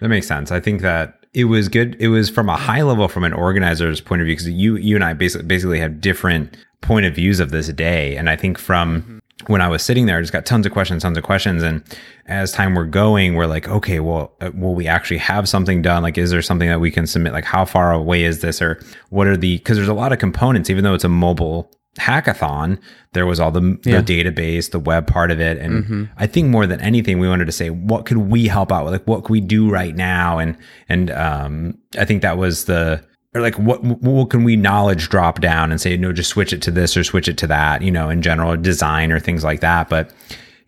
That 0.00 0.08
makes 0.08 0.26
sense. 0.26 0.50
I 0.50 0.60
think 0.60 0.82
that 0.82 1.18
it 1.32 1.44
was 1.44 1.68
good. 1.68 1.96
It 1.98 2.08
was 2.08 2.28
from 2.28 2.48
a 2.48 2.56
high 2.56 2.82
level, 2.82 3.08
from 3.08 3.24
an 3.24 3.32
organizer's 3.32 4.00
point 4.00 4.20
of 4.20 4.26
view, 4.26 4.34
because 4.34 4.48
you 4.48 4.76
you 4.76 4.96
and 4.96 5.04
I 5.04 5.14
basically 5.14 5.46
basically 5.46 5.80
have 5.80 6.00
different 6.00 6.56
point 6.82 7.06
of 7.06 7.14
views 7.14 7.40
of 7.40 7.50
this 7.50 7.68
day. 7.68 8.16
And 8.16 8.28
I 8.28 8.36
think 8.36 8.58
from 8.58 9.02
mm-hmm. 9.02 9.18
When 9.48 9.60
I 9.60 9.68
was 9.68 9.82
sitting 9.82 10.06
there, 10.06 10.18
I 10.18 10.20
just 10.20 10.32
got 10.32 10.46
tons 10.46 10.66
of 10.66 10.72
questions, 10.72 11.02
tons 11.02 11.18
of 11.18 11.24
questions. 11.24 11.62
And 11.64 11.82
as 12.26 12.52
time 12.52 12.74
we're 12.74 12.84
going, 12.86 13.34
we're 13.34 13.46
like, 13.46 13.68
okay, 13.68 13.98
well, 13.98 14.34
uh, 14.40 14.50
will 14.54 14.74
we 14.74 14.86
actually 14.86 15.18
have 15.18 15.48
something 15.48 15.82
done? 15.82 16.02
Like, 16.02 16.16
is 16.16 16.30
there 16.30 16.42
something 16.42 16.68
that 16.68 16.80
we 16.80 16.90
can 16.92 17.06
submit? 17.08 17.32
Like, 17.32 17.44
how 17.44 17.64
far 17.64 17.92
away 17.92 18.22
is 18.24 18.40
this, 18.40 18.62
or 18.62 18.80
what 19.10 19.26
are 19.26 19.36
the? 19.36 19.58
Because 19.58 19.76
there's 19.76 19.88
a 19.88 19.94
lot 19.94 20.12
of 20.12 20.18
components, 20.20 20.70
even 20.70 20.84
though 20.84 20.94
it's 20.94 21.02
a 21.04 21.08
mobile 21.08 21.70
hackathon 21.98 22.78
there 23.12 23.26
was 23.26 23.38
all 23.38 23.50
the, 23.50 23.78
Yeah. 23.84 24.00
the 24.00 24.24
database 24.24 24.70
the 24.70 24.78
web 24.78 25.06
part 25.06 25.30
of 25.30 25.40
it 25.40 25.58
and 25.58 26.08
i 26.16 26.26
think 26.26 26.48
more 26.48 26.66
than 26.66 26.80
anything 26.80 27.18
we 27.18 27.28
wanted 27.28 27.44
to 27.44 27.52
say 27.52 27.68
what 27.68 28.06
could 28.06 28.16
we 28.16 28.48
help 28.48 28.72
out 28.72 28.84
with 28.84 28.94
like 28.94 29.06
what 29.06 29.24
could 29.24 29.30
we 29.32 29.42
do 29.42 29.68
right 29.70 29.94
now 29.94 30.38
and 30.38 30.56
and 30.88 31.10
um 31.10 31.76
i 31.98 32.06
think 32.06 32.22
that 32.22 32.38
was 32.38 32.64
the 32.64 33.04
or 33.34 33.40
like 33.40 33.58
what 33.58 33.82
what 33.82 34.30
can 34.30 34.44
we 34.44 34.56
knowledge 34.56 35.08
drop 35.08 35.40
down 35.40 35.70
and 35.70 35.80
say 35.80 35.96
no 35.96 36.12
just 36.12 36.30
switch 36.30 36.52
it 36.52 36.62
to 36.62 36.70
this 36.70 36.96
or 36.96 37.04
switch 37.04 37.28
it 37.28 37.38
to 37.38 37.46
that 37.46 37.82
you 37.82 37.90
know 37.90 38.10
in 38.10 38.22
general 38.22 38.56
design 38.56 39.10
or 39.12 39.18
things 39.20 39.42
like 39.44 39.60
that. 39.60 39.88
But 39.88 40.12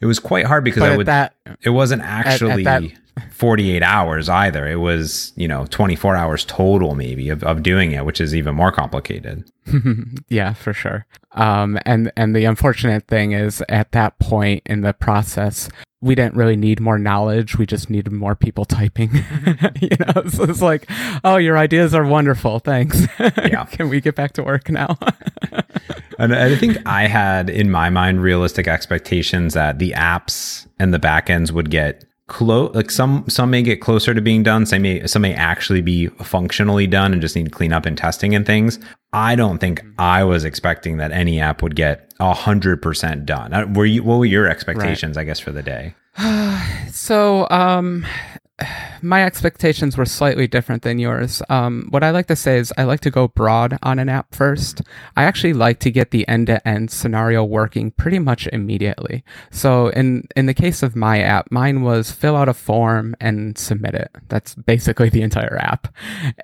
it 0.00 0.06
was 0.06 0.18
quite 0.18 0.44
hard 0.46 0.64
because 0.64 0.80
but 0.80 0.92
i 0.92 0.96
would 0.96 1.06
that 1.06 1.34
it 1.62 1.70
wasn't 1.70 2.02
actually 2.02 2.64
that- 2.64 2.82
48 3.30 3.80
hours 3.84 4.28
either. 4.28 4.66
It 4.66 4.76
was 4.80 5.32
you 5.36 5.46
know 5.46 5.66
24 5.70 6.16
hours 6.16 6.44
total 6.44 6.96
maybe 6.96 7.28
of, 7.28 7.44
of 7.44 7.62
doing 7.62 7.92
it 7.92 8.04
which 8.04 8.20
is 8.20 8.34
even 8.34 8.54
more 8.54 8.72
complicated. 8.72 9.50
Yeah, 10.28 10.52
for 10.54 10.72
sure. 10.72 11.06
Um, 11.32 11.78
and 11.86 12.10
and 12.16 12.34
the 12.34 12.44
unfortunate 12.44 13.06
thing 13.06 13.32
is, 13.32 13.62
at 13.68 13.92
that 13.92 14.18
point 14.18 14.62
in 14.66 14.80
the 14.82 14.92
process, 14.92 15.68
we 16.04 16.14
didn't 16.14 16.34
really 16.34 16.54
need 16.54 16.80
more 16.80 16.98
knowledge. 16.98 17.56
We 17.56 17.64
just 17.64 17.88
needed 17.88 18.12
more 18.12 18.36
people 18.36 18.66
typing. 18.66 19.10
you 19.14 19.20
know, 19.22 20.12
mm-hmm. 20.12 20.28
so 20.28 20.44
it's 20.44 20.60
like, 20.60 20.88
oh, 21.24 21.38
your 21.38 21.56
ideas 21.56 21.94
are 21.94 22.04
wonderful. 22.04 22.60
Thanks. 22.60 23.06
Yeah. 23.44 23.64
Can 23.64 23.88
we 23.88 24.00
get 24.00 24.14
back 24.14 24.32
to 24.34 24.42
work 24.42 24.68
now? 24.68 24.98
And 26.16 26.32
I 26.32 26.54
think 26.54 26.78
I 26.86 27.08
had 27.08 27.50
in 27.50 27.72
my 27.72 27.90
mind 27.90 28.22
realistic 28.22 28.68
expectations 28.68 29.54
that 29.54 29.80
the 29.80 29.90
apps 29.96 30.68
and 30.78 30.94
the 30.94 31.00
backends 31.00 31.50
would 31.50 31.70
get 31.70 32.04
close. 32.28 32.74
Like 32.74 32.90
some 32.90 33.24
some 33.28 33.50
may 33.50 33.62
get 33.62 33.80
closer 33.80 34.14
to 34.14 34.20
being 34.20 34.42
done. 34.42 34.66
Some 34.66 34.82
may 34.82 35.06
some 35.06 35.22
may 35.22 35.34
actually 35.34 35.82
be 35.82 36.08
functionally 36.08 36.86
done 36.86 37.12
and 37.12 37.22
just 37.22 37.36
need 37.36 37.52
cleanup 37.52 37.86
and 37.86 37.96
testing 37.96 38.34
and 38.34 38.46
things. 38.46 38.78
I 39.12 39.36
don't 39.36 39.58
think 39.58 39.84
I 39.98 40.24
was 40.24 40.44
expecting 40.44 40.96
that 40.98 41.12
any 41.12 41.40
app 41.40 41.62
would 41.62 41.76
get 41.76 42.12
hundred 42.20 42.82
percent 42.82 43.26
done. 43.26 43.74
Were 43.74 43.86
you? 43.86 44.02
What 44.02 44.18
were 44.18 44.24
your 44.24 44.48
expectations? 44.48 45.16
I 45.16 45.24
guess 45.24 45.40
for 45.40 45.52
the 45.52 45.62
day. 45.62 45.94
So, 46.90 47.48
um, 47.50 48.06
my 49.02 49.24
expectations 49.24 49.96
were 49.96 50.04
slightly 50.04 50.46
different 50.46 50.82
than 50.82 50.98
yours. 50.98 51.42
Um, 51.48 51.88
what 51.90 52.04
I 52.04 52.10
like 52.10 52.26
to 52.28 52.36
say 52.36 52.58
is 52.58 52.72
I 52.78 52.84
like 52.84 53.00
to 53.00 53.10
go 53.10 53.28
broad 53.28 53.78
on 53.82 53.98
an 53.98 54.08
app 54.08 54.34
first. 54.34 54.82
I 55.16 55.24
actually 55.24 55.54
like 55.54 55.80
to 55.80 55.90
get 55.90 56.10
the 56.10 56.26
end-to-end 56.28 56.90
scenario 56.90 57.44
working 57.44 57.90
pretty 57.90 58.18
much 58.18 58.46
immediately. 58.48 59.24
So, 59.50 59.88
in 59.88 60.28
in 60.36 60.46
the 60.46 60.54
case 60.54 60.82
of 60.82 60.94
my 60.94 61.20
app, 61.20 61.50
mine 61.50 61.82
was 61.82 62.12
fill 62.12 62.36
out 62.36 62.48
a 62.48 62.54
form 62.54 63.16
and 63.20 63.58
submit 63.58 63.94
it. 63.94 64.10
That's 64.28 64.54
basically 64.54 65.08
the 65.08 65.22
entire 65.22 65.58
app, 65.58 65.88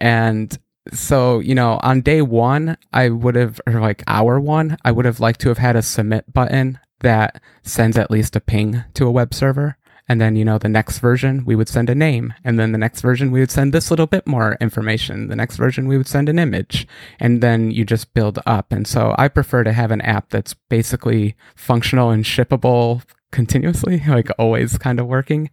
and 0.00 0.58
so 0.92 1.38
you 1.38 1.54
know 1.54 1.78
on 1.82 2.00
day 2.00 2.22
one 2.22 2.76
i 2.92 3.08
would 3.10 3.34
have 3.34 3.60
or 3.66 3.80
like 3.80 4.02
hour 4.06 4.40
one 4.40 4.78
i 4.82 4.90
would 4.90 5.04
have 5.04 5.20
liked 5.20 5.38
to 5.38 5.48
have 5.48 5.58
had 5.58 5.76
a 5.76 5.82
submit 5.82 6.32
button 6.32 6.78
that 7.00 7.40
sends 7.62 7.98
at 7.98 8.10
least 8.10 8.34
a 8.34 8.40
ping 8.40 8.82
to 8.94 9.06
a 9.06 9.10
web 9.10 9.34
server 9.34 9.76
and 10.10 10.20
then 10.20 10.34
you 10.34 10.44
know 10.44 10.58
the 10.58 10.68
next 10.68 10.98
version 10.98 11.44
we 11.44 11.54
would 11.54 11.68
send 11.68 11.88
a 11.88 11.94
name. 11.94 12.34
And 12.42 12.58
then 12.58 12.72
the 12.72 12.78
next 12.78 13.00
version 13.00 13.30
we 13.30 13.38
would 13.38 13.50
send 13.52 13.72
this 13.72 13.92
little 13.92 14.08
bit 14.08 14.26
more 14.26 14.56
information. 14.60 15.28
The 15.28 15.36
next 15.36 15.56
version 15.56 15.86
we 15.86 15.96
would 15.96 16.08
send 16.08 16.28
an 16.28 16.36
image. 16.36 16.84
And 17.20 17.40
then 17.40 17.70
you 17.70 17.84
just 17.84 18.12
build 18.12 18.40
up. 18.44 18.72
And 18.72 18.88
so 18.88 19.14
i 19.18 19.28
prefer 19.28 19.62
to 19.62 19.72
have 19.72 19.92
an 19.92 20.00
app 20.00 20.30
that's 20.30 20.52
basically 20.68 21.36
functional 21.54 22.10
and 22.10 22.24
shippable 22.24 23.04
continuously 23.30 24.02
like 24.08 24.28
always 24.36 24.76
kind 24.78 24.98
of 24.98 25.06
working. 25.06 25.48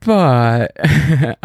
But 0.00 0.72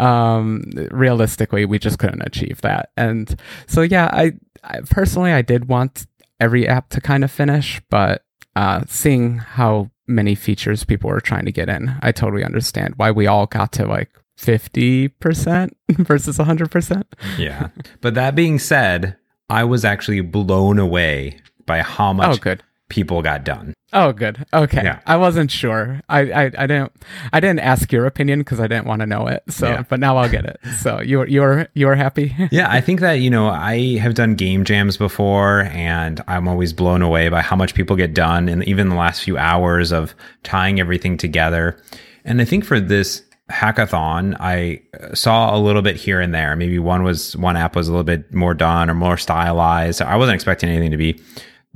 um 0.00 0.62
realistically 0.90 1.66
we 1.66 1.78
just 1.78 1.98
couldn't 1.98 2.22
achieve 2.22 2.62
that. 2.62 2.88
And 2.96 3.38
so 3.66 3.82
yeah 3.82 4.08
I, 4.10 4.32
I 4.64 4.80
personally 4.88 5.32
i 5.32 5.42
did 5.42 5.68
want 5.68 6.06
every 6.40 6.66
app 6.66 6.88
to 6.90 7.02
kind 7.02 7.22
of 7.22 7.30
finish. 7.30 7.82
But 7.90 8.24
uh 8.54 8.84
seeing 8.86 9.36
how 9.36 9.90
many 10.06 10.34
features 10.34 10.84
people 10.84 11.10
were 11.10 11.20
trying 11.20 11.44
to 11.44 11.52
get 11.52 11.68
in 11.68 11.94
i 12.02 12.12
totally 12.12 12.44
understand 12.44 12.94
why 12.96 13.10
we 13.10 13.26
all 13.26 13.46
got 13.46 13.72
to 13.72 13.86
like 13.86 14.10
50% 14.38 15.70
versus 15.90 16.38
100%. 16.38 17.04
Yeah. 17.38 17.68
but 18.00 18.14
that 18.14 18.34
being 18.34 18.58
said, 18.58 19.16
I 19.48 19.64
was 19.64 19.84
actually 19.84 20.20
blown 20.20 20.78
away 20.78 21.40
by 21.64 21.80
how 21.82 22.10
oh, 22.10 22.14
much 22.14 22.36
Oh, 22.36 22.40
good. 22.40 22.62
People 22.88 23.20
got 23.22 23.44
done. 23.44 23.74
Oh, 23.92 24.12
good. 24.12 24.44
Okay. 24.52 24.82
Yeah. 24.84 25.00
I 25.06 25.16
wasn't 25.16 25.50
sure. 25.50 26.00
I, 26.08 26.20
I, 26.20 26.42
I 26.58 26.66
didn't 26.66 26.92
I 27.32 27.40
didn't 27.40 27.60
ask 27.60 27.90
your 27.92 28.06
opinion 28.06 28.40
because 28.40 28.60
I 28.60 28.66
didn't 28.66 28.86
want 28.86 29.00
to 29.00 29.06
know 29.06 29.26
it. 29.26 29.42
So, 29.48 29.68
Yeah. 29.68 29.82
but 29.88 30.00
now 30.00 30.16
I'll 30.16 30.28
get 30.28 30.44
it. 30.44 30.58
So 30.80 31.00
you're 31.00 31.26
you're 31.26 31.68
you're 31.74 31.94
happy. 31.94 32.34
Yeah, 32.50 32.70
I 32.70 32.80
think 32.80 33.00
that, 33.00 33.14
you 33.14 33.30
know, 33.30 33.48
I 33.48 33.96
have 33.98 34.14
done 34.14 34.34
game 34.34 34.64
jams 34.64 34.96
before 34.96 35.62
and 35.72 36.22
I'm 36.28 36.46
always 36.48 36.72
blown 36.72 37.02
away 37.02 37.28
by 37.28 37.40
how 37.42 37.56
much 37.56 37.74
people 37.74 37.96
get 37.96 38.14
done 38.14 38.48
and 38.48 38.62
even 38.64 38.88
the 38.88 38.94
last 38.96 39.22
few 39.22 39.36
hours 39.38 39.92
of 39.92 40.14
tying 40.42 40.78
everything 40.80 41.16
together. 41.16 41.78
And 42.24 42.40
I 42.40 42.44
think 42.44 42.64
for 42.64 42.78
this 42.80 43.22
hackathon, 43.50 44.36
I 44.40 44.82
uh, 45.00 45.14
saw 45.14 45.56
a 45.56 45.58
little 45.58 45.82
bit 45.82 45.96
here 45.96 46.20
and 46.20 46.34
there. 46.34 46.54
Maybe 46.56 46.78
one 46.78 47.02
was 47.02 47.36
one 47.36 47.56
app 47.56 47.74
was 47.76 47.88
a 47.88 47.90
little 47.92 48.04
bit 48.04 48.32
more 48.34 48.54
done 48.54 48.90
or 48.90 48.94
more 48.94 49.16
stylized. 49.16 50.02
I 50.02 50.16
wasn't 50.16 50.34
expecting 50.34 50.68
anything 50.68 50.90
to 50.90 50.96
be 50.96 51.20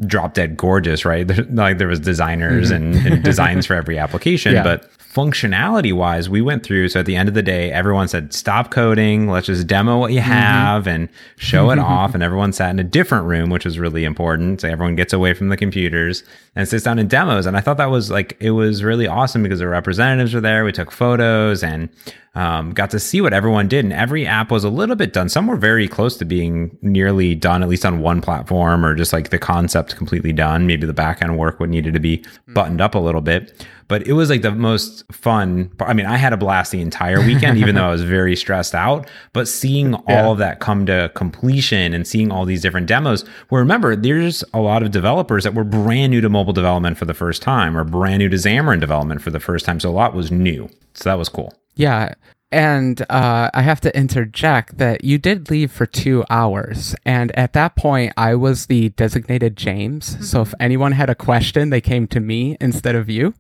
drop 0.07 0.35
dead 0.35 0.57
gorgeous, 0.57 1.05
right? 1.05 1.31
Like 1.51 1.79
there 1.79 1.89
was 1.89 2.01
designers 2.01 2.71
mm-hmm. 2.71 2.97
and, 2.97 3.15
and 3.15 3.25
designs 3.25 3.67
for 3.67 3.75
every 3.75 3.99
application, 3.99 4.53
Yeah. 4.55 4.63
but 4.63 4.91
functionality 5.13 5.93
wise, 5.93 6.29
we 6.29 6.41
went 6.41 6.63
through. 6.63 6.89
So 6.89 7.01
at 7.01 7.07
the 7.07 7.17
end 7.17 7.29
of 7.29 7.35
the 7.35 7.43
day, 7.43 7.73
everyone 7.73 8.07
said, 8.07 8.33
stop 8.33 8.71
coding. 8.71 9.29
Let's 9.29 9.47
just 9.47 9.67
demo 9.67 9.99
what 9.99 10.13
you 10.13 10.21
mm-hmm. 10.21 10.31
have 10.31 10.87
and 10.87 11.09
show 11.37 11.71
it 11.71 11.77
mm-hmm. 11.77 11.85
off. 11.85 12.15
And 12.15 12.23
everyone 12.23 12.53
sat 12.53 12.71
in 12.71 12.79
a 12.79 12.85
different 12.85 13.27
room, 13.27 13.51
which 13.51 13.65
was 13.65 13.79
really 13.79 14.05
important. 14.05 14.61
So 14.61 14.69
everyone 14.69 14.95
gets 14.95 15.13
away 15.13 15.35
from 15.35 15.49
the 15.49 15.57
computers 15.57 16.23
and 16.55 16.69
sits 16.69 16.85
down 16.85 17.01
in 17.01 17.09
demos. 17.09 17.47
And 17.47 17.57
I 17.57 17.61
thought 17.61 17.79
that 17.79 17.91
was 17.91 18.11
like, 18.11 18.37
it 18.41 18.53
was 18.53 18.85
really 18.85 19.09
awesome 19.09 19.43
because 19.43 19.59
the 19.59 19.69
representatives 19.69 20.33
were 20.33 20.41
there. 20.41 20.65
We 20.65 20.73
took 20.73 20.93
photos 20.93 21.65
and 21.65 21.89
um, 22.35 22.71
got 22.73 22.91
to 22.91 23.01
see 23.01 23.21
what 23.21 23.33
everyone 23.33 23.67
did. 23.67 23.85
And 23.85 23.93
every 23.93 24.25
app 24.27 24.51
was 24.53 24.63
a 24.63 24.71
little 24.71 24.95
bit 24.95 25.13
done. 25.13 25.29
Some 25.29 25.47
were 25.49 25.57
very 25.57 25.89
close 25.89 26.17
to 26.19 26.25
being 26.25 26.77
nearly 26.81 27.35
done, 27.35 27.63
at 27.63 27.69
least 27.69 27.85
on 27.85 28.01
one 28.01 28.21
platform, 28.21 28.87
or 28.87 28.95
just 28.95 29.13
like 29.13 29.31
the 29.31 29.39
concept 29.39 29.97
completely 29.97 30.33
done. 30.33 30.67
Maybe 30.67 30.87
the 30.87 30.93
back 30.93 31.23
end 31.23 31.37
work 31.39 31.59
would 31.59 31.71
needed 31.71 31.95
to 31.95 32.01
be 32.01 32.25
buttoned 32.49 32.81
up 32.81 32.95
a 32.95 32.99
little 33.01 33.21
bit. 33.21 33.67
But 33.89 34.07
it 34.07 34.13
was 34.13 34.31
like 34.31 34.43
the 34.43 34.53
most 34.53 35.03
fun. 35.13 35.73
I 35.81 35.93
mean, 35.93 36.07
I 36.07 36.17
had 36.17 36.33
a 36.33 36.37
blast 36.37 36.71
the 36.71 36.81
entire 36.81 37.19
weekend, 37.19 37.59
even 37.59 37.75
though 37.75 37.89
I 37.89 37.91
was 37.91 38.03
very 38.05 38.37
stressed 38.37 38.73
out. 38.77 39.09
But 39.33 39.49
seeing 39.49 39.97
Yeah. 40.09 40.25
all 40.25 40.33
of 40.33 40.39
that 40.39 40.61
come 40.61 40.87
to 40.87 41.11
completion 41.17 41.93
and 41.93 42.07
seeing 42.07 42.31
all 42.31 42.45
these 42.45 42.63
different 42.63 42.87
demos, 42.87 43.25
well, 43.51 43.59
remember, 43.59 43.97
there's 43.97 44.45
a 44.55 44.61
lot 44.61 44.85
of 44.85 44.93
developers 44.93 45.43
that 45.43 45.55
were 45.55 45.65
brand 45.65 46.13
new 46.13 46.21
to 46.21 46.29
mobile 46.29 46.53
development 46.53 46.97
for 46.99 47.05
the 47.07 47.15
first 47.15 47.43
time 47.43 47.77
or 47.77 47.83
brand 47.83 48.21
new 48.21 48.29
to 48.29 48.37
Xamarin 48.37 48.79
development 48.79 49.21
for 49.23 49.31
the 49.31 49.41
first 49.41 49.65
time. 49.67 49.81
So 49.81 49.91
a 49.91 49.93
lot 49.93 50.15
was 50.15 50.31
new. 50.31 50.69
So 50.95 51.11
that 51.11 51.19
was 51.19 51.29
cool. 51.29 51.53
Yeah. 51.75 52.15
And 52.53 53.01
uh, 53.09 53.51
I 53.55 53.63
have 53.63 53.81
to 53.83 53.97
interject 53.97 54.79
that 54.79 55.05
you 55.05 55.19
did 55.19 55.51
leave 55.51 55.71
for 55.71 55.87
two 55.87 56.25
hours. 56.29 56.97
And 57.05 57.31
at 57.39 57.53
that 57.53 57.77
point, 57.77 58.13
I 58.17 58.35
was 58.35 58.67
the 58.67 58.89
designated 58.91 59.57
James. 59.57 60.29
So 60.29 60.43
if 60.43 60.53
anyone 60.59 60.93
had 60.93 61.09
a 61.09 61.15
question, 61.15 61.71
they 61.71 61.81
came 61.81 62.09
to 62.09 62.19
me 62.19 62.57
instead 62.61 62.97
of 62.97 63.09
you. 63.09 63.35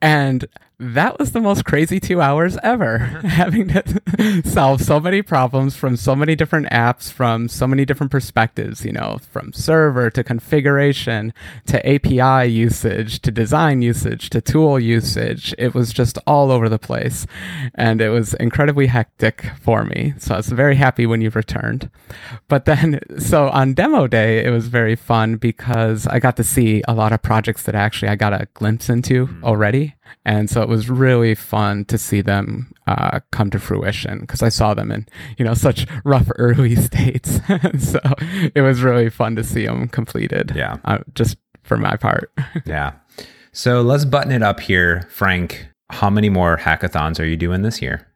And 0.00 0.48
that 0.80 1.18
was 1.18 1.32
the 1.32 1.40
most 1.40 1.64
crazy 1.64 1.98
two 1.98 2.20
hours 2.20 2.56
ever, 2.62 2.98
having 3.24 3.68
to 3.68 4.42
solve 4.48 4.80
so 4.80 5.00
many 5.00 5.22
problems 5.22 5.74
from 5.74 5.96
so 5.96 6.14
many 6.14 6.36
different 6.36 6.68
apps, 6.70 7.10
from 7.10 7.48
so 7.48 7.66
many 7.66 7.84
different 7.84 8.12
perspectives, 8.12 8.84
you 8.84 8.92
know, 8.92 9.18
from 9.32 9.52
server 9.52 10.08
to 10.10 10.22
configuration 10.22 11.34
to 11.66 11.84
API 11.84 12.48
usage 12.48 13.20
to 13.22 13.32
design 13.32 13.82
usage 13.82 14.30
to 14.30 14.40
tool 14.40 14.78
usage. 14.78 15.52
It 15.58 15.74
was 15.74 15.92
just 15.92 16.16
all 16.28 16.52
over 16.52 16.68
the 16.68 16.78
place. 16.78 17.26
And 17.74 18.00
it 18.00 18.10
was 18.10 18.34
incredibly 18.34 18.86
hectic 18.86 19.50
for 19.60 19.82
me. 19.82 20.14
So 20.18 20.34
I 20.34 20.36
was 20.36 20.48
very 20.48 20.76
happy 20.76 21.06
when 21.06 21.20
you 21.20 21.30
returned. 21.30 21.90
But 22.46 22.66
then, 22.66 23.00
so 23.18 23.48
on 23.48 23.74
demo 23.74 24.06
day, 24.06 24.44
it 24.44 24.50
was 24.50 24.68
very 24.68 24.94
fun 24.94 25.36
because 25.36 26.06
I 26.06 26.20
got 26.20 26.36
to 26.36 26.44
see 26.44 26.84
a 26.86 26.94
lot 26.94 27.12
of 27.12 27.20
projects 27.20 27.64
that 27.64 27.74
actually 27.74 28.10
I 28.10 28.14
got 28.14 28.32
a 28.32 28.46
glimpse 28.54 28.88
into 28.88 29.26
hmm. 29.26 29.44
already. 29.44 29.87
And 30.24 30.48
so 30.50 30.62
it 30.62 30.68
was 30.68 30.88
really 30.90 31.34
fun 31.34 31.84
to 31.86 31.98
see 31.98 32.20
them 32.20 32.72
uh, 32.86 33.20
come 33.32 33.50
to 33.50 33.58
fruition 33.58 34.20
because 34.20 34.42
I 34.42 34.48
saw 34.48 34.74
them 34.74 34.90
in, 34.92 35.06
you 35.38 35.44
know, 35.44 35.54
such 35.54 35.86
rough 36.04 36.28
early 36.36 36.74
states. 36.76 37.40
so 37.78 38.00
it 38.54 38.62
was 38.62 38.82
really 38.82 39.10
fun 39.10 39.36
to 39.36 39.44
see 39.44 39.66
them 39.66 39.88
completed. 39.88 40.52
Yeah. 40.54 40.76
Uh, 40.84 40.98
just 41.14 41.36
for 41.62 41.76
my 41.76 41.96
part. 41.96 42.32
Yeah. 42.66 42.92
So 43.52 43.82
let's 43.82 44.04
button 44.04 44.30
it 44.32 44.42
up 44.42 44.60
here, 44.60 45.06
Frank. 45.10 45.68
How 45.90 46.10
many 46.10 46.28
more 46.28 46.56
hackathons 46.58 47.18
are 47.18 47.24
you 47.24 47.36
doing 47.36 47.62
this 47.62 47.80
year? 47.82 48.06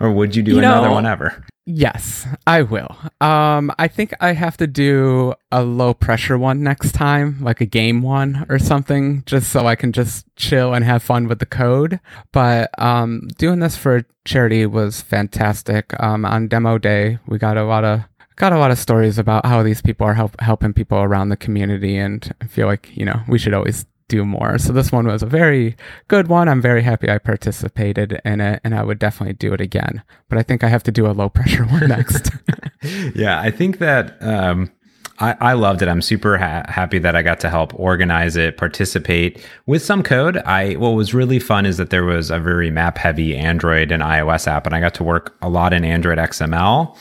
or 0.00 0.10
would 0.12 0.36
you 0.36 0.42
do 0.42 0.52
You 0.52 0.58
another 0.58 0.88
know- 0.88 0.94
one 0.94 1.06
ever? 1.06 1.44
Yes, 1.68 2.28
I 2.46 2.62
will. 2.62 2.96
Um, 3.20 3.72
I 3.76 3.88
think 3.88 4.14
I 4.20 4.34
have 4.34 4.56
to 4.58 4.68
do 4.68 5.34
a 5.50 5.64
low 5.64 5.94
pressure 5.94 6.38
one 6.38 6.62
next 6.62 6.92
time, 6.92 7.38
like 7.40 7.60
a 7.60 7.66
game 7.66 8.02
one 8.02 8.46
or 8.48 8.60
something, 8.60 9.24
just 9.26 9.50
so 9.50 9.66
I 9.66 9.74
can 9.74 9.90
just 9.90 10.26
chill 10.36 10.72
and 10.72 10.84
have 10.84 11.02
fun 11.02 11.26
with 11.26 11.40
the 11.40 11.46
code. 11.46 11.98
But 12.30 12.70
um, 12.80 13.26
doing 13.36 13.58
this 13.58 13.76
for 13.76 14.04
charity 14.24 14.64
was 14.64 15.00
fantastic. 15.00 15.92
Um, 16.00 16.24
on 16.24 16.46
demo 16.46 16.78
day, 16.78 17.18
we 17.26 17.36
got 17.36 17.56
a 17.56 17.64
lot 17.64 17.82
of 17.82 18.02
got 18.36 18.52
a 18.52 18.58
lot 18.58 18.70
of 18.70 18.78
stories 18.78 19.18
about 19.18 19.44
how 19.44 19.64
these 19.64 19.82
people 19.82 20.06
are 20.06 20.14
help, 20.14 20.40
helping 20.40 20.72
people 20.72 20.98
around 20.98 21.30
the 21.30 21.36
community, 21.36 21.96
and 21.96 22.32
I 22.40 22.46
feel 22.46 22.68
like 22.68 22.96
you 22.96 23.04
know 23.04 23.22
we 23.26 23.40
should 23.40 23.54
always 23.54 23.86
do 24.08 24.24
more. 24.24 24.58
So 24.58 24.72
this 24.72 24.92
one 24.92 25.06
was 25.06 25.22
a 25.22 25.26
very 25.26 25.76
good 26.08 26.28
one. 26.28 26.48
I'm 26.48 26.62
very 26.62 26.82
happy 26.82 27.10
I 27.10 27.18
participated 27.18 28.20
in 28.24 28.40
it, 28.40 28.60
and 28.64 28.74
I 28.74 28.82
would 28.82 28.98
definitely 28.98 29.34
do 29.34 29.52
it 29.52 29.60
again. 29.60 30.02
But 30.28 30.38
I 30.38 30.42
think 30.42 30.62
I 30.62 30.68
have 30.68 30.82
to 30.84 30.92
do 30.92 31.06
a 31.06 31.12
low 31.12 31.28
pressure 31.36 31.64
one 31.64 31.88
next. 31.88 32.30
yeah, 33.14 33.40
I 33.40 33.50
think 33.50 33.78
that 33.78 34.16
um, 34.22 34.70
I, 35.18 35.36
I 35.40 35.52
loved 35.54 35.82
it. 35.82 35.88
I'm 35.88 36.02
super 36.02 36.38
ha- 36.38 36.64
happy 36.68 36.98
that 36.98 37.16
I 37.16 37.22
got 37.22 37.40
to 37.40 37.50
help 37.50 37.78
organize 37.78 38.36
it, 38.36 38.56
participate 38.56 39.44
with 39.66 39.82
some 39.82 40.02
code. 40.02 40.36
I 40.38 40.74
what 40.74 40.90
was 40.90 41.14
really 41.14 41.38
fun 41.38 41.66
is 41.66 41.76
that 41.78 41.90
there 41.90 42.04
was 42.04 42.30
a 42.30 42.38
very 42.38 42.70
map 42.70 42.98
heavy 42.98 43.36
Android 43.36 43.90
and 43.90 44.02
iOS 44.02 44.46
app, 44.46 44.66
and 44.66 44.74
I 44.74 44.80
got 44.80 44.94
to 44.94 45.04
work 45.04 45.36
a 45.42 45.48
lot 45.48 45.72
in 45.72 45.84
Android 45.84 46.18
XML, 46.18 46.96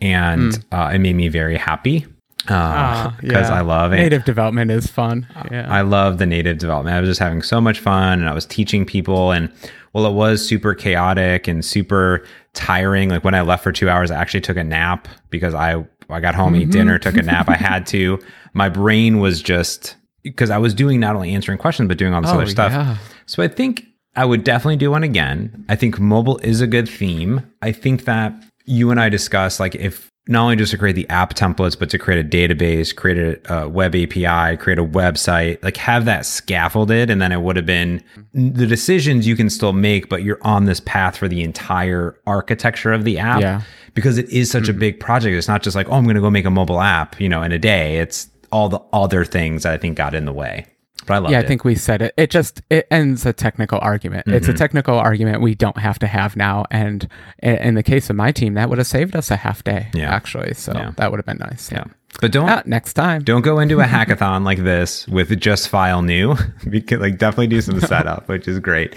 and 0.00 0.64
uh, 0.72 0.90
it 0.92 0.98
made 0.98 1.16
me 1.16 1.28
very 1.28 1.56
happy 1.56 2.06
because 2.42 2.50
Ah, 2.56 3.16
yeah. 3.22 3.54
I 3.54 3.60
love 3.60 3.92
it. 3.92 3.96
native 3.96 4.24
development 4.24 4.70
is 4.70 4.86
fun. 4.86 5.26
Yeah. 5.50 5.66
I 5.70 5.82
love 5.82 6.18
the 6.18 6.26
native 6.26 6.58
development. 6.58 6.96
I 6.96 7.00
was 7.00 7.08
just 7.08 7.20
having 7.20 7.42
so 7.42 7.60
much 7.60 7.80
fun 7.80 8.20
and 8.20 8.28
I 8.28 8.34
was 8.34 8.46
teaching 8.46 8.84
people 8.84 9.30
and 9.32 9.52
well 9.92 10.06
it 10.06 10.12
was 10.14 10.46
super 10.46 10.74
chaotic 10.74 11.48
and 11.48 11.64
super 11.64 12.24
tiring. 12.54 13.08
Like 13.10 13.24
when 13.24 13.34
I 13.34 13.42
left 13.42 13.62
for 13.62 13.72
2 13.72 13.88
hours 13.88 14.10
I 14.10 14.16
actually 14.16 14.40
took 14.40 14.56
a 14.56 14.64
nap 14.64 15.08
because 15.30 15.54
I 15.54 15.84
I 16.08 16.18
got 16.20 16.34
home, 16.34 16.54
ate 16.56 16.70
dinner, 16.72 16.98
took 16.98 17.16
a 17.16 17.22
nap. 17.22 17.48
I 17.48 17.54
had 17.56 17.86
to. 17.88 18.18
My 18.52 18.68
brain 18.68 19.20
was 19.20 19.40
just 19.40 19.96
because 20.24 20.50
I 20.50 20.58
was 20.58 20.74
doing 20.74 20.98
not 20.98 21.14
only 21.14 21.34
answering 21.34 21.58
questions 21.58 21.88
but 21.88 21.98
doing 21.98 22.12
all 22.14 22.20
this 22.20 22.30
Oh, 22.32 22.34
other 22.34 22.46
stuff. 22.46 22.72
yeah. 22.72 22.96
So 23.26 23.42
I 23.42 23.48
think 23.48 23.84
I 24.16 24.24
would 24.24 24.42
definitely 24.42 24.76
do 24.76 24.90
one 24.90 25.04
again. 25.04 25.64
I 25.68 25.76
think 25.76 26.00
mobile 26.00 26.38
is 26.38 26.60
a 26.60 26.66
good 26.66 26.88
theme. 26.88 27.42
I 27.62 27.70
think 27.70 28.04
that 28.06 28.32
you 28.64 28.90
and 28.90 28.98
I 29.00 29.08
discussed 29.08 29.60
like 29.60 29.74
if 29.76 30.09
not 30.30 30.44
only 30.44 30.56
just 30.56 30.70
to 30.70 30.78
create 30.78 30.94
the 30.94 31.08
app 31.10 31.34
templates, 31.34 31.76
but 31.76 31.90
to 31.90 31.98
create 31.98 32.24
a 32.24 32.28
database, 32.28 32.94
create 32.94 33.18
a, 33.18 33.62
a 33.62 33.68
web 33.68 33.96
API, 33.96 34.56
create 34.56 34.78
a 34.78 34.84
website, 34.84 35.62
like 35.64 35.76
have 35.76 36.04
that 36.04 36.24
scaffolded. 36.24 37.10
And 37.10 37.20
then 37.20 37.32
it 37.32 37.42
would 37.42 37.56
have 37.56 37.66
been 37.66 38.02
the 38.32 38.66
decisions 38.66 39.26
you 39.26 39.34
can 39.34 39.50
still 39.50 39.72
make, 39.72 40.08
but 40.08 40.22
you're 40.22 40.38
on 40.42 40.66
this 40.66 40.78
path 40.80 41.16
for 41.16 41.26
the 41.26 41.42
entire 41.42 42.16
architecture 42.28 42.92
of 42.92 43.02
the 43.02 43.18
app 43.18 43.40
Yeah. 43.40 43.62
because 43.94 44.18
it 44.18 44.28
is 44.30 44.50
such 44.50 44.68
a 44.68 44.72
mm-hmm. 44.72 44.78
big 44.78 45.00
project. 45.00 45.34
It's 45.34 45.48
not 45.48 45.64
just 45.64 45.74
like, 45.74 45.88
oh, 45.88 45.94
I'm 45.94 46.04
going 46.04 46.14
to 46.14 46.22
go 46.22 46.30
make 46.30 46.46
a 46.46 46.50
mobile 46.50 46.80
app, 46.80 47.20
you 47.20 47.28
know, 47.28 47.42
in 47.42 47.50
a 47.50 47.58
day. 47.58 47.98
It's 47.98 48.28
all 48.52 48.68
the 48.68 48.80
other 48.92 49.24
things 49.24 49.64
that 49.64 49.72
I 49.72 49.78
think 49.78 49.96
got 49.96 50.14
in 50.14 50.26
the 50.26 50.32
way. 50.32 50.66
But 51.10 51.16
I 51.16 51.18
love 51.18 51.30
yeah, 51.32 51.40
it. 51.40 51.44
I 51.44 51.48
think 51.48 51.64
we 51.64 51.74
said 51.74 52.02
it. 52.02 52.14
It 52.16 52.30
just 52.30 52.62
it 52.70 52.86
ends 52.90 53.26
a 53.26 53.32
technical 53.32 53.78
argument. 53.82 54.28
It's 54.28 54.46
Mm-hmm. 54.46 54.54
a 54.54 54.58
technical 54.58 54.96
argument 54.98 55.42
we 55.42 55.54
don't 55.54 55.78
have 55.78 55.98
to 55.98 56.06
have 56.06 56.36
now. 56.36 56.64
And 56.70 57.08
in 57.42 57.74
the 57.74 57.82
case 57.82 58.08
of 58.10 58.16
my 58.16 58.30
team, 58.32 58.54
that 58.54 58.68
would 58.68 58.78
have 58.78 58.86
saved 58.86 59.16
us 59.16 59.30
a 59.30 59.36
half 59.36 59.64
day. 59.64 59.88
Yeah. 59.92 60.14
actually. 60.14 60.54
So 60.54 60.72
Yeah. 60.72 60.92
that 60.96 61.10
would 61.10 61.18
have 61.18 61.26
been 61.26 61.38
nice. 61.38 61.70
yeah. 61.72 61.84
But 62.20 62.32
don't 62.32 62.66
next 62.66 62.94
time. 62.94 63.22
Don't 63.22 63.42
go 63.42 63.58
into 63.60 63.80
a 63.80 63.84
hackathon 63.84 64.44
like 64.44 64.58
this 64.58 65.06
with 65.08 65.38
just 65.40 65.68
file 65.68 66.02
new. 66.02 66.36
because 66.68 67.00
like 67.00 67.18
definitely 67.18 67.46
do 67.48 67.60
some 67.60 67.80
setup, 67.92 68.28
which 68.28 68.46
is 68.46 68.58
great. 68.58 68.94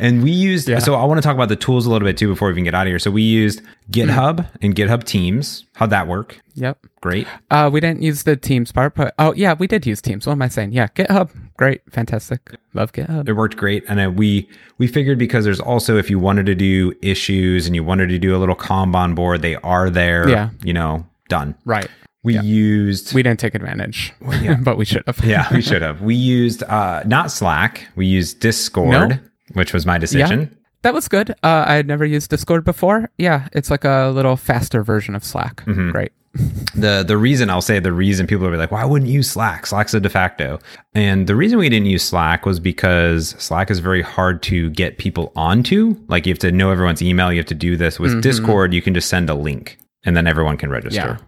And 0.00 0.22
we 0.22 0.30
used 0.30 0.68
Yeah. 0.68 0.78
so 0.78 0.94
I 0.94 1.04
want 1.04 1.18
to 1.18 1.22
talk 1.22 1.34
about 1.34 1.48
the 1.48 1.56
tools 1.56 1.86
a 1.86 1.90
little 1.90 2.06
bit 2.06 2.16
too 2.16 2.28
before 2.28 2.48
we 2.48 2.52
even 2.54 2.64
get 2.64 2.74
out 2.74 2.86
of 2.86 2.90
here. 2.90 2.98
So 2.98 3.10
we 3.10 3.22
used 3.22 3.62
GitHub 3.90 4.46
and 4.62 4.74
GitHub 4.74 5.04
Teams. 5.04 5.64
How'd 5.74 5.90
that 5.90 6.06
work? 6.06 6.40
Yep. 6.54 6.86
Great. 7.00 7.26
Uh, 7.50 7.70
we 7.72 7.80
didn't 7.80 8.02
use 8.02 8.22
the 8.24 8.34
Teams 8.36 8.72
part, 8.72 8.94
but 8.94 9.14
oh 9.18 9.32
yeah, 9.34 9.52
we 9.54 9.66
did 9.66 9.86
use 9.86 10.00
Teams. 10.00 10.26
What 10.26 10.32
am 10.32 10.42
I 10.42 10.48
saying? 10.48 10.72
Yeah, 10.72 10.88
GitHub, 10.88 11.30
great, 11.56 11.82
fantastic, 11.92 12.56
love 12.74 12.92
GitHub. 12.92 13.28
It 13.28 13.34
worked 13.34 13.56
great. 13.56 13.84
And 13.88 13.98
then 13.98 14.16
we 14.16 14.48
we 14.78 14.86
figured 14.86 15.18
because 15.18 15.44
there's 15.44 15.60
also 15.60 15.98
if 15.98 16.10
you 16.10 16.18
wanted 16.18 16.46
to 16.46 16.54
do 16.54 16.92
issues 17.02 17.66
and 17.66 17.74
you 17.76 17.84
wanted 17.84 18.08
to 18.08 18.18
do 18.18 18.34
a 18.34 18.38
little 18.38 18.56
Kanban 18.56 19.14
board, 19.14 19.42
they 19.42 19.54
are 19.56 19.88
there. 19.90 20.28
Yeah. 20.28 20.50
You 20.64 20.72
know, 20.72 21.06
done. 21.28 21.54
Right. 21.64 21.88
We 22.26 22.38
used 22.40 23.14
We 23.14 23.22
didn't 23.22 23.38
take 23.40 23.54
advantage, 23.54 24.12
but 24.60 24.76
we 24.76 24.84
should 24.84 25.04
have. 25.06 25.24
yeah, 25.24 25.46
we 25.54 25.62
should 25.68 25.80
have. 25.82 26.02
We 26.02 26.14
used 26.16 26.62
uh 26.64 27.02
not 27.06 27.30
Slack. 27.30 27.86
We 27.94 28.06
used 28.06 28.40
Discord, 28.40 28.90
No. 29.10 29.18
which 29.52 29.72
was 29.72 29.86
my 29.86 29.96
decision. 29.96 30.50
that 30.82 30.92
was 30.92 31.06
good. 31.08 31.30
Uh, 31.42 31.64
I 31.66 31.74
had 31.74 31.86
never 31.86 32.04
used 32.04 32.30
Discord 32.30 32.64
before. 32.64 33.08
Yeah, 33.16 33.48
it's 33.52 33.70
like 33.70 33.84
a 33.84 34.10
little 34.14 34.36
faster 34.36 34.82
version 34.82 35.14
of 35.14 35.24
Slack. 35.24 35.64
Mm-hmm. 35.66 35.90
Great. 35.92 36.12
the 36.74 37.04
the 37.06 37.16
reason 37.16 37.48
I'll 37.48 37.62
say 37.62 37.78
the 37.78 37.92
reason 37.92 38.26
people 38.26 38.44
will 38.44 38.50
be 38.52 38.58
like, 38.58 38.72
why 38.72 38.84
wouldn't 38.84 39.08
you 39.10 39.18
use 39.18 39.30
Slack? 39.30 39.64
Slack's 39.66 39.94
a 39.94 40.00
de 40.00 40.08
facto. 40.10 40.58
And 40.94 41.26
the 41.28 41.36
reason 41.36 41.58
we 41.58 41.68
didn't 41.68 41.86
use 41.86 42.02
Slack 42.02 42.44
was 42.44 42.58
because 42.60 43.30
Slack 43.38 43.70
is 43.70 43.78
very 43.78 44.02
hard 44.02 44.42
to 44.50 44.68
get 44.70 44.98
people 44.98 45.32
onto. 45.36 45.96
Like 46.08 46.26
you 46.26 46.32
have 46.32 46.40
to 46.40 46.52
know 46.52 46.70
everyone's 46.72 47.00
email. 47.02 47.32
You 47.32 47.38
have 47.38 47.46
to 47.46 47.54
do 47.54 47.76
this. 47.76 47.98
With 48.00 48.20
Discord, 48.20 48.74
you 48.74 48.82
can 48.82 48.94
just 48.94 49.08
send 49.08 49.30
a 49.30 49.34
link 49.34 49.78
and 50.04 50.14
then 50.16 50.26
everyone 50.26 50.56
can 50.58 50.70
register. 50.70 51.18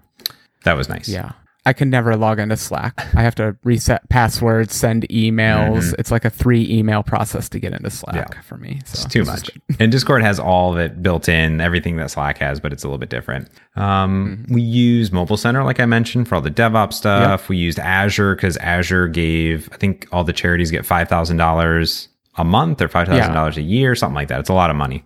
That 0.69 0.77
was 0.77 0.89
nice. 0.89 1.09
Yeah. 1.09 1.33
I 1.67 1.75
can 1.75 1.91
never 1.91 2.17
log 2.17 2.39
into 2.39 2.57
Slack. 2.57 2.95
I 3.15 3.21
have 3.23 3.35
to 3.35 3.55
reset 3.63 4.09
passwords, 4.09 4.75
send 4.75 5.07
emails. 5.11 5.95
It's 5.99 6.11
like 6.11 6.25
a 6.25 6.31
three 6.31 6.67
email 6.71 7.03
process 7.03 7.49
to 7.51 7.59
get 7.59 7.75
into 7.75 7.91
Slack 7.91 8.15
Mm-hmm. 8.15 8.33
Yeah. 8.33 8.41
for 8.43 8.57
me. 8.57 8.81
So 8.87 9.05
It's 9.05 9.13
too 9.13 9.25
much. 9.25 9.51
And 9.79 9.93
Discord 9.93 10.23
has 10.23 10.39
all 10.41 10.73
of 10.73 10.79
it 10.79 11.03
built 11.03 11.29
in, 11.29 11.61
everything 11.61 11.97
that 11.97 12.11
Slack 12.11 12.39
has, 12.39 12.59
but 12.59 12.73
it's 12.73 12.85
a 12.85 12.87
little 12.87 12.99
bit 12.99 13.11
different. 13.11 13.49
Um, 13.77 14.39
Mm-hmm. 14.45 14.55
We 14.55 14.63
use 14.63 15.13
Mobile 15.13 15.37
Center, 15.37 15.63
like 15.63 15.79
I 15.81 15.85
mentioned, 15.87 16.27
for 16.29 16.37
all 16.37 16.41
the 16.41 16.51
DevOps 16.51 16.95
stuff. 16.95 17.49
We 17.51 17.59
used 17.59 17.79
Azure 17.79 18.35
because 18.35 18.57
Azure 18.59 19.09
gave, 19.09 19.69
I 19.73 19.77
think 19.77 20.07
all 20.11 20.25
the 20.25 20.33
charities 20.33 20.71
get 20.71 20.85
$5,000 20.87 22.09
a 22.37 22.45
month 22.45 22.81
or 22.81 22.89
$5,000 22.89 23.57
a 23.57 23.63
year, 23.63 23.95
something 23.95 24.15
like 24.15 24.29
that. 24.29 24.41
It's 24.41 24.49
a 24.49 24.55
lot 24.55 24.71
of 24.71 24.77
money. 24.77 25.05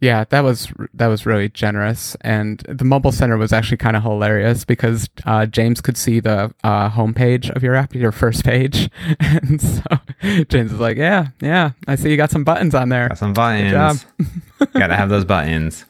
Yeah, 0.00 0.24
that 0.30 0.42
was 0.42 0.72
that 0.94 1.08
was 1.08 1.26
really 1.26 1.50
generous, 1.50 2.16
and 2.22 2.60
the 2.66 2.84
mobile 2.86 3.12
center 3.12 3.36
was 3.36 3.52
actually 3.52 3.76
kind 3.76 3.96
of 3.96 4.02
hilarious 4.02 4.64
because 4.64 5.10
uh, 5.26 5.44
James 5.44 5.82
could 5.82 5.98
see 5.98 6.20
the 6.20 6.54
uh, 6.64 6.88
homepage 6.88 7.50
of 7.54 7.62
your 7.62 7.74
app, 7.74 7.94
your 7.94 8.10
first 8.12 8.42
page, 8.42 8.88
and 9.20 9.60
so 9.60 9.82
James 10.48 10.70
was 10.72 10.80
like, 10.80 10.96
"Yeah, 10.96 11.28
yeah, 11.42 11.72
I 11.86 11.96
see 11.96 12.10
you 12.10 12.16
got 12.16 12.30
some 12.30 12.44
buttons 12.44 12.74
on 12.74 12.88
there." 12.88 13.08
Got 13.08 13.18
some 13.18 13.34
buttons. 13.34 13.70
job. 13.72 13.98
Got 14.72 14.86
to 14.86 14.96
have 14.96 15.10
those 15.10 15.26
buttons. 15.26 15.84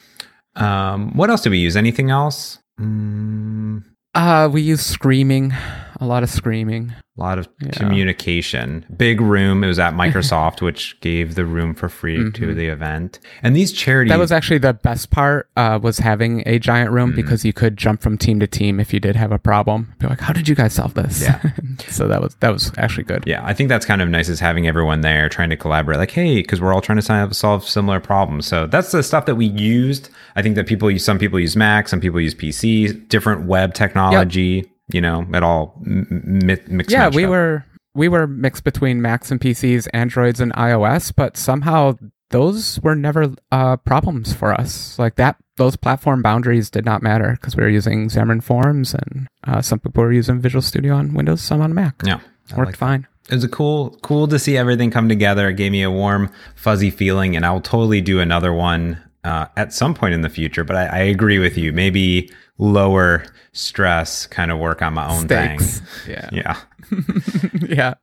Um, 0.57 1.15
what 1.15 1.29
else 1.29 1.41
do 1.41 1.49
we 1.49 1.59
use? 1.59 1.77
Anything 1.77 2.09
else? 2.09 2.59
Mm, 2.81 3.83
Uh, 4.13 4.49
we 4.51 4.61
use 4.61 4.81
screaming, 4.85 5.53
a 6.01 6.05
lot 6.05 6.23
of 6.23 6.29
screaming. 6.29 6.93
A 7.21 7.23
lot 7.23 7.37
of 7.37 7.47
communication. 7.73 8.85
Big 8.95 9.21
room. 9.21 9.63
It 9.63 9.67
was 9.67 9.79
at 9.79 9.93
Microsoft, 10.03 10.61
which 10.61 10.99
gave 11.01 11.35
the 11.35 11.45
room 11.45 11.75
for 11.75 11.87
free 11.87 12.31
to 12.31 12.53
the 12.53 12.67
event. 12.67 13.19
And 13.43 13.55
these 13.55 13.71
charities. 13.71 14.09
Mm-hmm. 14.09 14.17
That 14.17 14.21
was 14.21 14.31
actually 14.31 14.57
the 14.57 14.73
best 14.73 15.11
part. 15.11 15.49
Uh, 15.55 15.79
was 15.81 15.99
having 15.99 16.43
a 16.47 16.57
giant 16.59 16.91
room 16.91 17.13
because 17.15 17.45
you 17.45 17.53
could 17.53 17.77
jump 17.77 18.01
from 18.01 18.17
team 18.17 18.39
to 18.39 18.47
team 18.47 18.79
if 18.79 18.93
you 18.93 18.99
did 18.99 19.15
have 19.15 19.31
a 19.31 19.39
problem. 19.39 19.93
Be 19.99 20.07
like, 20.07 20.19
"How 20.19 20.33
did 20.33 20.47
you 20.47 20.55
guys 20.55 20.73
solve 20.73 20.95
this?" 20.95 21.21
Yeah. 21.21 21.41
so 21.89 22.07
that 22.07 22.21
was 22.21 22.35
that 22.35 22.51
was 22.51 22.71
actually 22.77 23.03
good. 23.03 23.23
Yeah, 23.27 23.45
I 23.45 23.53
think 23.53 23.69
that's 23.69 23.85
kind 23.85 24.01
of 24.01 24.09
nice 24.09 24.29
is 24.29 24.39
having 24.39 24.67
everyone 24.67 25.01
there 25.01 25.29
trying 25.29 25.51
to 25.51 25.57
collaborate. 25.57 25.99
Like, 25.99 26.11
hey, 26.11 26.41
because 26.41 26.59
we're 26.59 26.73
all 26.73 26.81
trying 26.81 26.97
to 26.97 27.03
sign 27.03 27.21
up, 27.21 27.33
solve 27.35 27.67
similar 27.67 27.99
problems. 27.99 28.47
So 28.47 28.65
that's 28.65 28.91
the 28.91 29.03
stuff 29.03 29.25
that 29.27 29.35
we 29.35 29.45
used. 29.45 30.09
I 30.35 30.41
think 30.41 30.55
that 30.55 30.65
people 30.65 30.89
use 30.89 31.05
some 31.05 31.19
people 31.19 31.39
use 31.39 31.55
Mac, 31.55 31.87
some 31.87 31.99
people 31.99 32.19
use 32.19 32.33
PC, 32.33 33.07
different 33.09 33.45
web 33.45 33.73
technology. 33.73 34.70
You 34.93 35.01
know, 35.01 35.25
at 35.33 35.43
all 35.43 35.81
m- 35.85 36.07
m- 36.49 36.59
mixed. 36.67 36.91
yeah 36.91 37.09
we 37.09 37.23
up. 37.25 37.29
were 37.29 37.65
we 37.95 38.07
were 38.07 38.27
mixed 38.27 38.63
between 38.63 39.01
macs 39.01 39.31
and 39.31 39.39
pcs 39.39 39.87
androids 39.93 40.39
and 40.39 40.53
ios 40.53 41.13
but 41.15 41.35
somehow 41.37 41.93
those 42.29 42.79
were 42.81 42.95
never 42.95 43.33
uh, 43.51 43.75
problems 43.77 44.31
for 44.33 44.53
us 44.53 44.97
like 44.97 45.15
that 45.15 45.35
those 45.57 45.75
platform 45.75 46.21
boundaries 46.21 46.69
did 46.69 46.85
not 46.85 47.03
matter 47.03 47.31
because 47.33 47.55
we 47.57 47.63
were 47.63 47.69
using 47.69 48.07
xamarin 48.09 48.41
forms 48.41 48.93
and 48.93 49.27
uh, 49.45 49.61
some 49.61 49.79
people 49.79 50.01
were 50.03 50.13
using 50.13 50.39
visual 50.39 50.61
studio 50.61 50.93
on 50.95 51.13
windows 51.13 51.41
some 51.41 51.59
on 51.61 51.73
mac 51.73 51.95
Yeah, 52.05 52.19
I 52.51 52.55
worked 52.55 52.69
like 52.69 52.77
fine 52.77 53.07
it 53.29 53.35
was 53.35 53.43
a 53.43 53.49
cool 53.49 53.91
cool 54.01 54.27
to 54.29 54.39
see 54.39 54.55
everything 54.57 54.89
come 54.91 55.09
together 55.09 55.49
it 55.49 55.55
gave 55.57 55.71
me 55.73 55.83
a 55.83 55.91
warm 55.91 56.29
fuzzy 56.55 56.89
feeling 56.89 57.35
and 57.35 57.45
i'll 57.45 57.61
totally 57.61 57.99
do 58.01 58.19
another 58.21 58.53
one 58.53 59.01
uh, 59.23 59.45
at 59.57 59.73
some 59.73 59.93
point 59.93 60.13
in 60.13 60.21
the 60.21 60.29
future 60.29 60.63
but 60.63 60.75
I, 60.75 60.85
I 60.85 60.99
agree 60.99 61.39
with 61.39 61.57
you. 61.57 61.71
Maybe 61.73 62.29
lower 62.57 63.25
stress 63.53 64.27
kind 64.27 64.51
of 64.51 64.59
work 64.59 64.81
on 64.81 64.93
my 64.93 65.07
own 65.09 65.25
Stakes. 65.25 65.79
thing 65.79 66.13
yeah. 66.13 66.29
Yeah. 66.31 66.57
Yeah. 67.67 67.93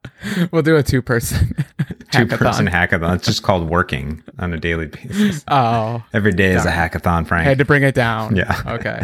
We'll 0.51 0.63
do 0.63 0.77
a 0.77 0.83
two 0.83 1.03
person 1.03 1.55
two 2.11 2.27
person 2.27 2.67
hackathon. 2.67 3.15
It's 3.17 3.27
just 3.27 3.43
called 3.43 3.69
working 3.69 4.23
on 4.39 4.53
a 4.53 4.59
daily 4.59 4.87
basis. 4.95 5.45
Oh. 5.49 6.03
Every 6.13 6.33
day 6.33 6.53
is 6.53 6.65
a 6.65 6.71
hackathon 6.71 7.27
Frank. 7.27 7.47
I 7.47 7.49
had 7.49 7.59
to 7.59 7.65
bring 7.65 7.83
it 7.83 7.95
down. 7.95 8.35
Yeah. 8.37 8.61
okay. 8.67 9.03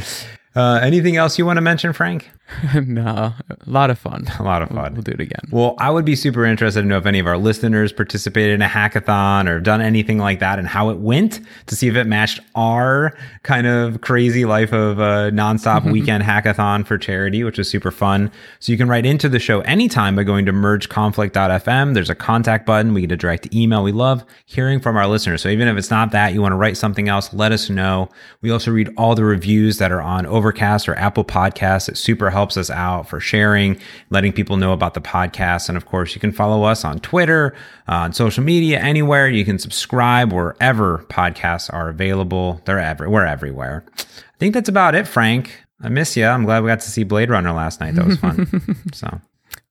Uh, 0.57 0.79
anything 0.83 1.17
else 1.17 1.39
you 1.39 1.45
want 1.45 1.57
to 1.57 1.61
mention 1.61 1.93
frank 1.93 2.31
no 2.87 3.33
a 3.51 3.57
lot 3.67 3.91
of 3.91 3.99
fun 3.99 4.27
a 4.39 4.43
lot 4.43 4.63
of 4.63 4.71
we'll, 4.71 4.83
fun 4.83 4.93
we'll 4.95 5.03
do 5.03 5.13
it 5.13 5.21
again 5.21 5.41
Well, 5.51 5.75
I 5.79 5.91
would 5.91 6.05
be 6.05 6.17
super 6.17 6.45
interested 6.45 6.83
to 6.83 6.87
know 6.87 6.99
if 6.99 7.07
any 7.07 7.19
of 7.19 7.27
our 7.27 7.39
listeners 7.39 7.93
participated 7.93 8.55
in 8.55 8.63
a 8.63 8.69
hackathon 8.69 9.49
or 9.49 9.61
done 9.61 9.81
anything 9.81 10.19
like 10.19 10.41
that 10.41 10.59
and 10.59 10.69
how 10.69 10.91
it 10.91 10.99
went 10.99 11.41
to 11.67 11.77
see 11.77 11.89
if 11.89 11.97
it 11.97 12.05
matched 12.05 12.41
our 12.55 13.17
kind 13.43 13.67
of 13.67 14.01
crazy 14.01 14.45
life 14.45 14.73
of 14.73 14.99
a 14.99 15.31
nonstop 15.33 15.85
weekend 15.93 16.23
hackathon 16.23 16.87
for 16.87 16.99
charity, 16.99 17.45
which 17.45 17.59
was 17.59 17.69
super 17.69 17.91
fun. 17.91 18.31
So 18.61 18.73
you 18.73 18.79
can 18.79 18.89
write 18.89 19.07
into 19.07 19.29
the 19.29 19.39
show 19.39 19.61
anytime 19.63 20.17
by 20.17 20.25
going 20.25 20.47
to 20.47 20.53
mergeconflict.fm. 20.53 21.95
There's 21.95 22.11
a 22.11 22.15
contact 22.15 22.67
button. 22.67 22.95
We 22.95 23.03
get 23.03 23.13
a 23.13 23.17
direct 23.17 23.55
email. 23.55 23.83
We 23.83 23.93
love 23.93 24.25
hearing 24.47 24.81
from 24.81 24.97
our 24.97 25.07
listeners. 25.07 25.43
So 25.43 25.49
even 25.49 25.69
if 25.69 25.77
it's 25.77 25.91
not 25.91 26.11
that, 26.13 26.35
you 26.35 26.43
want 26.43 26.53
to 26.53 26.57
write 26.57 26.77
something 26.77 27.09
else, 27.09 27.33
let 27.33 27.53
us 27.53 27.71
know. 27.71 28.09
We 28.41 28.51
also 28.51 28.71
read 28.71 28.93
all 28.97 29.15
the 29.15 29.25
reviews 29.25 29.79
that 29.79 29.93
are 29.93 30.03
on 30.03 30.27
Overcast 30.27 30.89
or 30.89 30.95
Apple 30.97 31.25
Podcasts. 31.25 31.89
It's 31.89 32.01
super 32.01 32.31
helps 32.35 32.59
us 32.59 32.69
out 32.69 33.09
for 33.09 33.21
sharing, 33.21 33.81
letting 34.11 34.33
people 34.33 34.59
know 34.59 34.73
about 34.73 34.93
the 34.93 35.01
podcast. 35.01 35.69
And 35.69 35.77
of 35.79 35.87
course, 35.87 36.15
you 36.15 36.21
can 36.21 36.33
follow 36.33 36.65
us 36.65 36.85
on 36.85 37.01
Twitter, 37.01 37.55
uh, 37.89 37.95
on 37.95 38.13
social 38.13 38.45
media, 38.45 38.79
anywhere. 38.79 39.29
You 39.29 39.45
can 39.45 39.59
subscribe 39.59 40.33
wherever 40.33 40.99
podcasts 41.09 41.73
are 41.73 41.89
available. 41.89 42.61
They're 42.67 42.79
every, 42.79 43.09
we're 43.09 43.25
everywhere. 43.25 43.85
I 43.99 44.39
think 44.39 44.53
that's 44.53 44.69
about 44.69 44.95
it, 44.95 45.09
Frank. 45.09 45.63
I 45.81 45.89
miss 45.89 46.17
you. 46.17 46.27
I'm 46.27 46.45
glad 46.45 46.63
we 46.63 46.69
got 46.69 46.81
to 46.81 46.91
see 46.91 47.05
Blade 47.05 47.31
Runner 47.31 47.53
last 47.53 47.81
night. 47.81 47.95
That 47.95 48.07
was 48.07 48.19
fun. 48.19 48.47
so 48.93 49.21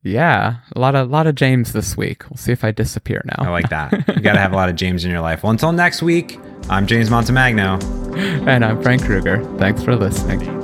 yeah 0.05 0.57
a 0.75 0.79
lot 0.81 0.95
of 0.95 1.09
lot 1.09 1.27
of 1.27 1.33
james 1.33 1.71
this 1.71 1.95
week 1.95 2.29
we'll 2.29 2.35
see 2.35 2.51
if 2.51 2.65
i 2.65 2.71
disappear 2.71 3.21
now 3.23 3.45
I 3.45 3.49
like 3.49 3.69
that. 3.69 3.91
You 4.15 4.21
got 4.21 4.33
to 4.33 4.39
have 4.39 4.53
a 4.53 4.55
lot 4.55 4.69
of 4.69 4.75
James 4.75 5.03
in 5.03 5.11
your 5.11 5.21
life. 5.21 5.43
Well, 5.43 5.51
until 5.51 5.71
next 5.71 6.01
week, 6.01 6.39
I'm 6.69 6.87
James 6.87 7.09
Montemagno. 7.09 7.81
And 8.47 8.63
I'm 8.63 8.81
Frank 8.81 9.03
Krueger. 9.03 9.43
Thanks 9.57 9.83
for 9.83 9.95
listening. 9.95 10.62